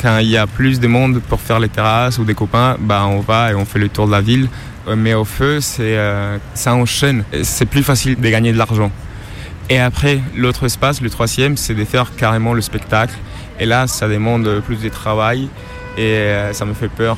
Quand 0.02 0.20
il 0.20 0.30
y 0.30 0.38
a 0.38 0.48
plus 0.48 0.80
de 0.80 0.88
monde 0.88 1.22
pour 1.28 1.42
faire 1.42 1.60
les 1.60 1.68
terrasses 1.68 2.20
ou 2.20 2.24
des 2.24 2.34
copains, 2.34 2.78
bah, 2.80 3.06
on 3.06 3.20
va 3.20 3.52
et 3.52 3.56
on 3.56 3.66
fait 3.66 3.80
le 3.80 3.90
tour 3.90 4.08
de 4.08 4.12
la 4.12 4.22
ville. 4.22 4.48
Euh, 4.88 4.96
Mais 4.96 5.14
au 5.14 5.26
feu, 5.26 5.60
c'est, 5.60 5.98
euh, 5.98 6.38
ça 6.54 6.74
enchaîne. 6.74 7.26
C'est 7.44 7.66
plus 7.66 7.84
facile 7.84 8.16
de 8.20 8.30
gagner 8.30 8.54
de 8.54 8.58
l'argent. 8.58 8.92
Et 9.70 9.78
après, 9.80 10.22
l'autre 10.38 10.66
espace, 10.66 11.02
le 11.02 11.10
troisième, 11.10 11.58
c'est 11.58 11.76
de 11.76 11.84
faire 11.84 12.16
carrément 12.16 12.54
le 12.54 12.62
spectacle. 12.62 13.14
Et 13.60 13.66
là, 13.66 13.88
ça 13.88 14.08
demande 14.08 14.62
plus 14.66 14.78
de 14.82 14.88
travail 14.88 15.50
et 15.98 16.02
euh, 16.02 16.54
ça 16.54 16.64
me 16.64 16.74
fait 16.74 16.88
peur 16.88 17.18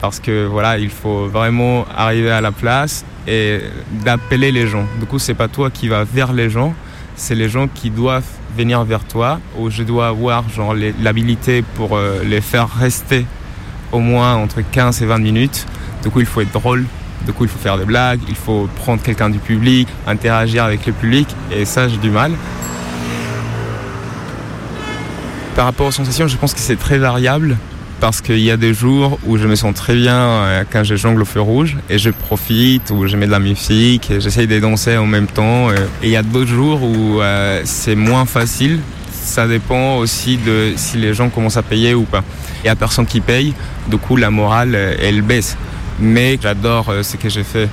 parce 0.00 0.18
que 0.18 0.46
voilà, 0.46 0.78
il 0.78 0.90
faut 0.90 1.28
vraiment 1.28 1.86
arriver 1.94 2.30
à 2.30 2.40
la 2.40 2.52
place 2.52 3.04
et 3.26 3.60
d'appeler 4.02 4.50
les 4.50 4.66
gens. 4.66 4.86
Du 4.98 5.06
coup, 5.06 5.18
c'est 5.18 5.34
pas 5.34 5.48
toi 5.48 5.70
qui 5.70 5.88
vas 5.88 6.04
vers 6.04 6.32
les 6.32 6.48
gens, 6.50 6.74
c'est 7.16 7.34
les 7.34 7.48
gens 7.48 7.68
qui 7.68 7.90
doivent 7.90 8.24
venir 8.56 8.84
vers 8.84 9.04
toi, 9.04 9.40
où 9.58 9.70
je 9.70 9.82
dois 9.82 10.08
avoir 10.08 10.48
genre 10.48 10.74
l'habilité 11.00 11.62
pour 11.74 11.96
euh, 11.96 12.22
les 12.24 12.40
faire 12.40 12.68
rester 12.68 13.26
au 13.92 14.00
moins 14.00 14.34
entre 14.34 14.60
15 14.60 15.02
et 15.02 15.06
20 15.06 15.18
minutes. 15.18 15.66
Du 16.02 16.10
coup, 16.10 16.20
il 16.20 16.26
faut 16.26 16.40
être 16.40 16.52
drôle. 16.52 16.84
Du 17.26 17.32
coup, 17.32 17.44
il 17.44 17.50
faut 17.50 17.58
faire 17.58 17.78
des 17.78 17.84
blagues, 17.84 18.20
il 18.28 18.34
faut 18.34 18.68
prendre 18.76 19.02
quelqu'un 19.02 19.30
du 19.30 19.38
public, 19.38 19.88
interagir 20.06 20.64
avec 20.64 20.84
le 20.84 20.92
public, 20.92 21.26
et 21.50 21.64
ça, 21.64 21.88
j'ai 21.88 21.96
du 21.96 22.10
mal. 22.10 22.32
Par 25.56 25.64
rapport 25.64 25.86
aux 25.86 25.92
sensations, 25.92 26.26
je 26.26 26.36
pense 26.36 26.52
que 26.52 26.60
c'est 26.60 26.76
très 26.76 26.98
variable 26.98 27.56
parce 28.04 28.20
qu'il 28.20 28.40
y 28.40 28.50
a 28.50 28.58
des 28.58 28.74
jours 28.74 29.18
où 29.24 29.38
je 29.38 29.46
me 29.48 29.54
sens 29.54 29.72
très 29.74 29.94
bien 29.94 30.14
euh, 30.18 30.64
quand 30.70 30.84
je 30.84 30.94
jongle 30.94 31.22
au 31.22 31.24
feu 31.24 31.40
rouge 31.40 31.78
et 31.88 31.96
je 31.96 32.10
profite, 32.10 32.90
où 32.90 33.06
je 33.06 33.16
mets 33.16 33.24
de 33.24 33.30
la 33.30 33.38
musique 33.38 34.10
et 34.10 34.20
j'essaye 34.20 34.46
de 34.46 34.60
danser 34.60 34.98
en 34.98 35.06
même 35.06 35.26
temps. 35.26 35.70
euh, 35.70 35.86
Et 36.02 36.08
il 36.08 36.10
y 36.10 36.16
a 36.16 36.22
d'autres 36.22 36.50
jours 36.50 36.82
où 36.82 37.22
euh, 37.22 37.62
c'est 37.64 37.94
moins 37.94 38.26
facile. 38.26 38.80
Ça 39.10 39.48
dépend 39.48 39.96
aussi 39.96 40.36
de 40.36 40.74
si 40.76 40.98
les 40.98 41.14
gens 41.14 41.30
commencent 41.30 41.56
à 41.56 41.62
payer 41.62 41.94
ou 41.94 42.02
pas. 42.02 42.22
Il 42.62 42.66
y 42.66 42.68
a 42.68 42.76
personne 42.76 43.06
qui 43.06 43.22
paye, 43.22 43.54
du 43.88 43.96
coup 43.96 44.16
la 44.18 44.28
morale 44.30 44.74
elle 44.74 45.22
baisse. 45.22 45.56
Mais 45.98 46.38
j'adore 46.42 46.92
ce 47.00 47.16
que 47.16 47.30
j'ai 47.30 47.42
fait. 47.42 47.70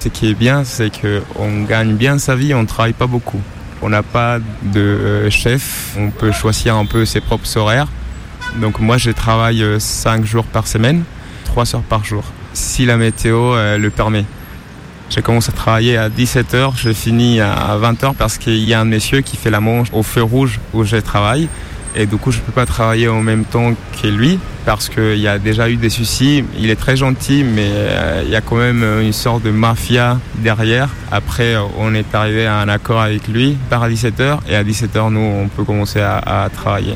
Ce 0.00 0.08
qui 0.08 0.28
est 0.28 0.34
bien, 0.34 0.64
c'est 0.64 0.90
qu'on 0.90 1.62
gagne 1.68 1.94
bien 1.94 2.18
sa 2.18 2.34
vie, 2.34 2.52
on 2.52 2.62
ne 2.62 2.66
travaille 2.66 2.94
pas 2.94 3.06
beaucoup. 3.06 3.40
On 3.80 3.90
n'a 3.90 4.02
pas 4.02 4.38
de 4.60 5.28
chef, 5.30 5.94
on 5.96 6.10
peut 6.10 6.32
choisir 6.32 6.74
un 6.74 6.84
peu 6.84 7.04
ses 7.04 7.20
propres 7.20 7.56
horaires. 7.56 7.86
Donc 8.56 8.80
moi, 8.80 8.98
je 8.98 9.10
travaille 9.10 9.64
5 9.78 10.24
jours 10.24 10.44
par 10.44 10.66
semaine, 10.66 11.04
3 11.44 11.76
heures 11.76 11.82
par 11.82 12.04
jour, 12.04 12.24
si 12.52 12.84
la 12.84 12.96
météo 12.96 13.54
euh, 13.54 13.78
le 13.78 13.90
permet. 13.90 14.24
Je 15.08 15.20
commence 15.20 15.48
à 15.48 15.52
travailler 15.52 15.96
à 15.96 16.08
17h, 16.08 16.72
je 16.76 16.92
finis 16.92 17.40
à 17.40 17.76
20h 17.80 18.14
parce 18.16 18.38
qu'il 18.38 18.62
y 18.64 18.74
a 18.74 18.80
un 18.80 18.84
monsieur 18.84 19.22
qui 19.22 19.36
fait 19.36 19.50
la 19.50 19.60
manche 19.60 19.88
au 19.92 20.02
feu 20.02 20.22
rouge 20.22 20.60
où 20.72 20.84
je 20.84 20.96
travaille. 20.96 21.48
Et 21.96 22.06
du 22.06 22.16
coup, 22.16 22.30
je 22.30 22.38
ne 22.38 22.42
peux 22.42 22.52
pas 22.52 22.66
travailler 22.66 23.08
en 23.08 23.20
même 23.20 23.44
temps 23.44 23.74
que 24.00 24.06
lui 24.06 24.38
parce 24.64 24.88
qu'il 24.88 25.18
y 25.18 25.26
a 25.26 25.40
déjà 25.40 25.68
eu 25.68 25.74
des 25.74 25.90
soucis. 25.90 26.44
Il 26.56 26.70
est 26.70 26.76
très 26.76 26.96
gentil, 26.96 27.42
mais 27.42 27.66
euh, 27.72 28.22
il 28.24 28.30
y 28.30 28.36
a 28.36 28.40
quand 28.40 28.56
même 28.56 28.84
une 29.02 29.12
sorte 29.12 29.42
de 29.42 29.50
mafia 29.50 30.18
derrière. 30.36 30.88
Après, 31.10 31.56
on 31.78 31.92
est 31.92 32.14
arrivé 32.14 32.46
à 32.46 32.58
un 32.58 32.68
accord 32.68 33.00
avec 33.00 33.26
lui 33.26 33.56
par 33.68 33.82
à 33.82 33.90
17h 33.90 34.38
et 34.48 34.54
à 34.54 34.62
17h, 34.62 35.10
nous, 35.10 35.20
on 35.20 35.48
peut 35.48 35.64
commencer 35.64 36.00
à 36.00 36.48
travailler. 36.54 36.94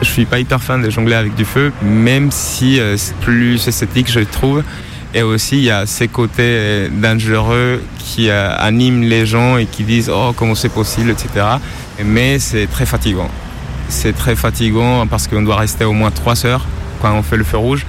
suis 0.11 0.25
pas 0.25 0.39
hyper 0.39 0.61
fan 0.61 0.81
de 0.81 0.89
jongler 0.89 1.15
avec 1.15 1.35
du 1.35 1.45
feu, 1.45 1.71
même 1.81 2.31
si 2.31 2.79
euh, 2.79 2.97
c'est 2.97 3.15
plus 3.17 3.65
esthétique, 3.67 4.11
je 4.11 4.19
trouve. 4.19 4.63
Et 5.13 5.23
aussi, 5.23 5.57
il 5.57 5.63
y 5.63 5.71
a 5.71 5.85
ces 5.85 6.07
côtés 6.07 6.41
euh, 6.41 6.89
dangereux 6.91 7.81
qui 7.97 8.29
euh, 8.29 8.53
animent 8.57 9.03
les 9.03 9.25
gens 9.25 9.57
et 9.57 9.65
qui 9.65 9.83
disent 9.83 10.11
Oh, 10.13 10.33
comment 10.35 10.55
c'est 10.55 10.69
possible, 10.73 11.09
etc. 11.09 11.45
Mais 12.03 12.39
c'est 12.39 12.67
très 12.67 12.85
fatigant. 12.85 13.29
C'est 13.87 14.13
très 14.13 14.35
fatigant 14.35 15.07
parce 15.07 15.27
qu'on 15.27 15.41
doit 15.41 15.57
rester 15.57 15.85
au 15.85 15.93
moins 15.93 16.11
3 16.11 16.45
heures 16.45 16.65
quand 17.01 17.13
on 17.13 17.23
fait 17.23 17.37
le 17.37 17.43
feu 17.43 17.57
rouge. 17.57 17.85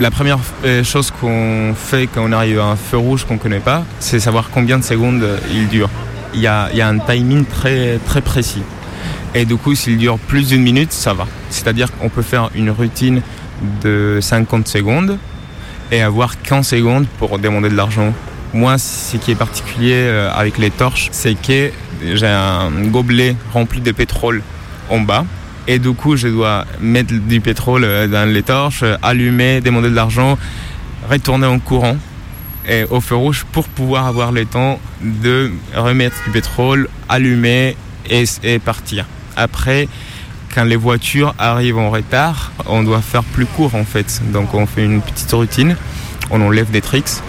La 0.00 0.10
première 0.10 0.38
chose 0.84 1.10
qu'on 1.10 1.74
fait 1.74 2.06
quand 2.06 2.22
on 2.24 2.32
arrive 2.32 2.60
à 2.60 2.66
un 2.66 2.76
feu 2.76 2.98
rouge 2.98 3.24
qu'on 3.24 3.34
ne 3.34 3.38
connaît 3.38 3.58
pas, 3.58 3.84
c'est 3.98 4.20
savoir 4.20 4.50
combien 4.50 4.78
de 4.78 4.84
secondes 4.84 5.26
il 5.50 5.68
dure. 5.68 5.90
Il 6.34 6.40
y 6.40 6.46
a, 6.46 6.70
y 6.72 6.80
a 6.80 6.88
un 6.88 6.98
timing 6.98 7.44
très, 7.44 7.98
très 8.06 8.20
précis. 8.20 8.62
Et 9.34 9.44
du 9.44 9.56
coup, 9.56 9.74
s'il 9.74 9.98
dure 9.98 10.18
plus 10.18 10.48
d'une 10.48 10.62
minute, 10.62 10.92
ça 10.92 11.12
va. 11.12 11.26
C'est-à-dire 11.50 11.92
qu'on 11.96 12.08
peut 12.08 12.22
faire 12.22 12.50
une 12.54 12.70
routine 12.70 13.22
de 13.82 14.18
50 14.20 14.66
secondes 14.66 15.18
et 15.90 16.02
avoir 16.02 16.40
15 16.40 16.66
secondes 16.66 17.06
pour 17.18 17.38
demander 17.38 17.68
de 17.68 17.76
l'argent. 17.76 18.12
Moi, 18.54 18.78
ce 18.78 19.16
qui 19.16 19.32
est 19.32 19.34
particulier 19.34 19.94
euh, 19.94 20.32
avec 20.32 20.58
les 20.58 20.70
torches, 20.70 21.08
c'est 21.12 21.34
que 21.34 21.70
j'ai 22.02 22.26
un 22.26 22.70
gobelet 22.86 23.36
rempli 23.52 23.80
de 23.80 23.92
pétrole 23.92 24.42
en 24.88 25.00
bas. 25.00 25.24
Et 25.66 25.78
du 25.78 25.92
coup, 25.92 26.16
je 26.16 26.28
dois 26.28 26.64
mettre 26.80 27.12
du 27.12 27.40
pétrole 27.40 27.84
euh, 27.84 28.06
dans 28.06 28.28
les 28.30 28.42
torches, 28.42 28.84
allumer, 29.02 29.60
demander 29.60 29.90
de 29.90 29.94
l'argent, 29.94 30.38
retourner 31.10 31.46
en 31.46 31.58
courant 31.58 31.96
et 32.66 32.84
au 32.90 33.00
feu 33.00 33.16
rouge 33.16 33.46
pour 33.52 33.68
pouvoir 33.68 34.06
avoir 34.06 34.32
le 34.32 34.44
temps 34.44 34.78
de 35.02 35.50
remettre 35.74 36.16
du 36.24 36.30
pétrole, 36.30 36.88
allumer 37.08 37.76
et, 38.10 38.24
et 38.42 38.58
partir. 38.58 39.06
Après, 39.38 39.88
quand 40.52 40.64
les 40.64 40.74
voitures 40.74 41.32
arrivent 41.38 41.78
en 41.78 41.90
retard, 41.90 42.50
on 42.66 42.82
doit 42.82 43.00
faire 43.00 43.22
plus 43.22 43.46
court 43.46 43.76
en 43.76 43.84
fait. 43.84 44.20
Donc 44.32 44.52
on 44.52 44.66
fait 44.66 44.84
une 44.84 45.00
petite 45.00 45.30
routine, 45.30 45.76
on 46.32 46.42
enlève 46.42 46.72
des 46.72 46.80
tricks. 46.80 47.22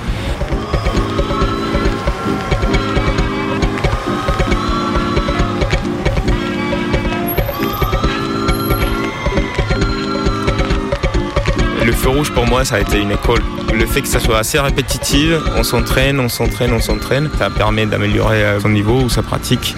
Le 11.86 11.92
feu 11.92 12.10
rouge 12.10 12.32
pour 12.32 12.48
moi 12.48 12.66
ça 12.66 12.78
a 12.78 12.80
été 12.80 13.00
une 13.00 13.12
école. 13.12 13.44
Le 13.72 13.86
fait 13.86 14.02
que 14.02 14.08
ça 14.08 14.20
soit 14.20 14.40
assez 14.40 14.60
répétitif, 14.60 15.34
on 15.56 15.62
s'entraîne, 15.62 16.20
on 16.20 16.28
s'entraîne, 16.28 16.74
on 16.74 16.82
s'entraîne, 16.82 17.30
ça 17.38 17.52
permet 17.52 17.86
d'améliorer 17.86 18.44
euh, 18.44 18.60
son 18.60 18.70
niveau 18.70 19.02
ou 19.02 19.10
sa 19.10 19.22
pratique. 19.22 19.76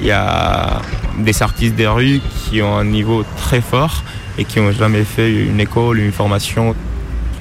Il 0.00 0.06
y 0.06 0.12
a 0.12 0.82
des 1.18 1.42
artistes 1.42 1.74
des 1.74 1.86
rues 1.86 2.20
qui 2.44 2.62
ont 2.62 2.76
un 2.76 2.84
niveau 2.84 3.24
très 3.36 3.60
fort 3.60 4.02
et 4.38 4.44
qui 4.44 4.60
n'ont 4.60 4.72
jamais 4.72 5.04
fait 5.04 5.32
une 5.32 5.60
école, 5.60 5.98
une 5.98 6.12
formation. 6.12 6.74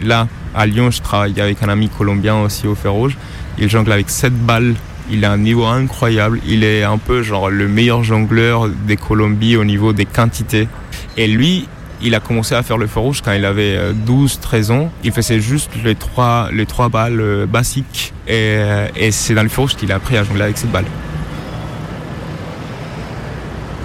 Là, 0.01 0.27
à 0.55 0.65
Lyon, 0.65 0.91
je 0.91 1.01
travaille 1.01 1.39
avec 1.39 1.61
un 1.63 1.69
ami 1.69 1.89
colombien 1.89 2.41
aussi 2.41 2.67
au 2.67 2.75
fer 2.75 2.91
rouge. 2.91 3.17
Il 3.57 3.69
jongle 3.69 3.91
avec 3.91 4.09
7 4.09 4.33
balles. 4.33 4.75
Il 5.09 5.23
a 5.23 5.31
un 5.31 5.37
niveau 5.37 5.65
incroyable. 5.65 6.39
Il 6.47 6.63
est 6.63 6.83
un 6.83 6.97
peu 6.97 7.21
genre 7.21 7.49
le 7.49 7.67
meilleur 7.67 8.03
jongleur 8.03 8.67
des 8.67 8.97
Colombies 8.97 9.55
au 9.55 9.63
niveau 9.63 9.93
des 9.93 10.05
quantités. 10.05 10.67
Et 11.15 11.27
lui, 11.27 11.67
il 12.01 12.13
a 12.13 12.19
commencé 12.19 12.55
à 12.55 12.63
faire 12.63 12.77
le 12.77 12.87
feu 12.87 12.99
rouge 12.99 13.21
quand 13.23 13.31
il 13.31 13.45
avait 13.45 13.79
12-13 14.05 14.71
ans. 14.71 14.91
Il 15.03 15.11
faisait 15.11 15.39
juste 15.39 15.71
les 15.83 15.95
trois, 15.95 16.49
les 16.51 16.65
balles 16.91 17.19
euh, 17.19 17.45
basiques. 17.45 18.13
Et, 18.27 18.33
euh, 18.57 18.87
et 18.95 19.11
c'est 19.11 19.33
dans 19.33 19.43
le 19.43 19.49
feu 19.49 19.61
rouge 19.61 19.75
qu'il 19.75 19.91
a 19.91 19.95
appris 19.95 20.17
à 20.17 20.23
jongler 20.23 20.43
avec 20.43 20.57
cette 20.57 20.71
balle. 20.71 20.85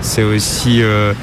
C'est 0.02 0.24
aussi 0.24 0.82
euh, 0.82 1.14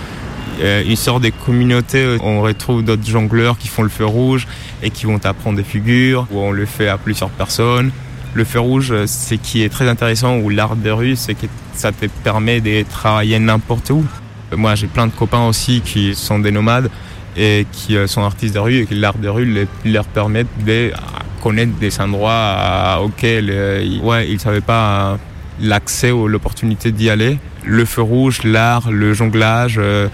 euh, 0.61 0.83
une 0.85 0.95
sorte 0.95 1.23
de 1.23 1.31
communauté. 1.45 2.17
On 2.21 2.41
retrouve 2.41 2.83
d'autres 2.83 3.05
jongleurs 3.05 3.57
qui 3.57 3.67
font 3.67 3.83
le 3.83 3.89
feu 3.89 4.05
rouge 4.05 4.47
et 4.81 4.89
qui 4.89 5.05
vont 5.05 5.19
apprendre 5.23 5.57
des 5.57 5.63
figures, 5.63 6.27
où 6.31 6.39
on 6.39 6.51
le 6.51 6.65
fait 6.65 6.87
à 6.87 6.97
plusieurs 6.97 7.29
personnes. 7.29 7.91
Le 8.33 8.43
feu 8.43 8.59
rouge, 8.59 8.91
euh, 8.91 9.07
ce 9.07 9.35
qui 9.35 9.63
est 9.63 9.69
très 9.69 9.87
intéressant, 9.87 10.37
ou 10.37 10.49
l'art 10.49 10.75
des 10.75 10.91
rues, 10.91 11.15
c'est 11.15 11.33
que 11.33 11.47
ça 11.73 11.91
te 11.91 12.05
permet 12.23 12.61
de 12.61 12.83
travailler 12.83 13.39
n'importe 13.39 13.89
où. 13.89 14.03
Moi, 14.55 14.75
j'ai 14.75 14.87
plein 14.87 15.07
de 15.07 15.11
copains 15.11 15.45
aussi 15.45 15.81
qui 15.81 16.15
sont 16.15 16.39
des 16.39 16.51
nomades 16.51 16.89
et 17.37 17.67
qui 17.71 17.95
euh, 17.95 18.07
sont 18.07 18.23
artistes 18.23 18.55
de 18.55 18.59
rue 18.59 18.79
et 18.79 18.85
que 18.85 18.95
l'art 18.95 19.17
de 19.17 19.29
rue 19.29 19.67
leur 19.85 20.05
permet 20.05 20.45
de 20.65 20.91
connaître 21.41 21.73
des 21.79 22.01
endroits 22.01 22.99
auxquels 23.01 23.49
ouais, 24.03 24.27
ils 24.27 24.33
ne 24.33 24.39
savaient 24.39 24.59
pas 24.59 25.17
l'accès 25.61 26.11
ou 26.11 26.27
l'opportunité 26.27 26.91
d'y 26.91 27.09
aller. 27.09 27.37
Le 27.65 27.85
feu 27.85 28.01
rouge, 28.01 28.43
l'art, 28.43 28.91
le 28.91 29.13
jonglage, 29.13 29.79
euh, 29.79 30.07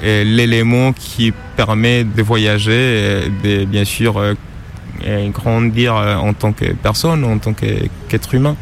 l'élément 0.00 0.92
qui 0.92 1.32
permet 1.56 2.04
de 2.04 2.22
voyager 2.22 3.26
et 3.26 3.28
de 3.28 3.64
bien 3.64 3.84
sûr 3.84 4.18
euh, 4.18 5.28
grandir 5.30 5.96
euh, 5.96 6.16
en 6.16 6.32
tant 6.32 6.52
que 6.52 6.72
personne, 6.72 7.24
en 7.24 7.38
tant 7.38 7.52
qu'être 7.52 8.34
humain. 8.34 8.56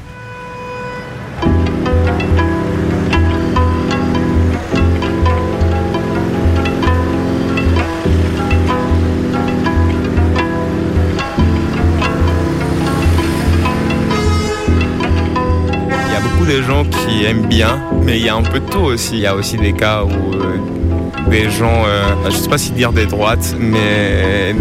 Aiment 17.24 17.46
bien, 17.46 17.80
mais 18.02 18.18
il 18.18 18.24
y 18.24 18.28
a 18.28 18.36
un 18.36 18.42
peu 18.42 18.60
de 18.60 18.66
tout 18.66 18.78
aussi. 18.78 19.14
Il 19.14 19.20
y 19.20 19.26
a 19.26 19.34
aussi 19.34 19.56
des 19.56 19.72
cas 19.72 20.04
où 20.04 20.34
euh, 20.34 20.58
des 21.28 21.50
gens, 21.50 21.84
euh, 21.86 22.02
je 22.26 22.36
sais 22.36 22.48
pas 22.48 22.58
si 22.58 22.72
dire 22.72 22.92
des 22.92 23.06
droites, 23.06 23.54
mais 23.58 24.54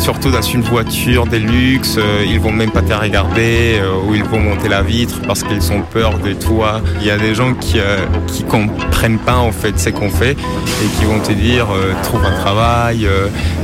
surtout 0.00 0.30
dans 0.30 0.42
une 0.42 0.62
voiture 0.62 1.26
de 1.26 1.36
luxe, 1.36 1.96
euh, 1.98 2.24
ils 2.26 2.40
vont 2.40 2.52
même 2.52 2.70
pas 2.70 2.80
te 2.80 2.92
regarder 2.92 3.78
euh, 3.78 4.00
ou 4.06 4.14
ils 4.14 4.24
vont 4.24 4.40
monter 4.40 4.68
la 4.68 4.82
vitre 4.82 5.20
parce 5.26 5.42
qu'ils 5.42 5.70
ont 5.72 5.82
peur 5.82 6.18
de 6.18 6.32
toi. 6.32 6.80
Il 7.00 7.06
y 7.06 7.10
a 7.10 7.18
des 7.18 7.34
gens 7.34 7.52
qui 7.54 7.78
euh, 7.78 8.06
qui 8.26 8.42
comprennent 8.44 9.18
pas 9.18 9.36
en 9.36 9.52
fait 9.52 9.78
ce 9.78 9.90
qu'on 9.90 10.08
fait 10.08 10.32
et 10.32 10.88
qui 10.98 11.04
vont 11.04 11.20
te 11.20 11.32
dire 11.32 11.66
trouve 12.02 12.24
un 12.24 12.36
travail 12.40 13.06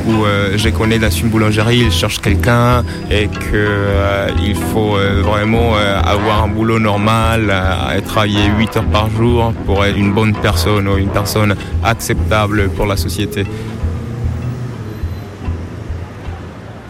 ou 0.06 0.24
je 0.54 0.68
connais 0.68 0.98
dans 0.98 1.10
une 1.10 1.28
boulangerie, 1.28 1.78
ils 1.86 1.92
cherchent 1.92 2.20
quelqu'un 2.20 2.84
et 3.10 3.28
que 3.28 3.54
euh, 3.54 4.28
il 4.42 4.54
faut 4.54 4.96
vraiment 5.22 5.74
avoir 6.04 6.44
un 6.44 6.48
boulot 6.48 6.78
normal, 6.78 7.52
travailler 8.06 8.46
8 8.58 8.76
heures 8.76 8.84
par 8.84 9.10
jour 9.10 9.52
pour 9.64 9.84
être 9.84 9.96
une 9.96 10.12
bonne 10.12 10.34
personne 10.34 10.88
ou 10.88 10.96
une 10.96 11.08
personne 11.08 11.54
acceptable 11.82 12.68
pour 12.70 12.86
la 12.86 12.96
société. 12.96 13.44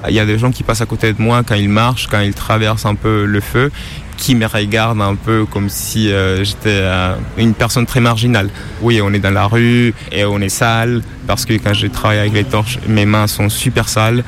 Il 0.08 0.14
y 0.14 0.20
a 0.20 0.26
des 0.26 0.38
gens 0.38 0.50
qui 0.50 0.62
passent 0.62 0.80
à 0.80 0.86
côté 0.86 1.12
de 1.12 1.20
moi 1.20 1.42
quand 1.46 1.54
ils 1.54 1.68
marchent, 1.68 2.08
quand 2.08 2.20
ils 2.20 2.34
traversent 2.34 2.86
un 2.86 2.94
peu 2.94 3.24
le 3.24 3.40
feu, 3.40 3.70
qui 4.16 4.34
me 4.34 4.46
regardent 4.46 5.02
un 5.02 5.14
peu 5.14 5.44
comme 5.44 5.68
si 5.68 6.10
euh, 6.10 6.42
j'étais 6.42 6.80
euh, 6.82 7.14
une 7.36 7.54
personne 7.54 7.86
très 7.86 8.00
marginale. 8.00 8.50
Oui, 8.80 9.00
on 9.02 9.12
est 9.12 9.18
dans 9.18 9.30
la 9.30 9.46
rue 9.46 9.94
et 10.10 10.24
on 10.24 10.40
est 10.40 10.48
sale 10.48 11.02
parce 11.26 11.44
que 11.44 11.54
quand 11.54 11.74
je 11.74 11.86
travaille 11.86 12.18
avec 12.18 12.32
les 12.32 12.44
torches, 12.44 12.78
mes 12.88 13.06
mains 13.06 13.26
sont 13.26 13.48
super 13.48 13.88
sales. 13.88 14.24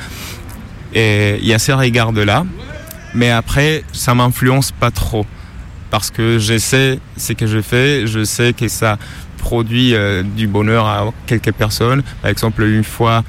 Et 0.95 1.39
il 1.41 1.47
y 1.47 1.55
a 1.55 1.59
ces 1.59 1.73
regards-là. 1.73 2.45
Mais 3.15 3.31
après, 3.31 3.85
ça 3.93 4.15
m'influence 4.15 4.73
pas 4.73 4.91
trop 4.91 5.27
parce 5.91 6.11
que 6.11 6.39
je 6.39 6.59
sais 6.59 6.99
ce 7.17 7.33
que 7.33 7.47
je 7.47 7.63
fais, 7.63 8.07
je 8.07 8.25
sais 8.25 8.53
que 8.53 8.69
ça 8.69 8.99
produit 9.39 9.95
euh, 9.95 10.23
du 10.23 10.47
bonheur 10.47 10.87
à 10.87 11.11
quelques 11.27 11.53
personnes. 11.53 12.03
Par 12.21 12.31
exemple, 12.31 12.63
une 12.65 12.85
fois, 12.85 13.25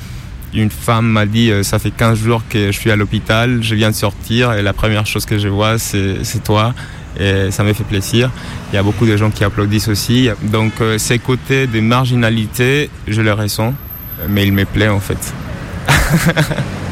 une 0.53 0.71
femme 0.71 1.07
m'a 1.07 1.25
dit 1.25 1.51
euh, 1.51 1.63
ça 1.63 1.79
fait 1.79 1.91
15 1.91 2.17
jours 2.17 2.43
que 2.49 2.67
je 2.71 2.77
suis 2.77 2.91
à 2.91 2.95
l'hôpital, 2.95 3.61
je 3.61 3.75
viens 3.75 3.89
de 3.89 3.95
sortir 3.95 4.53
et 4.53 4.61
la 4.61 4.73
première 4.73 5.05
chose 5.05 5.25
que 5.25 5.37
je 5.37 5.47
vois 5.47 5.77
c'est 5.77 6.43
toi 6.43 6.73
et 7.19 7.51
ça 7.51 7.63
me 7.63 7.73
fait 7.73 7.83
plaisir. 7.83 8.31
Il 8.71 8.75
y 8.75 8.79
a 8.79 8.83
beaucoup 8.83 9.05
de 9.05 9.17
gens 9.17 9.31
qui 9.31 9.43
applaudissent 9.43 9.87
aussi. 9.87 10.29
Donc 10.43 10.73
euh, 10.81 10.97
ces 10.97 11.19
côtés 11.19 11.67
de 11.67 11.79
marginalité, 11.79 12.89
je 13.07 13.21
les 13.21 13.31
ressens, 13.31 13.73
mais 14.27 14.45
il 14.45 14.53
me 14.53 14.65
plaît 14.65 14.89
en 14.89 14.99
fait. 14.99 15.33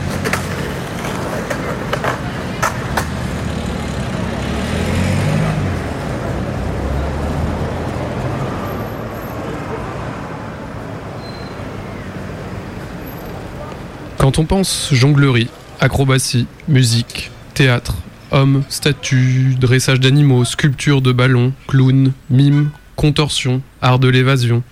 Quand 14.27 14.39
on 14.39 14.45
pense 14.45 14.89
jonglerie, 14.91 15.47
acrobatie, 15.79 16.47
musique, 16.67 17.31
théâtre, 17.53 17.95
hommes, 18.31 18.65
statues, 18.67 19.55
dressage 19.57 20.01
d'animaux, 20.01 20.43
sculpture 20.43 21.01
de 21.01 21.13
ballons, 21.13 21.53
clown, 21.65 22.11
mime, 22.29 22.71
contorsion, 22.97 23.61
art 23.81 23.99
de 23.99 24.09
l'évasion, 24.09 24.63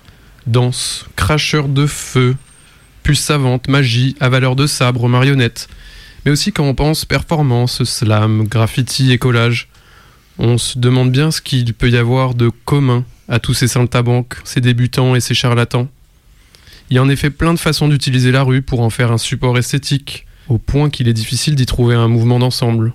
danse, 0.45 1.05
cracheur 1.15 1.69
de 1.69 1.85
feu, 1.85 2.35
puce 3.01 3.21
savante, 3.21 3.69
magie, 3.69 4.17
avaleur 4.19 4.57
de 4.57 4.67
sabre, 4.67 5.07
marionnette, 5.07 5.69
mais 6.25 6.31
aussi 6.31 6.51
quand 6.51 6.65
on 6.65 6.75
pense 6.75 7.05
performance, 7.05 7.85
slam, 7.85 8.49
graffiti 8.49 9.13
et 9.13 9.17
collage, 9.17 9.69
on 10.37 10.57
se 10.57 10.77
demande 10.77 11.13
bien 11.13 11.31
ce 11.31 11.39
qu'il 11.39 11.73
peut 11.73 11.89
y 11.89 11.95
avoir 11.95 12.33
de 12.33 12.51
commun 12.65 13.05
à 13.29 13.39
tous 13.39 13.53
ces 13.53 13.69
saltimbanques, 13.69 14.35
ces 14.43 14.59
débutants 14.59 15.15
et 15.15 15.21
ces 15.21 15.33
charlatans. 15.33 15.87
Il 16.89 16.95
y 16.95 16.99
a 16.99 17.03
en 17.03 17.09
effet 17.09 17.29
plein 17.29 17.53
de 17.53 17.59
façons 17.59 17.87
d'utiliser 17.87 18.31
la 18.31 18.43
rue 18.43 18.61
pour 18.61 18.81
en 18.81 18.89
faire 18.89 19.11
un 19.11 19.17
support 19.17 19.57
esthétique, 19.57 20.25
au 20.47 20.57
point 20.57 20.89
qu'il 20.89 21.07
est 21.07 21.13
difficile 21.13 21.55
d'y 21.55 21.65
trouver 21.65 21.95
un 21.95 22.07
mouvement 22.07 22.37
d'ensemble. 22.37 22.93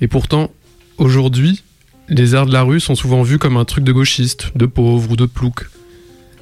Et 0.00 0.08
pourtant, 0.08 0.50
aujourd'hui, 0.98 1.62
les 2.08 2.34
arts 2.34 2.46
de 2.46 2.52
la 2.52 2.62
rue 2.62 2.80
sont 2.80 2.94
souvent 2.94 3.22
vus 3.22 3.38
comme 3.38 3.56
un 3.56 3.64
truc 3.64 3.84
de 3.84 3.92
gauchiste, 3.92 4.56
de 4.56 4.66
pauvre 4.66 5.12
ou 5.12 5.16
de 5.16 5.26
plouc. 5.26 5.66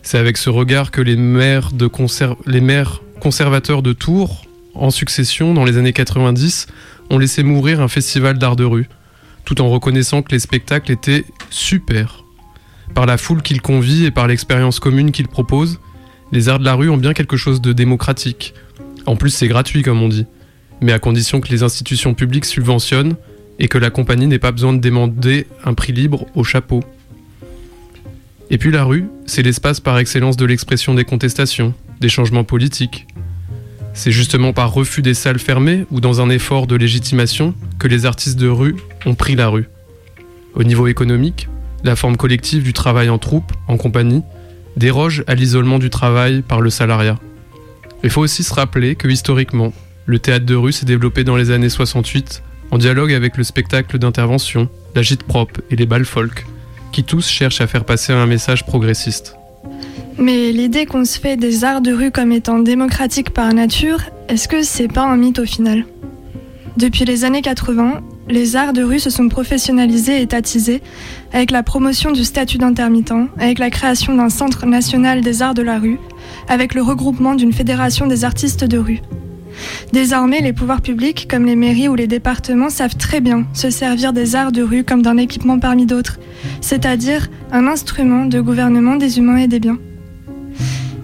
C'est 0.02 0.18
avec 0.18 0.36
ce 0.36 0.50
regard 0.50 0.90
que 0.90 1.00
les 1.00 1.16
maires, 1.16 1.70
les 2.46 2.60
maires 2.60 3.02
conservateurs 3.20 3.82
de 3.82 3.92
Tours, 3.92 4.44
en 4.74 4.90
succession 4.90 5.54
dans 5.54 5.64
les 5.64 5.76
années 5.78 5.92
90, 5.92 6.66
ont 7.10 7.18
laissé 7.18 7.42
mourir 7.42 7.80
un 7.80 7.88
festival 7.88 8.38
d'art 8.38 8.56
de 8.56 8.64
rue, 8.64 8.88
tout 9.44 9.60
en 9.60 9.68
reconnaissant 9.68 10.22
que 10.22 10.32
les 10.32 10.38
spectacles 10.38 10.92
étaient 10.92 11.24
super. 11.50 12.24
Par 12.94 13.06
la 13.06 13.18
foule 13.18 13.42
qu'ils 13.42 13.62
convient 13.62 14.06
et 14.06 14.10
par 14.10 14.26
l'expérience 14.26 14.80
commune 14.80 15.12
qu'ils 15.12 15.28
proposent, 15.28 15.78
les 16.34 16.48
arts 16.48 16.58
de 16.58 16.64
la 16.64 16.74
rue 16.74 16.90
ont 16.90 16.96
bien 16.96 17.14
quelque 17.14 17.36
chose 17.36 17.60
de 17.60 17.72
démocratique. 17.72 18.54
En 19.06 19.14
plus, 19.14 19.30
c'est 19.30 19.46
gratuit, 19.46 19.82
comme 19.82 20.02
on 20.02 20.08
dit, 20.08 20.26
mais 20.80 20.90
à 20.90 20.98
condition 20.98 21.40
que 21.40 21.48
les 21.48 21.62
institutions 21.62 22.12
publiques 22.12 22.44
subventionnent 22.44 23.14
et 23.60 23.68
que 23.68 23.78
la 23.78 23.90
compagnie 23.90 24.26
n'ait 24.26 24.40
pas 24.40 24.50
besoin 24.50 24.72
de 24.72 24.80
demander 24.80 25.46
un 25.64 25.74
prix 25.74 25.92
libre 25.92 26.26
au 26.34 26.42
chapeau. 26.42 26.80
Et 28.50 28.58
puis 28.58 28.72
la 28.72 28.82
rue, 28.82 29.06
c'est 29.26 29.42
l'espace 29.42 29.78
par 29.78 29.96
excellence 29.96 30.36
de 30.36 30.44
l'expression 30.44 30.92
des 30.94 31.04
contestations, 31.04 31.72
des 32.00 32.08
changements 32.08 32.42
politiques. 32.42 33.06
C'est 33.92 34.10
justement 34.10 34.52
par 34.52 34.72
refus 34.74 35.02
des 35.02 35.14
salles 35.14 35.38
fermées 35.38 35.86
ou 35.92 36.00
dans 36.00 36.20
un 36.20 36.30
effort 36.30 36.66
de 36.66 36.74
légitimation 36.74 37.54
que 37.78 37.86
les 37.86 38.06
artistes 38.06 38.40
de 38.40 38.48
rue 38.48 38.74
ont 39.06 39.14
pris 39.14 39.36
la 39.36 39.46
rue. 39.46 39.68
Au 40.54 40.64
niveau 40.64 40.88
économique, 40.88 41.48
la 41.84 41.94
forme 41.94 42.16
collective 42.16 42.64
du 42.64 42.72
travail 42.72 43.08
en 43.08 43.18
troupe, 43.18 43.52
en 43.68 43.76
compagnie, 43.76 44.22
déroge 44.76 45.24
à 45.26 45.34
l'isolement 45.34 45.78
du 45.78 45.90
travail 45.90 46.42
par 46.42 46.60
le 46.60 46.70
salariat. 46.70 47.18
Il 48.02 48.10
faut 48.10 48.20
aussi 48.20 48.42
se 48.42 48.52
rappeler 48.52 48.96
que 48.96 49.08
historiquement, 49.08 49.72
le 50.06 50.18
théâtre 50.18 50.44
de 50.44 50.54
rue 50.54 50.72
s'est 50.72 50.86
développé 50.86 51.24
dans 51.24 51.36
les 51.36 51.50
années 51.50 51.68
68 51.68 52.42
en 52.70 52.78
dialogue 52.78 53.12
avec 53.12 53.36
le 53.36 53.44
spectacle 53.44 53.98
d'intervention, 53.98 54.68
la 54.94 55.02
gîte 55.02 55.22
propre 55.22 55.60
et 55.70 55.76
les 55.76 55.86
balles 55.86 56.04
folk, 56.04 56.46
qui 56.92 57.04
tous 57.04 57.28
cherchent 57.28 57.60
à 57.60 57.66
faire 57.66 57.84
passer 57.84 58.12
un 58.12 58.26
message 58.26 58.66
progressiste. 58.66 59.36
Mais 60.18 60.52
l'idée 60.52 60.86
qu'on 60.86 61.04
se 61.04 61.18
fait 61.18 61.36
des 61.36 61.64
arts 61.64 61.80
de 61.80 61.92
rue 61.92 62.10
comme 62.10 62.32
étant 62.32 62.58
démocratiques 62.58 63.30
par 63.30 63.52
nature, 63.52 64.00
est-ce 64.28 64.48
que 64.48 64.62
c'est 64.62 64.88
pas 64.88 65.04
un 65.04 65.16
mythe 65.16 65.38
au 65.38 65.44
final? 65.44 65.84
Depuis 66.76 67.04
les 67.04 67.24
années 67.24 67.42
80, 67.42 68.02
les 68.28 68.56
arts 68.56 68.72
de 68.72 68.82
rue 68.82 68.98
se 68.98 69.10
sont 69.10 69.28
professionnalisés 69.28 70.18
et 70.18 70.22
étatisés 70.22 70.82
avec 71.32 71.50
la 71.50 71.62
promotion 71.62 72.12
du 72.12 72.24
statut 72.24 72.58
d'intermittent, 72.58 73.28
avec 73.38 73.58
la 73.58 73.70
création 73.70 74.14
d'un 74.14 74.30
centre 74.30 74.66
national 74.66 75.20
des 75.20 75.42
arts 75.42 75.54
de 75.54 75.62
la 75.62 75.78
rue, 75.78 75.98
avec 76.48 76.74
le 76.74 76.82
regroupement 76.82 77.34
d'une 77.34 77.52
fédération 77.52 78.06
des 78.06 78.24
artistes 78.24 78.64
de 78.64 78.78
rue. 78.78 79.00
Désormais, 79.92 80.40
les 80.40 80.52
pouvoirs 80.52 80.80
publics, 80.80 81.28
comme 81.30 81.44
les 81.44 81.54
mairies 81.56 81.88
ou 81.88 81.94
les 81.94 82.06
départements, 82.06 82.70
savent 82.70 82.96
très 82.96 83.20
bien 83.20 83.46
se 83.52 83.70
servir 83.70 84.12
des 84.12 84.34
arts 84.34 84.52
de 84.52 84.62
rue 84.62 84.84
comme 84.84 85.02
d'un 85.02 85.16
équipement 85.16 85.58
parmi 85.58 85.86
d'autres, 85.86 86.18
c'est-à-dire 86.60 87.28
un 87.52 87.66
instrument 87.66 88.26
de 88.26 88.40
gouvernement 88.40 88.96
des 88.96 89.18
humains 89.18 89.36
et 89.36 89.48
des 89.48 89.60
biens. 89.60 89.78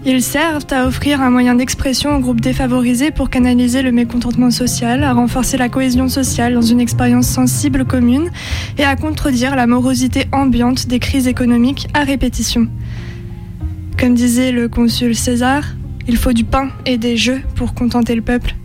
Ils 0.03 0.23
servent 0.23 0.65
à 0.71 0.87
offrir 0.87 1.21
un 1.21 1.29
moyen 1.29 1.53
d'expression 1.53 2.15
aux 2.15 2.19
groupes 2.19 2.41
défavorisés 2.41 3.11
pour 3.11 3.29
canaliser 3.29 3.83
le 3.83 3.91
mécontentement 3.91 4.49
social, 4.49 5.03
à 5.03 5.13
renforcer 5.13 5.57
la 5.57 5.69
cohésion 5.69 6.09
sociale 6.09 6.55
dans 6.55 6.61
une 6.63 6.79
expérience 6.79 7.27
sensible 7.27 7.85
commune 7.85 8.31
et 8.79 8.83
à 8.83 8.95
contredire 8.95 9.55
la 9.55 9.67
morosité 9.67 10.25
ambiante 10.31 10.87
des 10.87 10.97
crises 10.97 11.27
économiques 11.27 11.87
à 11.93 12.03
répétition. 12.03 12.67
Comme 13.99 14.15
disait 14.15 14.51
le 14.51 14.67
consul 14.67 15.15
César, 15.15 15.65
il 16.07 16.17
faut 16.17 16.33
du 16.33 16.45
pain 16.45 16.69
et 16.87 16.97
des 16.97 17.15
jeux 17.15 17.41
pour 17.55 17.75
contenter 17.75 18.15
le 18.15 18.23
peuple. 18.23 18.55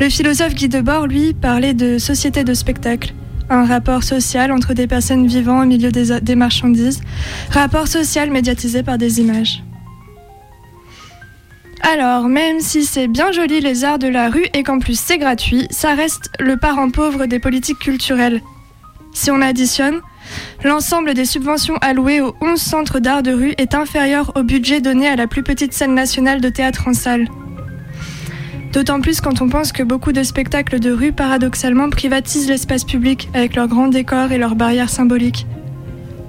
Le 0.00 0.08
philosophe 0.08 0.56
Guy 0.56 0.68
Debord, 0.68 1.06
lui, 1.06 1.32
parlait 1.32 1.74
de 1.74 1.98
société 1.98 2.42
de 2.42 2.54
spectacle, 2.54 3.14
un 3.48 3.64
rapport 3.64 4.02
social 4.02 4.50
entre 4.50 4.74
des 4.74 4.88
personnes 4.88 5.28
vivant 5.28 5.62
au 5.62 5.64
milieu 5.64 5.92
des, 5.92 6.20
des 6.20 6.34
marchandises, 6.34 7.02
rapport 7.50 7.86
social 7.86 8.32
médiatisé 8.32 8.82
par 8.82 8.98
des 8.98 9.20
images. 9.20 9.62
Alors, 11.82 12.28
même 12.28 12.60
si 12.60 12.84
c'est 12.84 13.08
bien 13.08 13.32
joli 13.32 13.60
les 13.60 13.84
arts 13.84 13.98
de 13.98 14.06
la 14.06 14.30
rue 14.30 14.46
et 14.54 14.62
qu'en 14.62 14.78
plus 14.78 14.98
c'est 14.98 15.18
gratuit, 15.18 15.66
ça 15.70 15.94
reste 15.94 16.30
le 16.38 16.56
parent 16.56 16.90
pauvre 16.90 17.26
des 17.26 17.40
politiques 17.40 17.80
culturelles. 17.80 18.40
Si 19.12 19.30
on 19.30 19.40
additionne, 19.42 20.00
l'ensemble 20.64 21.12
des 21.12 21.24
subventions 21.24 21.76
allouées 21.80 22.20
aux 22.20 22.34
11 22.40 22.60
centres 22.60 23.00
d'art 23.00 23.22
de 23.22 23.32
rue 23.32 23.54
est 23.58 23.74
inférieur 23.74 24.32
au 24.36 24.44
budget 24.44 24.80
donné 24.80 25.08
à 25.08 25.16
la 25.16 25.26
plus 25.26 25.42
petite 25.42 25.72
scène 25.72 25.94
nationale 25.94 26.40
de 26.40 26.48
théâtre 26.48 26.86
en 26.86 26.94
salle. 26.94 27.28
D'autant 28.72 29.00
plus 29.00 29.20
quand 29.20 29.42
on 29.42 29.48
pense 29.48 29.72
que 29.72 29.82
beaucoup 29.82 30.12
de 30.12 30.22
spectacles 30.22 30.80
de 30.80 30.92
rue 30.92 31.12
paradoxalement 31.12 31.90
privatisent 31.90 32.48
l'espace 32.48 32.84
public 32.84 33.28
avec 33.34 33.54
leurs 33.54 33.68
grands 33.68 33.88
décors 33.88 34.32
et 34.32 34.38
leurs 34.38 34.54
barrières 34.54 34.88
symboliques. 34.88 35.46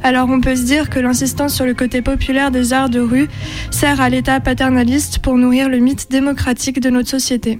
Alors 0.04 0.30
on 0.30 0.42
peut 0.42 0.56
se 0.58 0.64
dire 0.64 0.90
que 0.90 1.00
l'insistance 1.00 1.56
sur 1.56 1.66
le 1.66 1.74
côté 1.74 2.02
populaire 2.02 2.52
des 2.52 2.74
arts 2.74 2.90
de 2.90 3.00
rue 3.00 3.30
sert 3.72 4.02
à 4.02 4.10
l'État 4.10 4.42
paternaliste 4.42 5.20
pour 5.20 5.38
nourrir 5.38 5.70
le 5.70 5.78
mythe 5.78 6.12
démocratique 6.12 6.82
de 6.82 6.90
notre 6.90 7.10
société. 7.10 7.60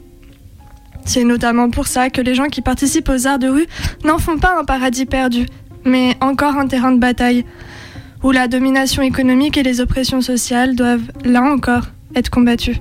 C'est 1.06 1.24
notamment 1.24 1.70
pour 1.70 1.88
ça 1.88 2.10
que 2.10 2.22
les 2.22 2.36
gens 2.36 2.48
qui 2.48 2.62
participent 2.62 3.10
aux 3.10 3.28
arts 3.28 3.40
de 3.40 3.48
rue 3.48 3.68
n'en 4.04 4.20
font 4.20 4.38
pas 4.38 4.60
un 4.60 4.66
paradis 4.66 5.06
perdu, 5.06 5.46
mais 5.86 6.18
encore 6.20 6.58
un 6.58 6.68
terrain 6.68 6.92
de 6.92 7.00
bataille, 7.00 7.46
où 8.24 8.32
la 8.32 8.50
domination 8.50 9.02
économique 9.02 9.58
et 9.58 9.64
les 9.64 9.80
oppressions 9.80 10.22
sociales 10.22 10.76
doivent, 10.76 11.12
là 11.24 11.44
encore, 11.44 11.88
être 12.16 12.30
combattues. 12.30 12.78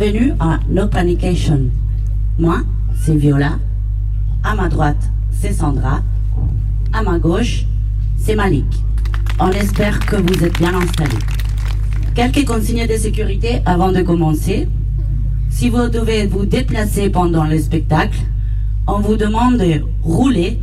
Bienvenue 0.00 0.32
à 0.40 0.58
No 0.70 0.86
Panication. 0.86 1.68
Moi, 2.38 2.62
c'est 2.98 3.16
Viola. 3.16 3.58
À 4.42 4.54
ma 4.54 4.70
droite, 4.70 5.10
c'est 5.30 5.52
Sandra. 5.52 6.00
À 6.90 7.02
ma 7.02 7.18
gauche, 7.18 7.66
c'est 8.16 8.34
Malik. 8.34 8.64
On 9.38 9.50
espère 9.50 10.00
que 10.06 10.16
vous 10.16 10.42
êtes 10.42 10.56
bien 10.56 10.74
installés. 10.74 11.18
Quelques 12.14 12.46
consignes 12.46 12.86
de 12.86 12.96
sécurité 12.96 13.60
avant 13.66 13.92
de 13.92 14.00
commencer. 14.00 14.68
Si 15.50 15.68
vous 15.68 15.90
devez 15.90 16.26
vous 16.26 16.46
déplacer 16.46 17.10
pendant 17.10 17.44
le 17.44 17.58
spectacle, 17.58 18.20
on 18.86 19.00
vous 19.00 19.16
demande 19.16 19.58
de 19.58 19.82
rouler, 20.02 20.62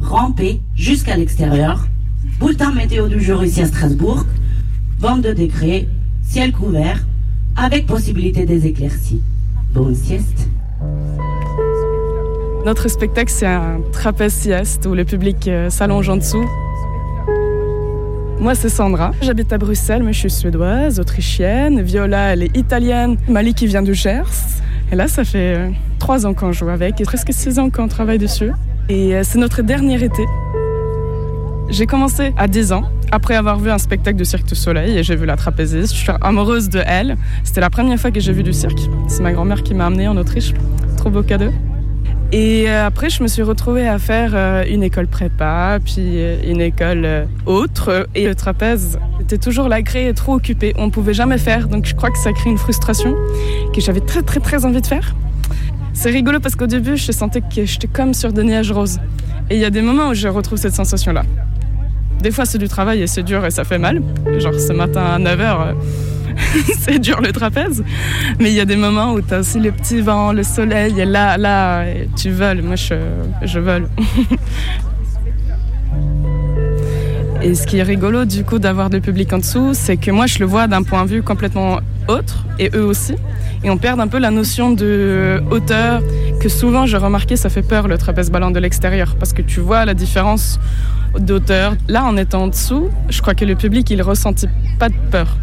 ramper 0.00 0.62
jusqu'à 0.74 1.14
l'extérieur. 1.14 1.86
Bulletin 2.40 2.72
météo 2.72 3.08
du 3.08 3.20
jour 3.20 3.44
ici 3.44 3.60
à 3.60 3.66
Strasbourg. 3.66 4.24
22 5.00 5.34
degrés, 5.34 5.88
ciel 6.22 6.52
couvert, 6.52 7.04
avec 7.58 7.86
possibilité 7.86 8.46
des 8.46 8.66
éclaircies. 8.66 9.20
Bonne 9.74 9.94
sieste. 9.94 10.48
Notre 12.64 12.88
spectacle, 12.88 13.30
c'est 13.30 13.46
un 13.46 13.80
trapèze 13.92 14.32
sieste 14.32 14.86
où 14.86 14.94
le 14.94 15.04
public 15.04 15.48
euh, 15.48 15.70
s'allonge 15.70 16.08
en 16.08 16.16
dessous. 16.16 16.44
Moi, 18.40 18.54
c'est 18.54 18.68
Sandra. 18.68 19.12
J'habite 19.20 19.52
à 19.52 19.58
Bruxelles, 19.58 20.02
mais 20.04 20.12
je 20.12 20.20
suis 20.20 20.30
suédoise, 20.30 21.00
autrichienne. 21.00 21.82
Viola, 21.82 22.32
elle 22.32 22.44
est 22.44 22.56
italienne. 22.56 23.16
Mali 23.28 23.54
qui 23.54 23.66
vient 23.66 23.82
du 23.82 23.94
Gers. 23.94 24.60
Et 24.92 24.96
là, 24.96 25.08
ça 25.08 25.24
fait 25.24 25.56
euh, 25.56 25.70
trois 25.98 26.26
ans 26.26 26.34
qu'on 26.34 26.52
joue 26.52 26.68
avec 26.68 27.00
et 27.00 27.04
presque 27.04 27.32
six 27.32 27.58
ans 27.58 27.70
qu'on 27.70 27.88
travaille 27.88 28.18
dessus. 28.18 28.52
Et 28.88 29.16
euh, 29.16 29.22
c'est 29.24 29.38
notre 29.38 29.62
dernier 29.62 30.02
été. 30.02 30.24
J'ai 31.70 31.86
commencé 31.86 32.32
à 32.38 32.48
10 32.48 32.72
ans, 32.72 32.84
après 33.12 33.34
avoir 33.34 33.58
vu 33.58 33.70
un 33.70 33.78
spectacle 33.78 34.18
de 34.18 34.24
Cirque 34.24 34.46
du 34.46 34.54
Soleil, 34.54 34.98
et 34.98 35.02
j'ai 35.02 35.16
vu 35.16 35.26
la 35.26 35.36
trapéziste. 35.36 35.94
Je 35.94 35.98
suis 35.98 36.12
amoureuse 36.20 36.68
de 36.68 36.82
elle. 36.86 37.16
C'était 37.44 37.60
la 37.60 37.70
première 37.70 37.98
fois 37.98 38.10
que 38.10 38.20
j'ai 38.20 38.32
vu 38.32 38.42
du 38.42 38.52
cirque. 38.52 38.80
C'est 39.08 39.22
ma 39.22 39.32
grand-mère 39.32 39.62
qui 39.62 39.74
m'a 39.74 39.86
amenée 39.86 40.08
en 40.08 40.16
Autriche. 40.16 40.52
Trop 40.96 41.10
beau 41.10 41.22
cadeau. 41.22 41.52
Et 42.30 42.68
euh, 42.68 42.86
après, 42.86 43.08
je 43.08 43.22
me 43.22 43.28
suis 43.28 43.42
retrouvée 43.42 43.88
à 43.88 43.98
faire 43.98 44.32
euh, 44.34 44.62
une 44.68 44.82
école 44.82 45.06
prépa, 45.06 45.78
puis 45.82 46.20
euh, 46.20 46.36
une 46.46 46.60
école 46.60 47.26
autre. 47.46 48.06
Et 48.14 48.26
le 48.26 48.34
trapèze 48.34 48.98
était 49.20 49.38
toujours 49.38 49.68
la 49.68 49.80
grée 49.80 50.12
trop 50.14 50.34
occupée. 50.34 50.74
On 50.76 50.86
ne 50.86 50.90
pouvait 50.90 51.14
jamais 51.14 51.38
faire, 51.38 51.68
donc 51.68 51.86
je 51.86 51.94
crois 51.94 52.10
que 52.10 52.18
ça 52.18 52.32
crée 52.32 52.50
une 52.50 52.58
frustration 52.58 53.16
que 53.74 53.80
j'avais 53.80 54.00
très 54.00 54.22
très 54.22 54.40
très 54.40 54.66
envie 54.66 54.82
de 54.82 54.86
faire. 54.86 55.14
C'est 55.94 56.10
rigolo 56.10 56.38
parce 56.38 56.54
qu'au 56.54 56.66
début, 56.66 56.98
je 56.98 57.10
sentais 57.12 57.40
que 57.40 57.64
j'étais 57.64 57.88
comme 57.88 58.12
sur 58.12 58.32
des 58.32 58.44
nuages 58.44 58.70
roses. 58.70 58.98
Et 59.48 59.54
il 59.54 59.60
y 59.60 59.64
a 59.64 59.70
des 59.70 59.80
moments 59.80 60.10
où 60.10 60.14
je 60.14 60.28
retrouve 60.28 60.58
cette 60.58 60.74
sensation-là. 60.74 61.22
Des 62.22 62.30
fois, 62.30 62.44
c'est 62.46 62.58
du 62.58 62.68
travail 62.68 63.02
et 63.02 63.06
c'est 63.06 63.22
dur 63.22 63.44
et 63.44 63.50
ça 63.50 63.64
fait 63.64 63.78
mal. 63.78 64.02
Genre 64.38 64.54
ce 64.54 64.72
matin 64.72 65.02
à 65.02 65.18
9h, 65.18 65.74
c'est 66.78 66.98
dur 66.98 67.20
le 67.20 67.32
trapèze. 67.32 67.84
Mais 68.38 68.50
il 68.50 68.54
y 68.54 68.60
a 68.60 68.64
des 68.64 68.76
moments 68.76 69.12
où 69.12 69.20
tu 69.20 69.34
as 69.34 69.40
aussi 69.40 69.60
le 69.60 69.70
petit 69.70 70.00
vent, 70.00 70.32
le 70.32 70.42
soleil, 70.42 71.00
et 71.00 71.04
là, 71.04 71.36
là, 71.36 71.84
tu 72.16 72.30
voles. 72.30 72.62
Moi, 72.62 72.76
je, 72.76 72.94
je 73.42 73.58
vole. 73.58 73.88
Et 77.40 77.54
ce 77.54 77.68
qui 77.68 77.78
est 77.78 77.84
rigolo 77.84 78.24
du 78.24 78.42
coup 78.42 78.58
d'avoir 78.58 78.88
le 78.88 79.00
public 79.00 79.32
en 79.32 79.38
dessous, 79.38 79.70
c'est 79.72 79.96
que 79.96 80.10
moi 80.10 80.26
je 80.26 80.40
le 80.40 80.44
vois 80.44 80.66
d'un 80.66 80.82
point 80.82 81.04
de 81.04 81.10
vue 81.10 81.22
complètement 81.22 81.78
autre, 82.08 82.44
et 82.58 82.68
eux 82.74 82.84
aussi. 82.84 83.14
Et 83.62 83.70
on 83.70 83.78
perd 83.78 84.00
un 84.00 84.08
peu 84.08 84.18
la 84.18 84.32
notion 84.32 84.72
de 84.72 85.40
hauteur, 85.48 86.02
que 86.40 86.48
souvent 86.48 86.84
j'ai 86.84 86.96
remarqué 86.96 87.36
ça 87.36 87.48
fait 87.48 87.62
peur 87.62 87.86
le 87.86 87.96
trapèze 87.96 88.32
ballon 88.32 88.50
de 88.50 88.58
l'extérieur, 88.58 89.14
parce 89.16 89.32
que 89.32 89.42
tu 89.42 89.60
vois 89.60 89.84
la 89.84 89.94
différence 89.94 90.58
d'auteur. 91.18 91.76
Là 91.88 92.04
en 92.04 92.16
étant 92.16 92.42
en 92.42 92.48
dessous, 92.48 92.88
je 93.08 93.20
crois 93.20 93.34
que 93.34 93.44
le 93.44 93.54
public 93.54 93.90
il 93.90 94.02
ressentit 94.02 94.48
pas 94.78 94.88
de 94.88 94.96
peur. 95.10 95.36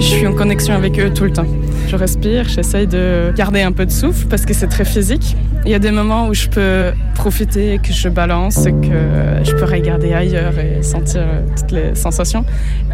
Je 0.00 0.04
suis 0.04 0.26
en 0.26 0.32
connexion 0.32 0.74
avec 0.74 0.98
eux 0.98 1.12
tout 1.12 1.24
le 1.24 1.32
temps. 1.32 1.46
Je 1.86 1.94
respire, 1.94 2.48
j'essaye 2.48 2.86
de 2.86 3.32
garder 3.36 3.60
un 3.60 3.72
peu 3.72 3.84
de 3.84 3.90
souffle 3.90 4.26
parce 4.28 4.46
que 4.46 4.54
c'est 4.54 4.68
très 4.68 4.84
physique. 4.84 5.36
Il 5.66 5.70
y 5.70 5.74
a 5.74 5.78
des 5.78 5.90
moments 5.90 6.28
où 6.28 6.34
je 6.34 6.48
peux 6.48 6.92
profiter, 7.14 7.78
que 7.82 7.92
je 7.92 8.08
balance, 8.08 8.64
que 8.64 9.44
je 9.44 9.52
peux 9.52 9.64
regarder 9.64 10.14
ailleurs 10.14 10.58
et 10.58 10.82
sentir 10.82 11.20
euh, 11.20 11.42
toutes 11.54 11.72
les 11.72 11.94
sensations. 11.94 12.46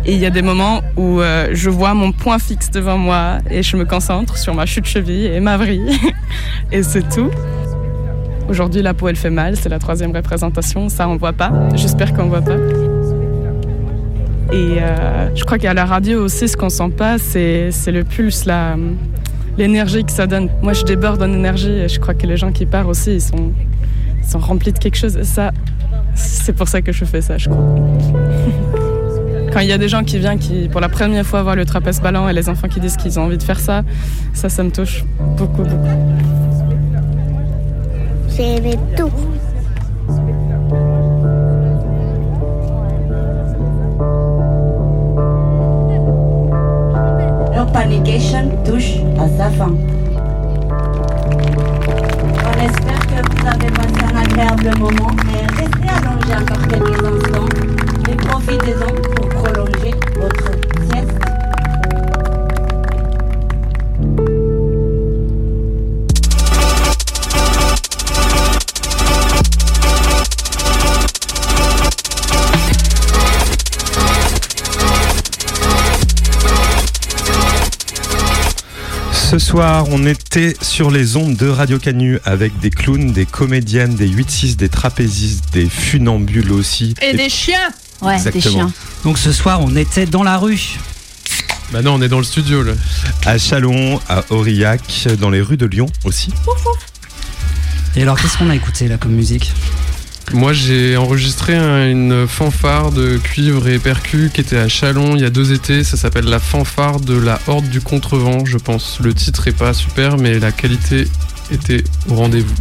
Et 0.05 0.15
il 0.15 0.19
y 0.19 0.27
a 0.27 0.31
des 0.31 0.43
moments 0.43 0.81
où 0.97 1.21
euh, 1.21 1.49
je 1.53 1.71
vois 1.71 1.95
mon 1.95 2.11
point 2.11 2.41
fixe 2.41 2.71
devant 2.71 2.99
moi 2.99 3.39
et 3.51 3.63
je 3.63 3.77
me 3.77 3.85
concentre 3.85 4.37
sur 4.37 4.55
ma 4.55 4.67
chute 4.67 4.87
cheville 4.87 5.27
et 5.27 5.39
ma 5.39 5.57
vrille. 5.57 6.01
et 6.73 6.83
c'est 6.83 7.09
tout. 7.09 7.31
Aujourd'hui, 8.49 8.82
la 8.82 8.94
peau, 8.94 9.09
elle 9.09 9.16
fait 9.16 9.30
mal. 9.30 9.57
C'est 9.57 9.68
la 9.68 9.78
troisième 9.78 10.14
représentation. 10.14 10.88
Ça, 10.88 11.09
on 11.09 11.16
voit 11.16 11.32
pas. 11.32 11.53
J'espère 11.74 12.14
qu'on 12.14 12.26
voit 12.26 12.42
pas. 12.42 12.57
Et 14.53 14.78
euh, 14.80 15.34
je 15.34 15.44
crois 15.44 15.59
qu'à 15.59 15.74
la 15.74 15.84
radio 15.84 16.22
aussi, 16.22 16.47
ce 16.49 16.57
qu'on 16.57 16.68
sent 16.68 16.90
pas, 16.97 17.18
c'est 17.18 17.70
le 17.88 18.05
pulse, 18.05 18.47
l'énergie 19.59 20.05
que 20.05 20.12
ça 20.12 20.26
donne. 20.26 20.49
Moi, 20.62 20.72
je 20.72 20.84
déborde 20.84 21.20
en 21.22 21.32
énergie 21.32 21.72
et 21.72 21.88
je 21.88 21.99
crois 21.99 22.14
que 22.14 22.26
les 22.26 22.36
gens 22.36 22.53
qui 22.53 22.66
partent 22.66 22.88
aussi, 22.88 23.14
ils 23.14 23.20
sont, 23.20 23.53
ils 24.22 24.28
sont 24.28 24.38
remplis 24.38 24.72
de 24.72 24.78
quelque 24.78 24.97
chose. 24.97 25.16
Et 25.16 25.24
ça, 25.24 25.51
c'est 26.14 26.53
pour 26.53 26.68
ça 26.68 26.80
que 26.80 26.92
je 26.92 27.05
fais 27.05 27.20
ça, 27.20 27.38
je 27.38 27.49
crois. 27.49 27.64
Quand 29.53 29.61
il 29.61 29.68
y 29.68 29.72
a 29.72 29.78
des 29.78 29.88
gens 29.88 30.05
qui 30.05 30.18
viennent 30.18 30.38
qui, 30.38 30.68
pour 30.68 30.80
la 30.80 30.88
première 30.88 31.26
fois, 31.26 31.42
voir 31.42 31.57
le 31.57 31.64
trapèze 31.64 32.01
ballon 32.01 32.28
et 32.28 32.32
les 32.32 32.49
enfants 32.49 32.68
qui 32.68 32.78
disent 32.78 32.97
qu'ils 32.97 33.18
ont 33.18 33.24
envie 33.24 33.38
de 33.38 33.42
faire 33.42 33.59
ça, 33.59 33.82
ça, 34.34 34.49
ça 34.49 34.62
me 34.62 34.70
touche 34.70 35.03
beaucoup, 35.36 35.62
beaucoup. 35.62 36.45
J'ai 38.37 38.57
aimé 38.57 38.78
tout. 38.95 39.11
No 47.55 47.64
Panication 47.72 48.51
touche 48.62 48.97
à 49.18 49.26
sa 49.39 49.51
fin. 49.53 49.74
On 52.45 52.62
espère 52.62 53.07
que 53.07 53.20
vous 53.24 53.47
avez 53.47 53.70
passé 53.70 54.05
un 54.05 54.16
agréable 54.20 54.78
moment 54.80 55.16
et 55.32 55.47
restez 55.57 55.89
allongés 55.89 56.37
encore 56.43 56.68
quelques 56.68 57.05
instants 57.05 57.49
et 58.11 58.16
profitez-en 58.16 59.16
Ce 79.39 79.49
soir, 79.49 79.84
on 79.91 80.07
était 80.07 80.57
sur 80.62 80.91
les 80.91 81.18
ondes 81.18 81.37
de 81.37 81.47
Radio 81.47 81.78
Canu 81.78 82.18
avec 82.24 82.59
des 82.59 82.70
clowns, 82.70 83.12
des 83.12 83.26
comédiennes, 83.26 83.95
des 83.95 84.09
8-6, 84.09 84.57
des 84.57 84.70
trapézistes, 84.70 85.53
des 85.53 85.68
funambules 85.68 86.53
aussi. 86.53 86.95
Et 87.03 87.14
des 87.14 87.28
chiens 87.28 87.68
Ouais, 88.01 88.14
Exactement. 88.14 88.72
Donc 89.05 89.18
ce 89.18 89.32
soir, 89.32 89.61
on 89.61 89.76
était 89.76 90.07
dans 90.07 90.22
la 90.22 90.39
rue. 90.39 90.78
Bah 91.70 91.82
non, 91.82 91.97
on 91.97 92.01
est 92.01 92.09
dans 92.09 92.16
le 92.16 92.24
studio 92.24 92.62
là. 92.62 92.72
À 93.26 93.37
Chalon, 93.37 94.01
à 94.09 94.24
Aurillac, 94.30 95.07
dans 95.20 95.28
les 95.28 95.43
rues 95.43 95.59
de 95.59 95.66
Lyon 95.66 95.84
aussi. 96.05 96.32
Et 97.95 98.01
alors, 98.01 98.18
qu'est-ce 98.18 98.39
qu'on 98.39 98.49
a 98.49 98.57
écouté 98.57 98.89
là 98.89 98.97
comme 98.97 99.12
musique? 99.12 99.53
Moi, 100.33 100.53
j'ai 100.53 100.97
enregistré 100.97 101.55
un- 101.57 101.89
une 101.89 102.27
fanfare 102.27 102.91
de 102.91 103.16
cuivre 103.16 103.68
et 103.68 103.79
percus 103.79 104.31
qui 104.33 104.41
était 104.41 104.59
à 104.59 104.68
Chalon 104.68 105.14
il 105.16 105.22
y 105.22 105.24
a 105.24 105.31
deux 105.31 105.53
étés. 105.53 105.85
Ça 105.85 105.97
s'appelle 105.97 106.27
la 106.27 106.41
fanfare 106.41 107.01
de 107.01 107.16
la 107.16 107.39
Horde 107.47 107.68
du 107.68 107.81
Contrevent, 107.81 108.45
je 108.45 108.59
pense. 108.59 108.99
Le 109.01 109.14
titre 109.14 109.47
est 109.49 109.53
pas 109.57 109.72
super, 109.72 110.18
mais 110.18 110.39
la 110.39 110.53
qualité 110.53 111.07
était 111.53 111.85
au 112.09 112.14
rendez-vous. 112.16 112.55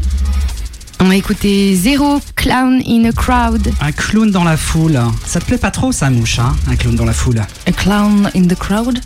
On 1.02 1.10
a 1.10 1.16
écouté 1.16 1.76
Zéro 1.76 2.22
Clown 2.36 2.82
in 2.88 3.04
a 3.06 3.12
Crowd. 3.12 3.72
Un 3.82 3.92
clown 3.92 4.32
dans 4.32 4.44
la 4.46 4.58
foule. 4.58 5.00
Ça 5.26 5.40
te 5.40 5.46
plaît 5.46 5.58
pas 5.58 5.72
trop, 5.72 5.92
ça, 5.92 6.10
mouche, 6.10 6.40
hein 6.40 6.56
Un 6.70 6.76
clown 6.76 6.96
dans 6.96 7.04
la 7.06 7.14
foule? 7.14 7.42
A 7.68 7.72
Clown 7.72 8.30
in 8.36 8.44
the 8.48 8.56
Crowd? 8.56 9.00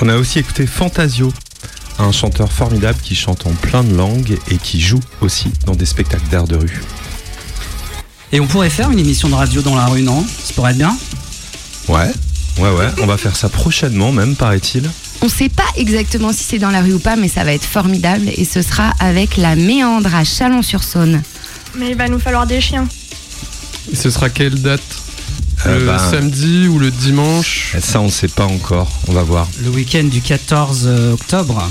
On 0.00 0.08
a 0.08 0.16
aussi 0.16 0.38
écouté 0.40 0.66
Fantasio, 0.66 1.32
un 2.02 2.12
chanteur 2.12 2.52
formidable 2.52 2.98
qui 3.02 3.14
chante 3.14 3.46
en 3.46 3.50
plein 3.50 3.84
de 3.84 3.94
langues 3.94 4.38
et 4.50 4.56
qui 4.56 4.80
joue 4.80 5.00
aussi 5.20 5.50
dans 5.66 5.74
des 5.74 5.86
spectacles 5.86 6.28
d'art 6.30 6.46
de 6.46 6.56
rue. 6.56 6.80
Et 8.32 8.40
on 8.40 8.46
pourrait 8.46 8.70
faire 8.70 8.90
une 8.90 8.98
émission 8.98 9.28
de 9.28 9.34
radio 9.34 9.60
dans 9.60 9.74
la 9.74 9.86
rue, 9.86 10.02
non? 10.02 10.24
Ça 10.24 10.52
pourrait 10.54 10.70
être 10.70 10.78
bien 10.78 10.96
Ouais, 11.88 12.10
ouais, 12.58 12.70
ouais, 12.70 12.88
on 13.02 13.06
va 13.06 13.16
faire 13.16 13.34
ça 13.34 13.48
prochainement 13.48 14.12
même, 14.12 14.36
paraît-il. 14.36 14.88
On 15.22 15.28
sait 15.28 15.48
pas 15.48 15.66
exactement 15.76 16.32
si 16.32 16.44
c'est 16.44 16.58
dans 16.58 16.70
la 16.70 16.80
rue 16.80 16.94
ou 16.94 16.98
pas, 16.98 17.16
mais 17.16 17.28
ça 17.28 17.44
va 17.44 17.52
être 17.52 17.64
formidable 17.64 18.28
et 18.36 18.44
ce 18.44 18.62
sera 18.62 18.92
avec 19.00 19.36
la 19.36 19.56
Méandre 19.56 20.14
à 20.14 20.24
Chalon-sur-Saône. 20.24 21.22
Mais 21.76 21.90
il 21.90 21.96
va 21.96 22.08
nous 22.08 22.18
falloir 22.18 22.46
des 22.46 22.60
chiens. 22.60 22.88
Et 23.92 23.96
ce 23.96 24.10
sera 24.10 24.30
quelle 24.30 24.60
date? 24.62 24.80
Le 25.66 25.86
bah, 25.86 25.98
samedi 25.98 26.68
ou 26.68 26.78
le 26.78 26.90
dimanche 26.90 27.76
Ça, 27.80 28.00
on 28.00 28.08
sait 28.08 28.28
pas 28.28 28.46
encore, 28.46 28.90
on 29.08 29.12
va 29.12 29.22
voir. 29.22 29.48
Le 29.62 29.70
week-end 29.70 30.04
du 30.04 30.20
14 30.20 30.86
octobre. 31.12 31.68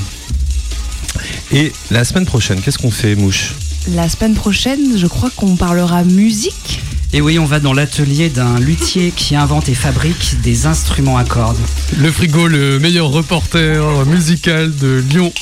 Et 1.51 1.73
la 1.89 2.03
semaine 2.03 2.25
prochaine, 2.25 2.61
qu'est-ce 2.61 2.77
qu'on 2.77 2.91
fait, 2.91 3.15
Mouche? 3.15 3.55
La 3.95 4.07
semaine 4.07 4.35
prochaine, 4.35 4.97
je 4.97 5.07
crois 5.07 5.31
qu'on 5.35 5.55
parlera 5.55 6.03
musique. 6.03 6.81
Et 7.11 7.21
oui, 7.21 7.39
on 7.39 7.45
va 7.45 7.59
dans 7.59 7.73
l'atelier 7.73 8.29
d'un 8.29 8.59
luthier 8.59 9.11
qui 9.15 9.35
invente 9.35 9.67
et 9.67 9.73
fabrique 9.73 10.39
des 10.43 10.67
instruments 10.67 11.17
à 11.17 11.23
cordes. 11.23 11.57
Le 11.97 12.11
frigo, 12.11 12.47
le 12.47 12.77
meilleur 12.77 13.07
reporter 13.07 14.05
musical 14.05 14.75
de 14.75 15.03
Lyon. 15.09 15.33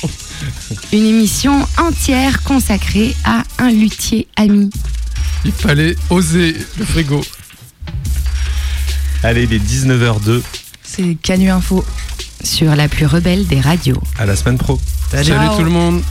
Une 0.94 1.04
émission 1.04 1.66
entière 1.76 2.42
consacrée 2.42 3.14
à 3.24 3.42
un 3.58 3.70
luthier 3.70 4.26
ami. 4.36 4.70
Il 5.44 5.52
fallait 5.52 5.94
oser 6.08 6.56
le 6.78 6.84
frigo. 6.86 7.20
Allez, 9.24 9.44
il 9.44 9.52
est 9.52 9.58
19h02. 9.58 10.42
C'est 10.84 11.16
Canu 11.22 11.50
Info. 11.50 11.84
Sur 12.44 12.76
la 12.76 12.88
plus 12.88 13.04
rebelle 13.06 13.46
des 13.46 13.60
radios. 13.60 14.00
À 14.16 14.26
la 14.26 14.36
semaine 14.36 14.58
pro. 14.58 14.78
Salut 15.10 15.32
tout 15.56 15.64
le 15.64 15.70
monde. 15.70 16.02